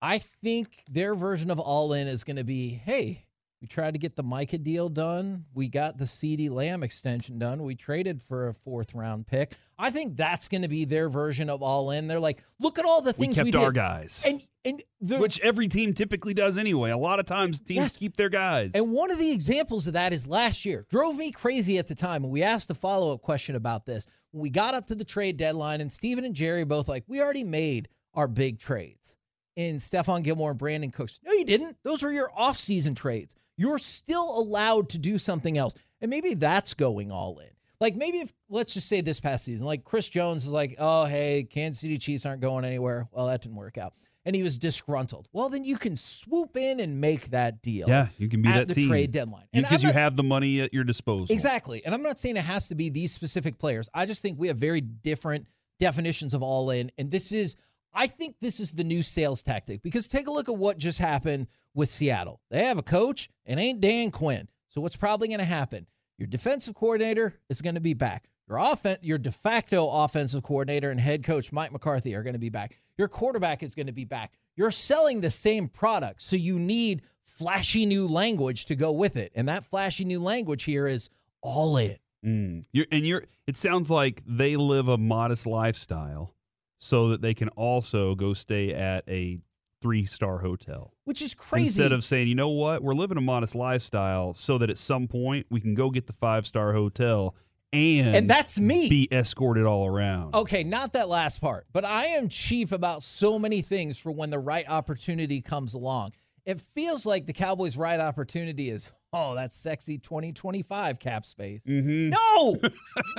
I 0.02 0.18
think 0.18 0.82
their 0.90 1.14
version 1.14 1.50
of 1.50 1.58
all 1.58 1.92
in 1.92 2.08
is 2.08 2.24
going 2.24 2.36
to 2.36 2.44
be 2.44 2.70
hey, 2.70 3.26
we 3.60 3.66
tried 3.68 3.92
to 3.92 3.98
get 4.00 4.16
the 4.16 4.22
Micah 4.22 4.56
deal 4.56 4.88
done. 4.88 5.44
We 5.52 5.68
got 5.68 5.98
the 5.98 6.04
CeeDee 6.06 6.48
Lamb 6.48 6.82
extension 6.82 7.38
done. 7.38 7.62
We 7.62 7.74
traded 7.74 8.22
for 8.22 8.48
a 8.48 8.54
fourth 8.54 8.94
round 8.94 9.26
pick. 9.26 9.52
I 9.78 9.90
think 9.90 10.16
that's 10.16 10.48
going 10.48 10.62
to 10.62 10.68
be 10.68 10.86
their 10.86 11.10
version 11.10 11.50
of 11.50 11.62
all 11.62 11.90
in. 11.90 12.06
They're 12.06 12.18
like, 12.20 12.42
look 12.58 12.78
at 12.78 12.86
all 12.86 13.02
the 13.02 13.14
We 13.18 13.26
things 13.26 13.34
kept 13.36 13.44
we, 13.44 13.50
did. 13.50 13.60
our 13.62 13.72
guys, 13.72 14.24
And 14.26 14.42
and 14.64 14.82
the, 15.02 15.18
which 15.18 15.38
every 15.40 15.68
team 15.68 15.92
typically 15.92 16.32
does 16.34 16.56
anyway. 16.56 16.90
A 16.90 16.96
lot 16.98 17.18
of 17.18 17.26
times 17.26 17.60
teams 17.60 17.76
Yes. 17.78 17.96
keep 17.98 18.16
their 18.16 18.28
guys. 18.30 18.72
And 18.74 18.92
one 18.92 19.10
of 19.10 19.18
the 19.18 19.32
examples 19.32 19.86
of 19.86 19.92
that 19.94 20.14
is 20.14 20.26
last 20.26 20.64
year. 20.64 20.86
Drove 20.90 21.16
me 21.16 21.30
crazy 21.30 21.76
at 21.76 21.88
the 21.88 21.94
time. 21.94 22.24
And 22.24 22.32
we 22.32 22.42
asked 22.42 22.70
a 22.70 22.74
follow 22.74 23.12
up 23.12 23.20
question 23.20 23.56
about 23.56 23.84
this. 23.84 24.06
We 24.32 24.50
got 24.50 24.74
up 24.74 24.86
to 24.86 24.94
the 24.94 25.04
trade 25.04 25.36
deadline, 25.36 25.80
and 25.80 25.92
Steven 25.92 26.24
and 26.24 26.34
Jerry 26.34 26.64
both 26.64 26.88
like, 26.88 27.04
we 27.08 27.20
already 27.20 27.44
made 27.44 27.88
our 28.14 28.28
big 28.28 28.58
trades 28.58 29.16
in 29.56 29.76
Stephon 29.76 30.22
Gilmore 30.22 30.52
and 30.52 30.60
Brandin 30.60 30.92
Cooks. 30.92 31.20
No, 31.24 31.32
you 31.32 31.44
didn't. 31.44 31.76
Those 31.84 32.04
are 32.04 32.12
your 32.12 32.30
off-season 32.36 32.94
trades. 32.94 33.34
You're 33.56 33.78
still 33.78 34.38
allowed 34.38 34.88
to 34.90 34.98
do 34.98 35.18
something 35.18 35.58
else. 35.58 35.74
And 36.00 36.10
maybe 36.10 36.34
that's 36.34 36.74
going 36.74 37.10
all 37.10 37.38
in. 37.40 37.50
Like 37.80 37.96
maybe 37.96 38.18
if 38.18 38.32
let's 38.50 38.74
just 38.74 38.88
say 38.88 39.00
this 39.00 39.20
past 39.20 39.44
season, 39.44 39.66
like 39.66 39.84
Chris 39.84 40.08
Jones 40.08 40.44
is 40.44 40.52
like, 40.52 40.76
oh 40.78 41.06
hey, 41.06 41.46
Kansas 41.48 41.80
City 41.80 41.96
Chiefs 41.96 42.26
aren't 42.26 42.42
going 42.42 42.64
anywhere. 42.64 43.08
Well, 43.10 43.26
that 43.26 43.42
didn't 43.42 43.56
work 43.56 43.78
out. 43.78 43.94
And 44.24 44.36
he 44.36 44.42
was 44.42 44.58
disgruntled. 44.58 45.28
Well, 45.32 45.48
then 45.48 45.64
you 45.64 45.78
can 45.78 45.96
swoop 45.96 46.54
in 46.56 46.78
and 46.78 47.00
make 47.00 47.30
that 47.30 47.62
deal. 47.62 47.88
yeah, 47.88 48.08
you 48.18 48.28
can 48.28 48.42
be 48.42 48.48
at 48.48 48.54
that 48.54 48.68
the 48.68 48.74
team 48.74 48.88
trade 48.88 49.10
deadline. 49.12 49.46
Because 49.52 49.82
I'm 49.82 49.88
you 49.88 49.94
have 49.94 50.14
the 50.14 50.22
money 50.22 50.60
at 50.60 50.74
your 50.74 50.84
disposal. 50.84 51.26
Exactly. 51.30 51.82
And 51.86 51.94
I'm 51.94 52.02
not 52.02 52.18
saying 52.18 52.36
it 52.36 52.44
has 52.44 52.68
to 52.68 52.74
be 52.74 52.90
these 52.90 53.12
specific 53.12 53.58
players. 53.58 53.88
I 53.94 54.04
just 54.04 54.20
think 54.20 54.38
we 54.38 54.48
have 54.48 54.58
very 54.58 54.82
different 54.82 55.46
definitions 55.78 56.34
of 56.34 56.42
all 56.42 56.70
in. 56.70 56.92
And 56.98 57.10
this 57.10 57.32
is, 57.32 57.56
I 57.94 58.06
think 58.06 58.36
this 58.40 58.60
is 58.60 58.72
the 58.72 58.84
new 58.84 59.00
sales 59.00 59.42
tactic 59.42 59.82
because 59.82 60.06
take 60.06 60.28
a 60.28 60.30
look 60.30 60.50
at 60.50 60.56
what 60.56 60.76
just 60.76 60.98
happened 60.98 61.46
with 61.74 61.88
Seattle. 61.88 62.40
They 62.50 62.64
have 62.64 62.78
a 62.78 62.82
coach 62.82 63.30
and 63.46 63.58
ain't 63.58 63.80
Dan 63.80 64.10
Quinn. 64.10 64.48
So 64.68 64.80
what's 64.82 64.96
probably 64.96 65.28
going 65.28 65.40
to 65.40 65.46
happen? 65.46 65.86
Your 66.18 66.26
defensive 66.26 66.74
coordinator 66.74 67.40
is 67.48 67.62
going 67.62 67.76
to 67.76 67.80
be 67.80 67.94
back. 67.94 68.28
Your 68.50 68.58
offen- 68.58 68.98
your 69.02 69.16
de 69.16 69.30
facto 69.30 69.88
offensive 69.88 70.42
coordinator 70.42 70.90
and 70.90 70.98
head 70.98 71.22
coach 71.22 71.52
Mike 71.52 71.70
McCarthy 71.70 72.16
are 72.16 72.24
going 72.24 72.34
to 72.34 72.40
be 72.40 72.48
back. 72.48 72.80
Your 72.98 73.06
quarterback 73.06 73.62
is 73.62 73.76
going 73.76 73.86
to 73.86 73.92
be 73.92 74.04
back. 74.04 74.32
You're 74.56 74.72
selling 74.72 75.20
the 75.20 75.30
same 75.30 75.68
product, 75.68 76.20
so 76.20 76.34
you 76.34 76.58
need 76.58 77.02
flashy 77.24 77.86
new 77.86 78.08
language 78.08 78.64
to 78.64 78.74
go 78.74 78.90
with 78.90 79.16
it. 79.16 79.30
And 79.36 79.48
that 79.48 79.64
flashy 79.64 80.04
new 80.04 80.20
language 80.20 80.64
here 80.64 80.88
is 80.88 81.10
all 81.42 81.76
in. 81.76 81.96
Mm. 82.26 82.64
You're, 82.72 82.86
and 82.90 83.06
you're. 83.06 83.22
It 83.46 83.56
sounds 83.56 83.88
like 83.88 84.20
they 84.26 84.56
live 84.56 84.88
a 84.88 84.98
modest 84.98 85.46
lifestyle, 85.46 86.34
so 86.80 87.10
that 87.10 87.22
they 87.22 87.34
can 87.34 87.50
also 87.50 88.16
go 88.16 88.34
stay 88.34 88.74
at 88.74 89.08
a 89.08 89.38
three 89.80 90.06
star 90.06 90.38
hotel. 90.38 90.92
Which 91.04 91.22
is 91.22 91.34
crazy. 91.34 91.66
Instead 91.66 91.92
of 91.92 92.02
saying, 92.02 92.26
you 92.26 92.34
know 92.34 92.50
what, 92.50 92.82
we're 92.82 92.94
living 92.94 93.16
a 93.16 93.22
modest 93.22 93.54
lifestyle, 93.54 94.34
so 94.34 94.58
that 94.58 94.70
at 94.70 94.78
some 94.78 95.06
point 95.06 95.46
we 95.50 95.60
can 95.60 95.76
go 95.76 95.88
get 95.88 96.08
the 96.08 96.12
five 96.14 96.48
star 96.48 96.72
hotel 96.72 97.36
and 97.72 98.16
And 98.16 98.30
that's 98.30 98.58
me. 98.58 98.88
be 98.88 99.08
escorted 99.12 99.64
all 99.64 99.86
around. 99.86 100.34
Okay, 100.34 100.64
not 100.64 100.92
that 100.94 101.08
last 101.08 101.40
part, 101.40 101.66
but 101.72 101.84
I 101.84 102.06
am 102.06 102.28
chief 102.28 102.72
about 102.72 103.02
so 103.02 103.38
many 103.38 103.62
things 103.62 103.98
for 103.98 104.10
when 104.12 104.30
the 104.30 104.38
right 104.38 104.68
opportunity 104.68 105.40
comes 105.40 105.74
along. 105.74 106.12
It 106.44 106.60
feels 106.60 107.06
like 107.06 107.26
the 107.26 107.32
Cowboys' 107.32 107.76
right 107.76 108.00
opportunity 108.00 108.70
is, 108.70 108.90
oh, 109.12 109.34
that's 109.34 109.54
sexy 109.54 109.98
2025 109.98 110.98
cap 110.98 111.24
space. 111.24 111.64
Mm-hmm. 111.66 112.08
No, 112.10 112.56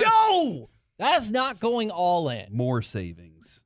no, 0.00 0.68
that's 0.98 1.30
not 1.30 1.60
going 1.60 1.90
all 1.90 2.28
in. 2.28 2.46
More 2.50 2.82
savings. 2.82 3.64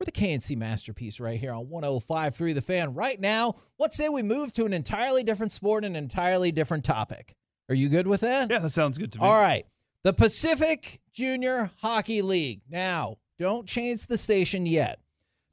We're 0.00 0.06
the 0.06 0.12
K&C 0.12 0.56
masterpiece 0.56 1.20
right 1.20 1.38
here 1.38 1.52
on 1.52 1.66
105.3 1.66 2.54
The 2.54 2.62
Fan. 2.62 2.94
Right 2.94 3.20
now, 3.20 3.54
let's 3.78 3.96
say 3.96 4.08
we 4.08 4.22
move 4.22 4.52
to 4.54 4.64
an 4.64 4.72
entirely 4.72 5.22
different 5.22 5.52
sport 5.52 5.84
and 5.84 5.96
an 5.96 6.02
entirely 6.02 6.50
different 6.50 6.84
topic. 6.84 7.36
Are 7.68 7.74
you 7.74 7.88
good 7.88 8.06
with 8.06 8.20
that? 8.22 8.50
Yeah, 8.50 8.58
that 8.58 8.70
sounds 8.70 8.98
good 8.98 9.12
to 9.12 9.20
me. 9.20 9.24
All 9.26 9.40
right. 9.40 9.64
The 10.04 10.12
Pacific 10.12 11.00
Junior 11.14 11.70
Hockey 11.80 12.20
League. 12.20 12.60
Now, 12.68 13.16
don't 13.38 13.66
change 13.66 14.06
the 14.06 14.18
station 14.18 14.66
yet 14.66 15.00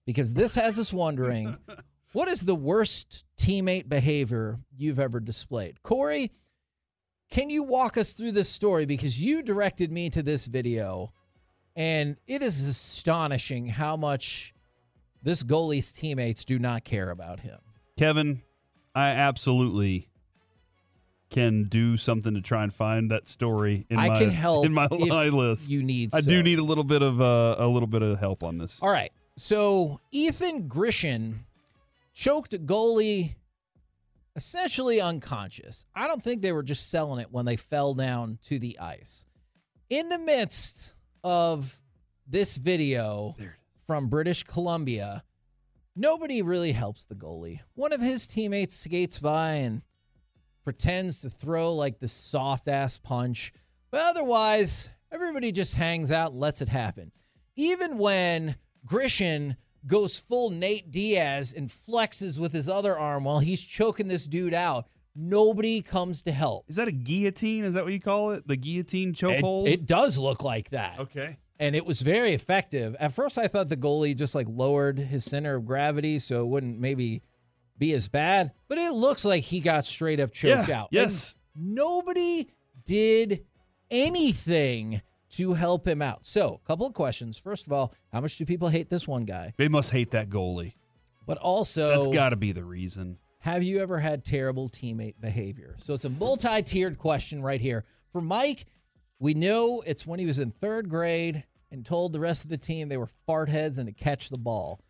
because 0.05 0.33
this 0.33 0.55
has 0.55 0.77
us 0.77 0.91
wondering 0.91 1.57
what 2.11 2.27
is 2.27 2.41
the 2.41 2.53
worst 2.53 3.25
teammate 3.37 3.87
behavior 3.87 4.59
you've 4.75 4.99
ever 4.99 5.21
displayed? 5.21 5.81
Corey, 5.83 6.33
can 7.29 7.49
you 7.49 7.63
walk 7.63 7.95
us 7.95 8.11
through 8.11 8.33
this 8.33 8.49
story? 8.49 8.85
Because 8.85 9.23
you 9.23 9.41
directed 9.41 9.89
me 9.89 10.09
to 10.09 10.21
this 10.21 10.47
video, 10.47 11.13
and 11.77 12.17
it 12.27 12.41
is 12.41 12.67
astonishing 12.67 13.67
how 13.67 13.95
much 13.95 14.53
this 15.23 15.43
goalie's 15.43 15.93
teammates 15.93 16.43
do 16.43 16.59
not 16.59 16.83
care 16.83 17.11
about 17.11 17.39
him. 17.39 17.59
Kevin, 17.97 18.41
I 18.93 19.11
absolutely 19.11 20.09
can 21.31 21.63
do 21.63 21.97
something 21.97 22.33
to 22.35 22.41
try 22.41 22.63
and 22.63 22.73
find 22.73 23.09
that 23.09 23.25
story 23.25 23.85
in 23.89 23.97
I 23.97 24.09
my 24.09 24.19
can 24.19 24.29
help 24.29 24.65
in 24.65 24.73
my 24.73 24.87
list. 24.91 25.69
you 25.69 25.81
need 25.81 26.13
I 26.13 26.19
so. 26.19 26.29
do 26.29 26.43
need 26.43 26.59
a 26.59 26.63
little 26.63 26.83
bit 26.83 27.01
of 27.01 27.19
uh, 27.19 27.55
a 27.57 27.67
little 27.67 27.87
bit 27.87 28.03
of 28.03 28.19
help 28.19 28.43
on 28.43 28.57
this. 28.57 28.79
All 28.83 28.91
right. 28.91 29.11
So 29.37 29.99
Ethan 30.11 30.67
Grishin 30.67 31.35
choked 32.13 32.53
a 32.53 32.59
goalie 32.59 33.35
essentially 34.35 35.01
unconscious. 35.01 35.85
I 35.95 36.07
don't 36.07 36.21
think 36.21 36.41
they 36.41 36.51
were 36.51 36.63
just 36.63 36.89
selling 36.89 37.19
it 37.19 37.31
when 37.31 37.45
they 37.45 37.55
fell 37.57 37.93
down 37.93 38.37
to 38.43 38.59
the 38.59 38.77
ice. 38.79 39.25
In 39.89 40.09
the 40.09 40.19
midst 40.19 40.93
of 41.23 41.81
this 42.27 42.57
video 42.57 43.35
from 43.85 44.07
British 44.07 44.43
Columbia, 44.43 45.23
nobody 45.95 46.41
really 46.41 46.71
helps 46.71 47.05
the 47.05 47.15
goalie. 47.15 47.59
One 47.75 47.91
of 47.93 48.01
his 48.01 48.27
teammates 48.27 48.75
skates 48.75 49.19
by 49.19 49.53
and 49.53 49.81
pretends 50.63 51.21
to 51.21 51.29
throw 51.29 51.73
like 51.73 51.99
the 51.99 52.07
soft 52.07 52.67
ass 52.67 52.97
punch, 52.97 53.53
but 53.91 54.01
otherwise, 54.03 54.89
everybody 55.11 55.51
just 55.51 55.75
hangs 55.75 56.11
out 56.11 56.31
and 56.31 56.39
lets 56.39 56.61
it 56.61 56.69
happen. 56.69 57.11
Even 57.55 57.97
when 57.97 58.55
Grishin 58.85 59.57
goes 59.87 60.19
full 60.19 60.49
Nate 60.51 60.91
Diaz 60.91 61.53
and 61.55 61.67
flexes 61.67 62.39
with 62.39 62.53
his 62.53 62.69
other 62.69 62.97
arm 62.97 63.23
while 63.25 63.39
he's 63.39 63.61
choking 63.61 64.07
this 64.07 64.27
dude 64.27 64.53
out, 64.53 64.87
nobody 65.15 65.81
comes 65.81 66.21
to 66.23 66.31
help. 66.31 66.65
Is 66.69 66.75
that 66.77 66.87
a 66.87 66.91
guillotine? 66.93 67.65
Is 67.65 67.73
that 67.73 67.83
what 67.83 67.91
you 67.93 67.99
call 67.99 68.31
it? 68.31 68.47
The 68.47 68.55
guillotine 68.55 69.09
It, 69.09 69.15
chokehold? 69.15 69.67
it 69.67 69.85
does 69.85 70.17
look 70.17 70.43
like 70.43 70.69
that. 70.69 70.99
okay. 70.99 71.37
And 71.59 71.75
it 71.75 71.85
was 71.85 72.01
very 72.01 72.33
effective. 72.33 72.95
At 72.99 73.11
first, 73.11 73.37
I 73.37 73.47
thought 73.47 73.69
the 73.69 73.77
goalie 73.77 74.17
just 74.17 74.33
like 74.33 74.47
lowered 74.49 74.97
his 74.97 75.23
center 75.25 75.55
of 75.57 75.65
gravity 75.65 76.17
so 76.17 76.41
it 76.41 76.47
wouldn't 76.47 76.79
maybe 76.79 77.21
be 77.81 77.93
as 77.93 78.07
bad, 78.07 78.51
but 78.69 78.77
it 78.77 78.93
looks 78.93 79.25
like 79.25 79.43
he 79.43 79.59
got 79.59 79.85
straight 79.85 80.19
up 80.21 80.31
choked 80.31 80.69
Yeah, 80.69 80.81
out. 80.83 80.87
yes. 80.91 81.35
And 81.55 81.73
nobody 81.75 82.47
did 82.85 83.43
anything 83.89 85.01
to 85.31 85.53
help 85.53 85.85
him 85.87 86.01
out. 86.01 86.25
So, 86.25 86.59
a 86.63 86.67
couple 86.67 86.85
of 86.85 86.93
questions. 86.93 87.37
First 87.37 87.65
of 87.67 87.73
all, 87.73 87.93
how 88.13 88.21
much 88.21 88.37
do 88.37 88.45
people 88.45 88.67
hate 88.69 88.89
this 88.89 89.07
one 89.07 89.25
guy? 89.25 89.53
They 89.57 89.67
must 89.67 89.91
hate 89.91 90.11
that 90.11 90.29
goalie. 90.29 90.75
But 91.25 91.37
also, 91.39 91.89
That's 92.03 92.13
got 92.15 92.29
to 92.29 92.35
be 92.35 92.51
the 92.51 92.63
reason. 92.63 93.17
have 93.39 93.63
you 93.63 93.79
ever 93.79 93.99
had 93.99 94.23
terrible 94.23 94.69
teammate 94.69 95.15
behavior? 95.19 95.75
So 95.77 95.93
it's 95.93 96.05
a 96.05 96.09
multi 96.09 96.61
tiered 96.61 96.97
question 96.97 97.41
right 97.41 97.61
here. 97.61 97.85
For 98.11 98.21
Mike, 98.21 98.65
we 99.19 99.33
know 99.33 99.81
it's 99.87 100.05
when 100.05 100.19
he 100.19 100.25
was 100.25 100.39
in 100.39 100.51
third 100.51 100.87
grade 100.89 101.43
and 101.71 101.85
told 101.85 102.11
the 102.13 102.19
rest 102.19 102.43
of 102.43 102.49
the 102.49 102.57
team 102.57 102.89
they 102.89 102.97
were 102.97 103.09
fart 103.25 103.49
heads 103.49 103.77
and 103.77 103.87
to 103.87 103.93
catch 103.93 104.29
the 104.29 104.37
ball. 104.37 104.81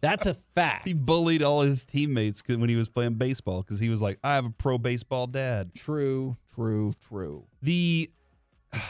That's 0.00 0.26
a 0.26 0.34
fact. 0.34 0.86
He 0.86 0.94
bullied 0.94 1.42
all 1.42 1.62
his 1.62 1.84
teammates 1.84 2.42
when 2.46 2.68
he 2.68 2.76
was 2.76 2.88
playing 2.88 3.14
baseball 3.14 3.62
because 3.62 3.80
he 3.80 3.88
was 3.88 4.02
like, 4.02 4.18
"I 4.22 4.34
have 4.34 4.46
a 4.46 4.50
pro 4.50 4.78
baseball 4.78 5.26
dad." 5.26 5.74
True, 5.74 6.36
true, 6.54 6.92
true. 7.08 7.44
The 7.62 8.10
all 8.74 8.80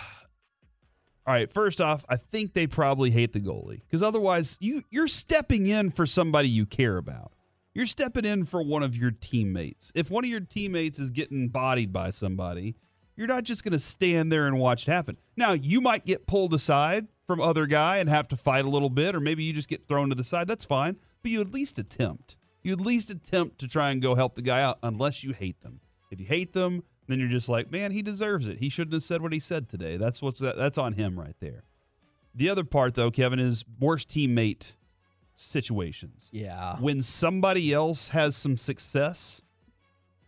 right. 1.26 1.52
First 1.52 1.80
off, 1.80 2.04
I 2.08 2.16
think 2.16 2.52
they 2.52 2.66
probably 2.66 3.10
hate 3.10 3.32
the 3.32 3.40
goalie 3.40 3.80
because 3.82 4.02
otherwise, 4.02 4.56
you 4.60 4.82
you're 4.90 5.06
stepping 5.08 5.66
in 5.66 5.90
for 5.90 6.06
somebody 6.06 6.48
you 6.48 6.66
care 6.66 6.96
about. 6.96 7.32
You're 7.74 7.86
stepping 7.86 8.24
in 8.24 8.44
for 8.44 8.62
one 8.62 8.82
of 8.82 8.96
your 8.96 9.12
teammates. 9.12 9.92
If 9.94 10.10
one 10.10 10.24
of 10.24 10.30
your 10.30 10.40
teammates 10.40 10.98
is 10.98 11.10
getting 11.10 11.48
bodied 11.48 11.92
by 11.92 12.10
somebody, 12.10 12.74
you're 13.14 13.28
not 13.28 13.44
just 13.44 13.62
going 13.62 13.72
to 13.72 13.78
stand 13.78 14.32
there 14.32 14.46
and 14.46 14.58
watch 14.58 14.88
it 14.88 14.90
happen. 14.90 15.16
Now, 15.36 15.52
you 15.52 15.80
might 15.80 16.04
get 16.04 16.26
pulled 16.26 16.54
aside 16.54 17.06
from 17.28 17.40
other 17.42 17.66
guy 17.66 17.98
and 17.98 18.08
have 18.08 18.26
to 18.26 18.36
fight 18.36 18.64
a 18.64 18.68
little 18.68 18.88
bit, 18.88 19.14
or 19.14 19.20
maybe 19.20 19.44
you 19.44 19.52
just 19.52 19.68
get 19.68 19.86
thrown 19.86 20.08
to 20.08 20.14
the 20.14 20.24
side. 20.24 20.48
That's 20.48 20.64
fine, 20.64 20.96
but 21.22 21.30
you 21.30 21.40
at 21.42 21.52
least 21.52 21.78
attempt. 21.78 22.38
You 22.62 22.72
at 22.72 22.80
least 22.80 23.10
attempt 23.10 23.58
to 23.58 23.68
try 23.68 23.90
and 23.90 24.02
go 24.02 24.14
help 24.14 24.34
the 24.34 24.42
guy 24.42 24.62
out, 24.62 24.78
unless 24.82 25.22
you 25.22 25.32
hate 25.32 25.60
them. 25.60 25.78
If 26.10 26.20
you 26.20 26.26
hate 26.26 26.54
them, 26.54 26.82
then 27.06 27.20
you're 27.20 27.28
just 27.28 27.50
like, 27.50 27.70
man, 27.70 27.90
he 27.90 28.00
deserves 28.00 28.46
it. 28.46 28.56
He 28.58 28.70
shouldn't 28.70 28.94
have 28.94 29.02
said 29.02 29.20
what 29.20 29.32
he 29.32 29.38
said 29.38 29.68
today. 29.68 29.98
That's 29.98 30.22
what's 30.22 30.40
that, 30.40 30.56
that's 30.56 30.78
on 30.78 30.94
him 30.94 31.18
right 31.18 31.36
there. 31.38 31.64
The 32.34 32.48
other 32.48 32.64
part, 32.64 32.94
though, 32.94 33.10
Kevin, 33.10 33.38
is 33.38 33.64
worst 33.78 34.08
teammate 34.08 34.74
situations. 35.34 36.30
Yeah. 36.32 36.76
When 36.76 37.02
somebody 37.02 37.74
else 37.74 38.08
has 38.08 38.36
some 38.36 38.56
success, 38.56 39.42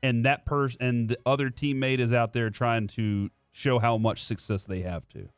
and 0.03 0.25
that 0.27 0.45
person 0.45 0.79
and 0.81 1.09
the 1.09 1.19
other 1.25 1.51
teammate 1.51 1.99
is 1.99 2.13
out 2.13 2.33
there 2.33 2.51
trying 2.51 2.87
to 2.89 3.31
show 3.53 3.79
how 3.79 3.99
much 3.99 4.23
success 4.23 4.65
they 4.65 4.81
have 4.81 5.07
to. 5.09 5.29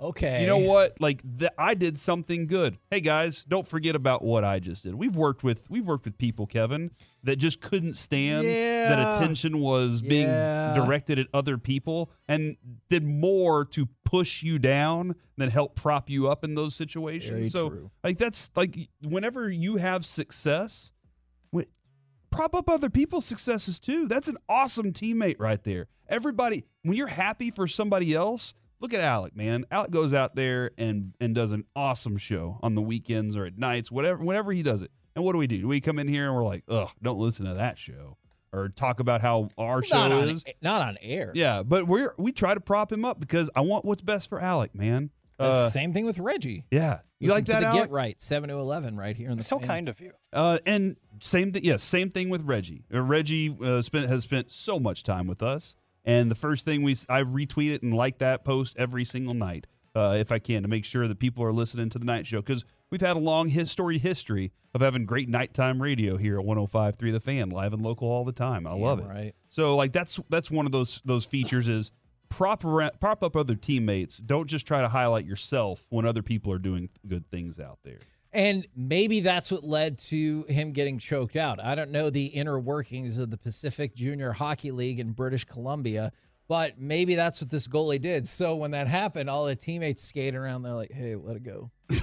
Okay. 0.00 0.40
You 0.40 0.46
know 0.46 0.58
what? 0.58 0.98
Like 1.00 1.22
th- 1.38 1.50
I 1.58 1.74
did 1.74 1.98
something 1.98 2.46
good. 2.46 2.78
Hey 2.90 3.00
guys, 3.00 3.44
don't 3.44 3.66
forget 3.66 3.94
about 3.94 4.22
what 4.22 4.44
I 4.44 4.58
just 4.58 4.84
did. 4.84 4.94
We've 4.94 5.14
worked 5.14 5.44
with 5.44 5.68
we've 5.68 5.84
worked 5.86 6.06
with 6.06 6.16
people, 6.16 6.46
Kevin, 6.46 6.90
that 7.24 7.36
just 7.36 7.60
couldn't 7.60 7.94
stand 7.94 8.44
Yeah. 8.46 8.88
that 8.88 9.16
attention 9.16 9.60
was 9.60 10.00
being 10.00 10.26
directed 10.74 11.18
at 11.18 11.26
other 11.34 11.58
people 11.58 12.10
and 12.28 12.56
did 12.88 13.04
more 13.04 13.66
to 13.66 13.86
push 14.04 14.42
you 14.42 14.58
down 14.58 15.14
than 15.36 15.50
help 15.50 15.74
prop 15.76 16.08
you 16.08 16.28
up 16.28 16.44
in 16.44 16.54
those 16.54 16.74
situations. 16.74 17.36
Very 17.36 17.48
so 17.50 17.68
true. 17.68 17.90
like 18.02 18.16
that's 18.16 18.50
like 18.56 18.76
whenever 19.02 19.50
you 19.50 19.76
have 19.76 20.06
success, 20.06 20.92
when, 21.50 21.66
prop 22.30 22.54
up 22.54 22.70
other 22.70 22.88
people's 22.88 23.26
successes 23.26 23.78
too. 23.78 24.08
That's 24.08 24.28
an 24.28 24.38
awesome 24.48 24.92
teammate 24.92 25.36
right 25.38 25.62
there. 25.62 25.88
Everybody, 26.08 26.64
when 26.82 26.96
you're 26.96 27.06
happy 27.06 27.50
for 27.50 27.66
somebody 27.68 28.14
else, 28.14 28.54
look 28.80 28.94
at 28.94 29.00
Alec, 29.00 29.36
man. 29.36 29.64
Alec 29.70 29.90
goes 29.90 30.12
out 30.14 30.34
there 30.34 30.70
and 30.78 31.12
and 31.20 31.34
does 31.34 31.52
an 31.52 31.64
awesome 31.76 32.16
show 32.16 32.58
on 32.62 32.74
the 32.74 32.82
weekends 32.82 33.36
or 33.36 33.46
at 33.46 33.56
nights, 33.58 33.90
whatever, 33.90 34.22
whenever 34.24 34.52
he 34.52 34.62
does 34.62 34.82
it. 34.82 34.90
And 35.16 35.24
what 35.24 35.32
do 35.32 35.38
we 35.38 35.46
do? 35.46 35.58
Do 35.60 35.68
we 35.68 35.80
come 35.80 35.98
in 35.98 36.08
here 36.08 36.26
and 36.26 36.34
we're 36.34 36.44
like, 36.44 36.62
ugh, 36.68 36.90
don't 37.02 37.18
listen 37.18 37.46
to 37.46 37.54
that 37.54 37.78
show, 37.78 38.16
or 38.52 38.68
talk 38.68 39.00
about 39.00 39.20
how 39.20 39.48
our 39.58 39.82
show 39.82 39.96
not 39.96 40.12
on, 40.12 40.28
is? 40.28 40.44
not 40.62 40.82
on 40.82 40.96
air. 41.02 41.32
Yeah, 41.34 41.62
but 41.62 41.86
we're 41.86 42.14
we 42.18 42.32
try 42.32 42.54
to 42.54 42.60
prop 42.60 42.92
him 42.92 43.04
up 43.04 43.18
because 43.20 43.50
I 43.56 43.60
want 43.62 43.84
what's 43.84 44.02
best 44.02 44.28
for 44.28 44.40
Alec, 44.40 44.74
man. 44.74 45.10
Uh, 45.38 45.64
the 45.64 45.68
same 45.70 45.92
thing 45.94 46.04
with 46.04 46.18
Reggie. 46.18 46.66
yeah, 46.70 46.98
you 47.18 47.28
Listen 47.28 47.36
like 47.38 47.44
to 47.46 47.52
that, 47.52 47.60
the 47.60 47.66
Alec? 47.68 47.82
Get 47.84 47.90
Right, 47.90 48.20
7 48.20 48.50
to 48.50 48.56
11 48.56 48.98
right 48.98 49.16
here 49.16 49.30
in 49.30 49.38
the 49.38 49.42
So 49.42 49.58
fan. 49.58 49.68
kind 49.68 49.88
of 49.88 49.98
you. 49.98 50.12
Uh, 50.34 50.58
and 50.66 50.96
same 51.22 51.50
thing, 51.52 51.64
yes, 51.64 51.82
same 51.82 52.10
thing 52.10 52.28
with 52.28 52.42
Reggie. 52.42 52.84
Uh, 52.92 53.00
Reggie 53.00 53.56
uh, 53.64 53.80
spent 53.80 54.06
has 54.08 54.22
spent 54.24 54.50
so 54.50 54.78
much 54.78 55.02
time 55.02 55.26
with 55.26 55.42
us, 55.42 55.76
and 56.04 56.30
the 56.30 56.34
first 56.34 56.64
thing 56.64 56.82
we 56.82 56.92
I 57.08 57.22
retweet 57.22 57.72
it 57.74 57.82
and 57.82 57.94
like 57.94 58.18
that 58.18 58.44
post 58.44 58.76
every 58.78 59.04
single 59.04 59.34
night 59.34 59.66
uh, 59.94 60.16
if 60.18 60.32
I 60.32 60.38
can 60.38 60.62
to 60.62 60.68
make 60.68 60.84
sure 60.84 61.08
that 61.08 61.18
people 61.18 61.44
are 61.44 61.52
listening 61.52 61.88
to 61.90 61.98
the 61.98 62.04
night 62.04 62.26
show 62.26 62.40
because 62.40 62.64
we've 62.90 63.00
had 63.00 63.16
a 63.16 63.20
long 63.20 63.48
history 63.48 63.98
history 63.98 64.52
of 64.74 64.80
having 64.80 65.04
great 65.04 65.28
nighttime 65.28 65.82
radio 65.82 66.16
here 66.16 66.38
at 66.38 66.46
105.3 66.46 67.12
The 67.12 67.20
Fan, 67.20 67.50
live 67.50 67.72
and 67.72 67.82
local 67.82 68.08
all 68.08 68.24
the 68.24 68.32
time. 68.32 68.66
I 68.66 68.74
love 68.74 69.00
it. 69.00 69.06
right. 69.06 69.34
So 69.48 69.76
like 69.76 69.92
that's 69.92 70.20
that's 70.28 70.50
one 70.50 70.66
of 70.66 70.72
those 70.72 71.02
those 71.04 71.24
features 71.24 71.66
is 71.68 71.92
prop 72.28 72.64
around, 72.64 72.92
prop 73.00 73.22
up 73.22 73.36
other 73.36 73.56
teammates. 73.56 74.18
Don't 74.18 74.46
just 74.46 74.66
try 74.66 74.80
to 74.80 74.88
highlight 74.88 75.26
yourself 75.26 75.86
when 75.90 76.04
other 76.06 76.22
people 76.22 76.52
are 76.52 76.58
doing 76.58 76.88
good 77.06 77.28
things 77.30 77.58
out 77.58 77.78
there. 77.82 77.98
And 78.32 78.66
maybe 78.76 79.20
that's 79.20 79.50
what 79.50 79.64
led 79.64 79.98
to 79.98 80.44
him 80.48 80.72
getting 80.72 80.98
choked 80.98 81.34
out. 81.34 81.62
I 81.62 81.74
don't 81.74 81.90
know 81.90 82.10
the 82.10 82.26
inner 82.26 82.60
workings 82.60 83.18
of 83.18 83.30
the 83.30 83.36
Pacific 83.36 83.94
Junior 83.94 84.30
Hockey 84.32 84.70
League 84.70 85.00
in 85.00 85.12
British 85.12 85.44
Columbia, 85.44 86.12
but 86.46 86.78
maybe 86.78 87.16
that's 87.16 87.40
what 87.40 87.50
this 87.50 87.66
goalie 87.66 88.00
did. 88.00 88.28
So 88.28 88.56
when 88.56 88.70
that 88.70 88.86
happened, 88.86 89.28
all 89.28 89.46
the 89.46 89.56
teammates 89.56 90.02
skated 90.02 90.36
around. 90.36 90.62
They're 90.62 90.74
like, 90.74 90.92
hey, 90.92 91.16
let 91.16 91.36
it 91.36 91.42
go. 91.42 91.70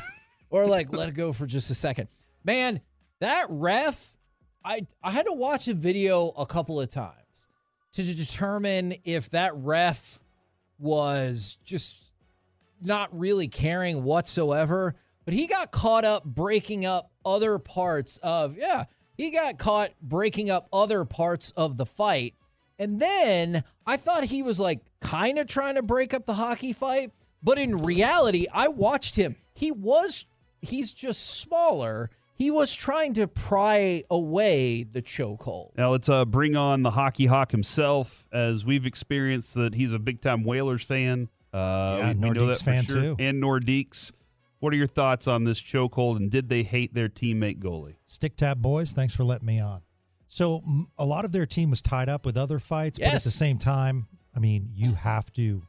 or 0.49 0.65
like, 0.65 0.91
let 0.91 1.07
it 1.07 1.15
go 1.15 1.31
for 1.31 1.45
just 1.45 1.71
a 1.71 1.75
second. 1.75 2.09
Man, 2.43 2.81
that 3.19 3.45
ref, 3.49 4.15
I, 4.65 4.81
I 5.01 5.11
had 5.11 5.27
to 5.27 5.33
watch 5.33 5.69
a 5.69 5.73
video 5.73 6.29
a 6.37 6.45
couple 6.45 6.81
of 6.81 6.89
times 6.89 7.47
to 7.93 8.03
determine 8.03 8.95
if 9.05 9.29
that 9.29 9.53
ref 9.55 10.19
was 10.77 11.57
just 11.63 12.11
not 12.81 13.17
really 13.17 13.47
caring 13.47 14.03
whatsoever. 14.03 14.95
But 15.27 15.33
he 15.33 15.45
got 15.45 15.71
caught 15.71 16.05
up 16.05 16.23
breaking 16.23 16.85
up 16.85 17.11
other 17.25 17.59
parts 17.59 18.17
of, 18.23 18.55
yeah, 18.57 18.85
he 19.17 19.29
got 19.31 19.57
caught 19.57 19.89
breaking 20.01 20.49
up 20.49 20.69
other 20.71 21.03
parts 21.03 21.51
of 21.51 21.75
the 21.75 21.85
fight. 21.85 22.33
And 22.79 22.97
then 22.97 23.61
I 23.85 23.97
thought 23.97 24.23
he 24.23 24.41
was 24.41 24.57
like 24.57 24.79
kind 25.01 25.37
of 25.37 25.45
trying 25.47 25.75
to 25.75 25.83
break 25.83 26.13
up 26.13 26.23
the 26.23 26.33
hockey 26.33 26.71
fight. 26.71 27.11
But 27.43 27.57
in 27.59 27.79
reality, 27.79 28.45
I 28.53 28.69
watched 28.69 29.17
him. 29.17 29.35
He 29.53 29.69
was, 29.69 30.27
he's 30.61 30.93
just 30.93 31.41
smaller. 31.41 32.09
He 32.35 32.49
was 32.49 32.73
trying 32.73 33.13
to 33.15 33.27
pry 33.27 34.03
away 34.09 34.83
the 34.83 35.01
chokehold. 35.01 35.71
Now 35.75 35.91
let's 35.91 36.07
uh, 36.07 36.23
bring 36.23 36.55
on 36.55 36.83
the 36.83 36.91
hockey 36.91 37.25
hawk 37.25 37.51
himself, 37.51 38.29
as 38.31 38.65
we've 38.65 38.85
experienced 38.85 39.55
that 39.55 39.75
he's 39.75 39.91
a 39.91 39.99
big 39.99 40.21
time 40.21 40.45
Whalers 40.45 40.83
fan. 40.85 41.27
Uh, 41.53 41.97
Yeah, 41.99 42.13
we, 42.13 42.13
we 42.13 42.29
know 42.29 42.33
Nordiques 42.33 42.47
that 42.47 42.57
for 42.59 42.63
fan, 42.63 42.83
sure. 42.85 43.01
too. 43.01 43.15
And 43.19 43.43
Nordiques. 43.43 44.13
What 44.59 44.73
are 44.73 44.75
your 44.77 44.87
thoughts 44.87 45.27
on 45.27 45.43
this 45.43 45.61
chokehold, 45.61 46.17
and 46.17 46.31
did 46.31 46.49
they 46.49 46.63
hate 46.63 46.93
their 46.93 47.09
teammate 47.09 47.59
goalie? 47.59 47.95
Stick 48.05 48.35
Tap 48.35 48.57
Boys, 48.57 48.91
thanks 48.91 49.15
for 49.15 49.23
letting 49.23 49.45
me 49.45 49.59
on. 49.59 49.81
So 50.27 50.63
a 50.97 51.05
lot 51.05 51.25
of 51.25 51.31
their 51.31 51.45
team 51.45 51.69
was 51.69 51.81
tied 51.81 52.09
up 52.09 52.25
with 52.25 52.37
other 52.37 52.59
fights, 52.59 52.99
but 52.99 53.13
at 53.13 53.23
the 53.23 53.29
same 53.29 53.57
time, 53.57 54.07
I 54.35 54.39
mean, 54.39 54.67
you 54.73 54.93
have 54.93 55.31
to, 55.33 55.63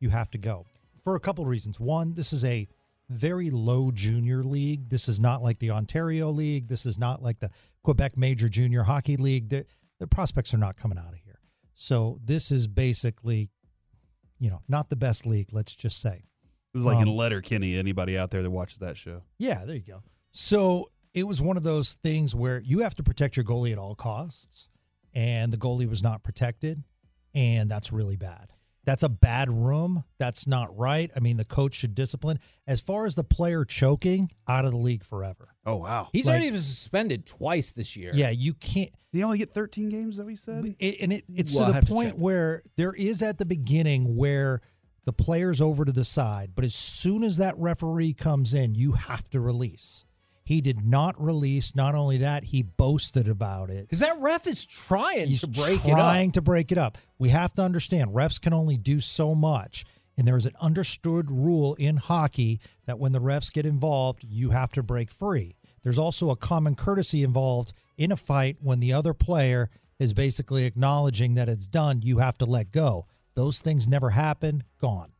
you 0.00 0.08
have 0.10 0.30
to 0.30 0.38
go 0.38 0.66
for 1.02 1.14
a 1.14 1.20
couple 1.20 1.44
of 1.44 1.50
reasons. 1.50 1.78
One, 1.78 2.14
this 2.14 2.32
is 2.32 2.44
a 2.44 2.68
very 3.08 3.50
low 3.50 3.90
junior 3.90 4.42
league. 4.42 4.88
This 4.88 5.08
is 5.08 5.20
not 5.20 5.42
like 5.42 5.58
the 5.58 5.70
Ontario 5.70 6.30
League. 6.30 6.68
This 6.68 6.86
is 6.86 6.98
not 6.98 7.22
like 7.22 7.38
the 7.38 7.50
Quebec 7.82 8.16
Major 8.16 8.48
Junior 8.48 8.82
Hockey 8.82 9.16
League. 9.16 9.48
The, 9.48 9.66
the 9.98 10.06
prospects 10.06 10.54
are 10.54 10.58
not 10.58 10.76
coming 10.76 10.98
out 10.98 11.12
of 11.12 11.18
here. 11.24 11.40
So 11.74 12.18
this 12.24 12.50
is 12.50 12.66
basically, 12.66 13.50
you 14.38 14.50
know, 14.50 14.62
not 14.68 14.90
the 14.90 14.96
best 14.96 15.26
league. 15.26 15.48
Let's 15.52 15.74
just 15.74 16.00
say. 16.00 16.24
This 16.72 16.80
is 16.80 16.86
like 16.86 16.96
Um, 16.98 17.08
in 17.08 17.16
Letterkenny. 17.16 17.76
Anybody 17.76 18.16
out 18.18 18.30
there 18.30 18.42
that 18.42 18.50
watches 18.50 18.78
that 18.78 18.96
show? 18.96 19.22
Yeah, 19.38 19.64
there 19.64 19.74
you 19.76 19.82
go. 19.82 20.02
So 20.32 20.90
it 21.14 21.24
was 21.24 21.42
one 21.42 21.56
of 21.56 21.62
those 21.64 21.94
things 21.94 22.34
where 22.34 22.60
you 22.60 22.80
have 22.80 22.94
to 22.94 23.02
protect 23.02 23.36
your 23.36 23.44
goalie 23.44 23.72
at 23.72 23.78
all 23.78 23.94
costs, 23.94 24.68
and 25.12 25.52
the 25.52 25.56
goalie 25.56 25.88
was 25.88 26.02
not 26.02 26.22
protected, 26.22 26.82
and 27.34 27.70
that's 27.70 27.92
really 27.92 28.16
bad. 28.16 28.52
That's 28.84 29.02
a 29.02 29.08
bad 29.10 29.52
room. 29.52 30.04
That's 30.18 30.46
not 30.46 30.76
right. 30.76 31.10
I 31.14 31.20
mean, 31.20 31.36
the 31.36 31.44
coach 31.44 31.74
should 31.74 31.94
discipline. 31.94 32.38
As 32.66 32.80
far 32.80 33.04
as 33.04 33.14
the 33.14 33.22
player 33.24 33.64
choking, 33.64 34.30
out 34.48 34.64
of 34.64 34.70
the 34.70 34.78
league 34.78 35.04
forever. 35.04 35.48
Oh 35.66 35.76
wow, 35.76 36.08
He's 36.12 36.26
Like- 36.26 36.34
already 36.36 36.50
been 36.52 36.60
suspended 36.60 37.26
twice 37.26 37.72
this 37.72 37.94
year. 37.96 38.12
Yeah, 38.14 38.30
you 38.30 38.54
can't. 38.54 38.90
Did 39.12 39.18
he 39.18 39.22
only 39.22 39.36
get 39.38 39.50
13 39.52 39.90
games? 39.90 40.16
That 40.16 40.24
we 40.24 40.34
said. 40.36 40.74
It, 40.78 40.96
and 41.02 41.12
it, 41.12 41.24
it's 41.28 41.54
Well, 41.54 41.66
to 41.66 41.72
the 41.72 41.80
to 41.86 41.92
point 41.92 42.12
check. 42.12 42.18
where 42.20 42.62
there 42.76 42.94
is 42.94 43.20
at 43.22 43.36
the 43.36 43.44
beginning 43.44 44.16
where 44.16 44.62
the 45.04 45.12
player's 45.12 45.60
over 45.60 45.84
to 45.84 45.92
the 45.92 46.04
side, 46.04 46.52
but 46.54 46.64
as 46.64 46.74
soon 46.74 47.22
as 47.22 47.38
that 47.38 47.56
referee 47.58 48.12
comes 48.12 48.54
in, 48.54 48.74
you 48.74 48.92
have 48.92 49.28
to 49.30 49.40
release. 49.40 50.04
He 50.44 50.60
did 50.60 50.84
not 50.84 51.22
release. 51.22 51.76
Not 51.76 51.94
only 51.94 52.18
that, 52.18 52.44
he 52.44 52.62
boasted 52.62 53.28
about 53.28 53.70
it. 53.70 53.82
Because 53.82 54.00
that 54.00 54.18
ref 54.20 54.46
is 54.46 54.66
trying 54.66 55.28
He's 55.28 55.42
to 55.42 55.48
break 55.48 55.84
it 55.84 55.90
up. 55.92 55.96
trying 55.96 56.32
to 56.32 56.42
break 56.42 56.72
it 56.72 56.78
up. 56.78 56.98
We 57.18 57.28
have 57.28 57.54
to 57.54 57.62
understand 57.62 58.10
refs 58.10 58.40
can 58.40 58.52
only 58.52 58.76
do 58.76 58.98
so 58.98 59.34
much. 59.34 59.84
And 60.18 60.26
there 60.26 60.36
is 60.36 60.46
an 60.46 60.54
understood 60.60 61.30
rule 61.30 61.74
in 61.74 61.96
hockey 61.96 62.60
that 62.86 62.98
when 62.98 63.12
the 63.12 63.20
refs 63.20 63.52
get 63.52 63.64
involved, 63.64 64.24
you 64.28 64.50
have 64.50 64.70
to 64.72 64.82
break 64.82 65.10
free. 65.10 65.56
There's 65.82 65.98
also 65.98 66.30
a 66.30 66.36
common 66.36 66.74
courtesy 66.74 67.22
involved 67.22 67.72
in 67.96 68.12
a 68.12 68.16
fight 68.16 68.56
when 68.60 68.80
the 68.80 68.92
other 68.92 69.14
player 69.14 69.70
is 69.98 70.12
basically 70.12 70.64
acknowledging 70.64 71.34
that 71.34 71.48
it's 71.48 71.66
done, 71.66 72.02
you 72.02 72.18
have 72.18 72.36
to 72.38 72.44
let 72.44 72.72
go. 72.72 73.06
Those 73.40 73.62
things 73.62 73.88
never 73.88 74.10
happen, 74.10 74.64
gone. 74.78 75.12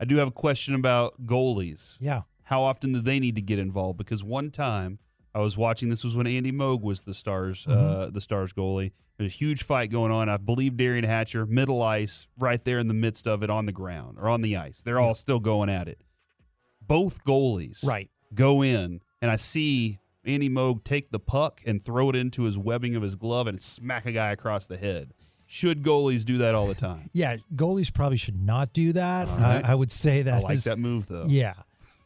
I 0.00 0.06
do 0.06 0.16
have 0.16 0.28
a 0.28 0.32
question 0.32 0.74
about 0.74 1.26
goalies. 1.26 1.98
Yeah. 2.00 2.22
How 2.42 2.62
often 2.62 2.94
do 2.94 3.02
they 3.02 3.20
need 3.20 3.36
to 3.36 3.42
get 3.42 3.58
involved? 3.58 3.98
Because 3.98 4.24
one 4.24 4.50
time 4.50 4.98
I 5.34 5.40
was 5.40 5.58
watching. 5.58 5.90
This 5.90 6.02
was 6.02 6.16
when 6.16 6.26
Andy 6.26 6.52
Moog 6.52 6.80
was 6.80 7.02
the 7.02 7.12
Stars, 7.12 7.66
uh, 7.66 8.08
the 8.10 8.22
Stars 8.22 8.54
goalie. 8.54 8.92
There's 9.18 9.30
a 9.30 9.36
huge 9.36 9.64
fight 9.64 9.90
going 9.90 10.10
on. 10.10 10.30
I 10.30 10.38
believe 10.38 10.72
Derian 10.72 11.04
Hatcher, 11.04 11.44
middle 11.44 11.82
ice, 11.82 12.28
right 12.38 12.64
there 12.64 12.78
in 12.78 12.88
the 12.88 12.94
midst 12.94 13.26
of 13.26 13.42
it 13.42 13.50
on 13.50 13.66
the 13.66 13.72
ground 13.72 14.16
or 14.18 14.30
on 14.30 14.40
the 14.40 14.56
ice. 14.56 14.80
They're 14.80 14.98
all 14.98 15.14
still 15.14 15.38
going 15.40 15.68
at 15.68 15.86
it. 15.86 16.00
Both 16.80 17.24
goalies 17.24 17.84
Right. 17.86 18.08
go 18.32 18.62
in, 18.62 19.02
and 19.20 19.30
I 19.30 19.36
see 19.36 19.98
Andy 20.24 20.48
Moog 20.48 20.82
take 20.82 21.10
the 21.10 21.20
puck 21.20 21.60
and 21.66 21.82
throw 21.82 22.08
it 22.08 22.16
into 22.16 22.44
his 22.44 22.56
webbing 22.56 22.96
of 22.96 23.02
his 23.02 23.16
glove 23.16 23.46
and 23.46 23.62
smack 23.62 24.06
a 24.06 24.12
guy 24.12 24.32
across 24.32 24.66
the 24.66 24.78
head. 24.78 25.12
Should 25.46 25.82
goalies 25.82 26.24
do 26.24 26.38
that 26.38 26.54
all 26.54 26.66
the 26.66 26.74
time? 26.74 27.08
Yeah, 27.12 27.36
goalies 27.54 27.92
probably 27.92 28.16
should 28.18 28.40
not 28.40 28.72
do 28.72 28.92
that. 28.94 29.28
All 29.28 29.36
right. 29.38 29.64
I, 29.64 29.72
I 29.72 29.74
would 29.74 29.92
say 29.92 30.22
that 30.22 30.34
I 30.34 30.40
like 30.40 30.54
is- 30.54 30.64
that 30.64 30.78
move 30.78 31.06
though. 31.06 31.24
Yeah. 31.28 31.54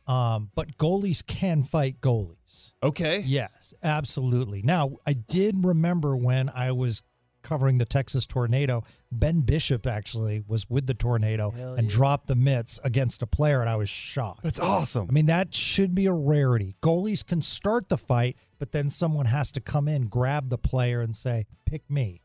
Um, 0.07 0.51
but 0.57 0.77
goalies 0.77 1.25
can 1.25 1.63
fight 1.63 2.01
goalies. 2.01 2.73
Okay. 2.83 3.23
Yes, 3.25 3.75
absolutely. 3.83 4.61
Now, 4.63 4.97
I 5.07 5.13
did 5.13 5.65
remember 5.65 6.17
when 6.17 6.49
I 6.49 6.73
was 6.73 7.03
covering 7.43 7.79
the 7.79 7.85
Texas 7.85 8.27
tornado, 8.27 8.83
Ben 9.13 9.41
Bishop 9.41 9.87
actually 9.87 10.43
was 10.47 10.69
with 10.69 10.87
the 10.87 10.95
tornado 10.95 11.53
and 11.79 11.89
dropped 11.89 12.27
the 12.27 12.35
mitts 12.35 12.79
against 12.85 13.23
a 13.23 13.27
player, 13.27 13.61
and 13.61 13.71
I 13.71 13.77
was 13.77 13.89
shocked. 13.89 14.43
That's 14.43 14.61
awesome. 14.61 15.07
I 15.09 15.13
mean, 15.13 15.27
that 15.27 15.55
should 15.55 15.95
be 15.95 16.07
a 16.07 16.13
rarity. 16.13 16.75
Goalies 16.83 17.25
can 17.25 17.41
start 17.41 17.89
the 17.89 17.97
fight, 17.99 18.37
but 18.59 18.73
then 18.73 18.89
someone 18.89 19.27
has 19.27 19.53
to 19.53 19.61
come 19.61 19.87
in, 19.89 20.03
grab 20.09 20.49
the 20.49 20.59
player, 20.59 21.01
and 21.01 21.15
say, 21.15 21.47
pick 21.67 21.89
me. 21.89 22.21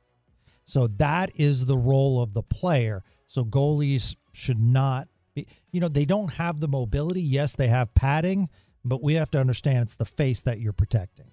So 0.66 0.88
that 0.88 1.32
is 1.36 1.66
the 1.66 1.78
role 1.78 2.22
of 2.22 2.34
the 2.34 2.43
player. 2.43 3.03
So 3.28 3.45
goalies 3.45 4.16
should 4.34 4.59
not 4.59 5.07
be, 5.34 5.47
you 5.72 5.80
know, 5.80 5.88
they 5.88 6.05
don't 6.05 6.34
have 6.34 6.59
the 6.59 6.68
mobility. 6.68 7.22
Yes, 7.22 7.55
they 7.55 7.68
have 7.68 7.93
padding, 7.93 8.49
but 8.84 9.01
we 9.01 9.13
have 9.16 9.32
to 9.32 9.39
understand 9.39 9.80
it's 9.84 9.95
the 9.95 10.05
face 10.05 10.41
that 10.43 10.59
you're 10.59 10.74
protecting. 10.74 11.28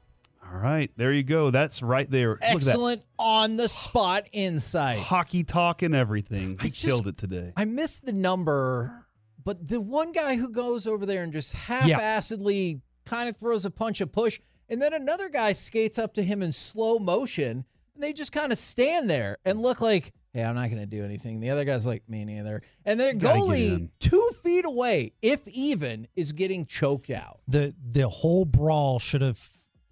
All 0.45 0.59
right, 0.59 0.91
there 0.97 1.13
you 1.13 1.23
go. 1.23 1.51
That's 1.51 1.83
right 1.83 2.11
there. 2.11 2.31
Look 2.31 2.43
at 2.43 2.49
that. 2.51 2.57
Excellent 2.57 3.03
on 3.19 3.57
the 3.57 3.69
spot 3.71 4.29
insight. 4.33 4.99
hockey 4.99 5.45
talk 5.45 5.81
and 5.83 5.95
everything. 5.95 6.59
He 6.61 6.69
just- 6.69 6.85
killed 6.85 7.09
it 7.09 7.17
today. 7.17 7.53
I 7.57 7.65
missed 7.65 8.05
the 8.05 8.13
number, 8.13 9.07
but 9.43 9.67
the 9.67 9.81
one 9.81 10.13
guy 10.13 10.37
who 10.37 10.51
goes 10.51 10.87
over 10.87 11.07
there 11.07 11.23
and 11.23 11.33
just 11.33 11.55
half-assedly 11.55 12.81
kind 13.07 13.29
of 13.31 13.37
throws 13.37 13.65
a 13.65 13.71
punch, 13.71 14.01
a 14.03 14.07
push, 14.07 14.41
and 14.69 14.81
then 14.83 14.93
another 14.93 15.29
guy 15.31 15.53
skates 15.55 15.99
up 15.99 16.13
to 16.15 16.23
him 16.23 16.43
in 16.43 16.53
slow 16.53 16.99
motion, 16.99 17.65
and 17.95 18.03
they 18.03 18.13
just 18.13 18.33
kind 18.33 18.53
of 18.53 18.59
stand 18.59 19.09
there 19.09 19.37
and 19.45 19.61
look 19.61 19.81
like, 19.81 20.13
"Hey, 20.33 20.43
I'm 20.43 20.55
not 20.55 20.69
going 20.71 20.81
to 20.81 20.87
do 20.87 21.05
anything." 21.05 21.41
The 21.41 21.51
other 21.51 21.65
guy's 21.65 21.87
like, 21.87 22.09
"Me 22.09 22.25
neither," 22.25 22.63
and 22.85 22.99
their 22.99 23.15
Gotta 23.15 23.41
goalie, 23.41 23.91
two 23.99 24.31
feet 24.43 24.65
away, 24.67 25.13
if 25.23 25.47
even, 25.49 26.09
is 26.17 26.33
getting 26.33 26.67
choked 26.67 27.11
out. 27.11 27.41
The 27.49 27.75
the 27.83 28.09
whole 28.09 28.45
brawl 28.45 28.99
should 28.99 29.23
have 29.23 29.39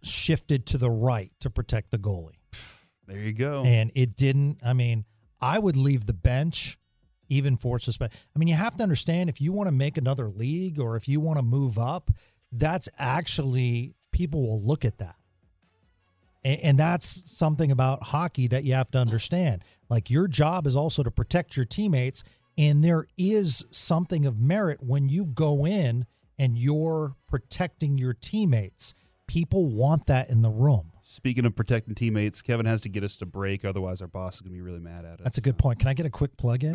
shifted 0.03 0.67
to 0.67 0.79
the 0.79 0.91
right 0.91 1.31
to 1.41 1.51
protect 1.51 1.91
the 1.91 1.99
goalie. 1.99 2.39
There 3.07 3.19
you 3.19 3.33
go. 3.33 3.65
and 3.65 3.91
it 3.95 4.17
didn't. 4.17 4.59
I 4.65 4.73
mean, 4.73 5.05
I 5.41 5.59
would 5.59 5.77
leave 5.77 6.07
the 6.07 6.13
bench 6.13 6.79
even 7.29 7.57
for 7.57 7.79
suspend. 7.79 8.13
I 8.35 8.39
mean, 8.39 8.49
you 8.49 8.55
have 8.55 8.77
to 8.77 8.83
understand 8.83 9.29
if 9.29 9.41
you 9.41 9.53
want 9.53 9.69
to 9.69 9.73
make 9.73 9.97
another 9.99 10.29
league 10.29 10.79
or 10.81 10.97
if 10.97 11.09
you 11.09 11.21
want 11.21 11.39
to 11.39 11.43
move 11.43 11.79
up, 11.79 12.11
that's 12.53 12.89
actually 12.99 13.95
people 14.13 14.43
will 14.43 14.63
look 14.63 14.85
at 14.85 14.99
that. 14.99 15.17
And, 16.45 16.61
and 16.61 16.78
that's 16.78 17.24
something 17.26 17.70
about 17.70 18.03
hockey 18.03 18.47
that 18.49 18.64
you 18.64 18.74
have 18.74 18.91
to 18.93 18.99
understand. 18.99 19.64
Like 19.88 20.11
your 20.11 20.28
job 20.28 20.66
is 20.66 20.76
also 20.76 21.03
to 21.03 21.11
protect 21.11 21.57
your 21.57 21.66
teammates, 21.66 22.22
and 22.57 22.82
there 22.82 23.07
is 23.16 23.66
something 23.70 24.26
of 24.26 24.38
merit 24.38 24.82
when 24.82 25.09
you 25.09 25.26
go 25.26 25.66
in 25.66 26.07
and 26.38 26.57
you're 26.57 27.14
protecting 27.28 27.99
your 27.99 28.14
teammates. 28.14 28.95
People 29.26 29.66
want 29.66 30.07
that 30.07 30.30
in 30.30 30.43
the 30.43 30.51
room. 30.51 30.93
Speaking 31.03 31.45
of 31.45 31.55
protecting 31.55 31.95
teammates, 31.95 32.41
Kevin 32.43 32.66
has 32.66 32.80
to 32.82 32.88
get 32.88 33.05
us 33.05 33.16
to 33.16 33.26
break. 33.26 33.64
Otherwise, 33.64 34.01
our 34.01 34.09
boss 34.09 34.36
is 34.36 34.41
going 34.41 34.53
to 34.53 34.55
be 34.55 34.61
really 34.61 34.80
mad 34.80 35.05
at 35.05 35.14
us. 35.14 35.20
That's 35.24 35.38
a 35.38 35.41
good 35.41 35.59
point. 35.59 35.78
Can 35.78 35.88
I 35.88 35.95
get 35.95 36.07
a 36.07 36.11
quick 36.11 36.36
plug 36.36 36.64
in? 36.64 36.74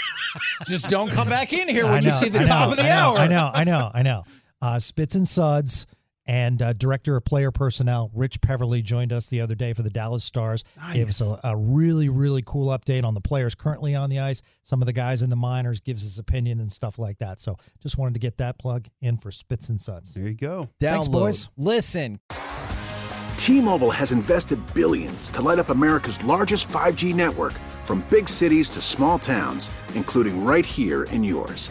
Just 0.66 0.88
don't 0.88 1.10
come 1.10 1.28
back 1.28 1.52
in 1.52 1.68
here 1.68 1.84
I 1.86 1.92
when 1.92 2.04
you 2.04 2.12
see 2.12 2.28
the 2.28 2.40
I 2.40 2.42
top 2.44 2.66
know, 2.66 2.72
of 2.72 2.76
the 2.76 2.84
I 2.84 2.88
know, 2.88 2.94
hour. 2.94 3.18
I 3.18 3.28
know, 3.28 3.50
I 3.52 3.64
know, 3.64 3.90
I 3.94 4.02
know. 4.02 4.24
Uh, 4.60 4.78
Spits 4.78 5.14
and 5.14 5.26
Suds 5.26 5.86
and 6.26 6.60
uh, 6.62 6.72
director 6.72 7.16
of 7.16 7.24
player 7.24 7.50
personnel 7.50 8.10
Rich 8.14 8.40
Peverley 8.40 8.82
joined 8.82 9.12
us 9.12 9.28
the 9.28 9.40
other 9.40 9.54
day 9.54 9.72
for 9.72 9.82
the 9.82 9.90
Dallas 9.90 10.24
Stars. 10.24 10.64
Gave 10.92 11.08
us 11.08 11.20
a, 11.20 11.38
a 11.44 11.56
really, 11.56 12.08
really 12.08 12.42
cool 12.44 12.68
update 12.68 13.04
on 13.04 13.14
the 13.14 13.20
players 13.20 13.54
currently 13.54 13.94
on 13.94 14.10
the 14.10 14.20
ice. 14.20 14.42
Some 14.62 14.82
of 14.82 14.86
the 14.86 14.92
guys 14.92 15.22
in 15.22 15.30
the 15.30 15.36
minors 15.36 15.80
gives 15.80 16.02
his 16.02 16.18
opinion 16.18 16.60
and 16.60 16.70
stuff 16.70 16.98
like 16.98 17.18
that. 17.18 17.40
So 17.40 17.56
just 17.80 17.98
wanted 17.98 18.14
to 18.14 18.20
get 18.20 18.38
that 18.38 18.58
plug 18.58 18.86
in 19.00 19.16
for 19.16 19.30
Spits 19.30 19.68
and 19.68 19.80
Suds. 19.80 20.14
There 20.14 20.28
you 20.28 20.34
go. 20.34 20.68
Thanks, 20.78 21.08
boys. 21.08 21.48
Listen, 21.56 22.20
T-Mobile 23.36 23.90
has 23.90 24.12
invested 24.12 24.60
billions 24.72 25.28
to 25.30 25.42
light 25.42 25.58
up 25.58 25.70
America's 25.70 26.22
largest 26.22 26.68
5G 26.68 27.12
network 27.14 27.54
from 27.82 28.04
big 28.08 28.28
cities 28.28 28.70
to 28.70 28.80
small 28.80 29.18
towns, 29.18 29.68
including 29.94 30.44
right 30.44 30.64
here 30.64 31.02
in 31.04 31.24
yours. 31.24 31.70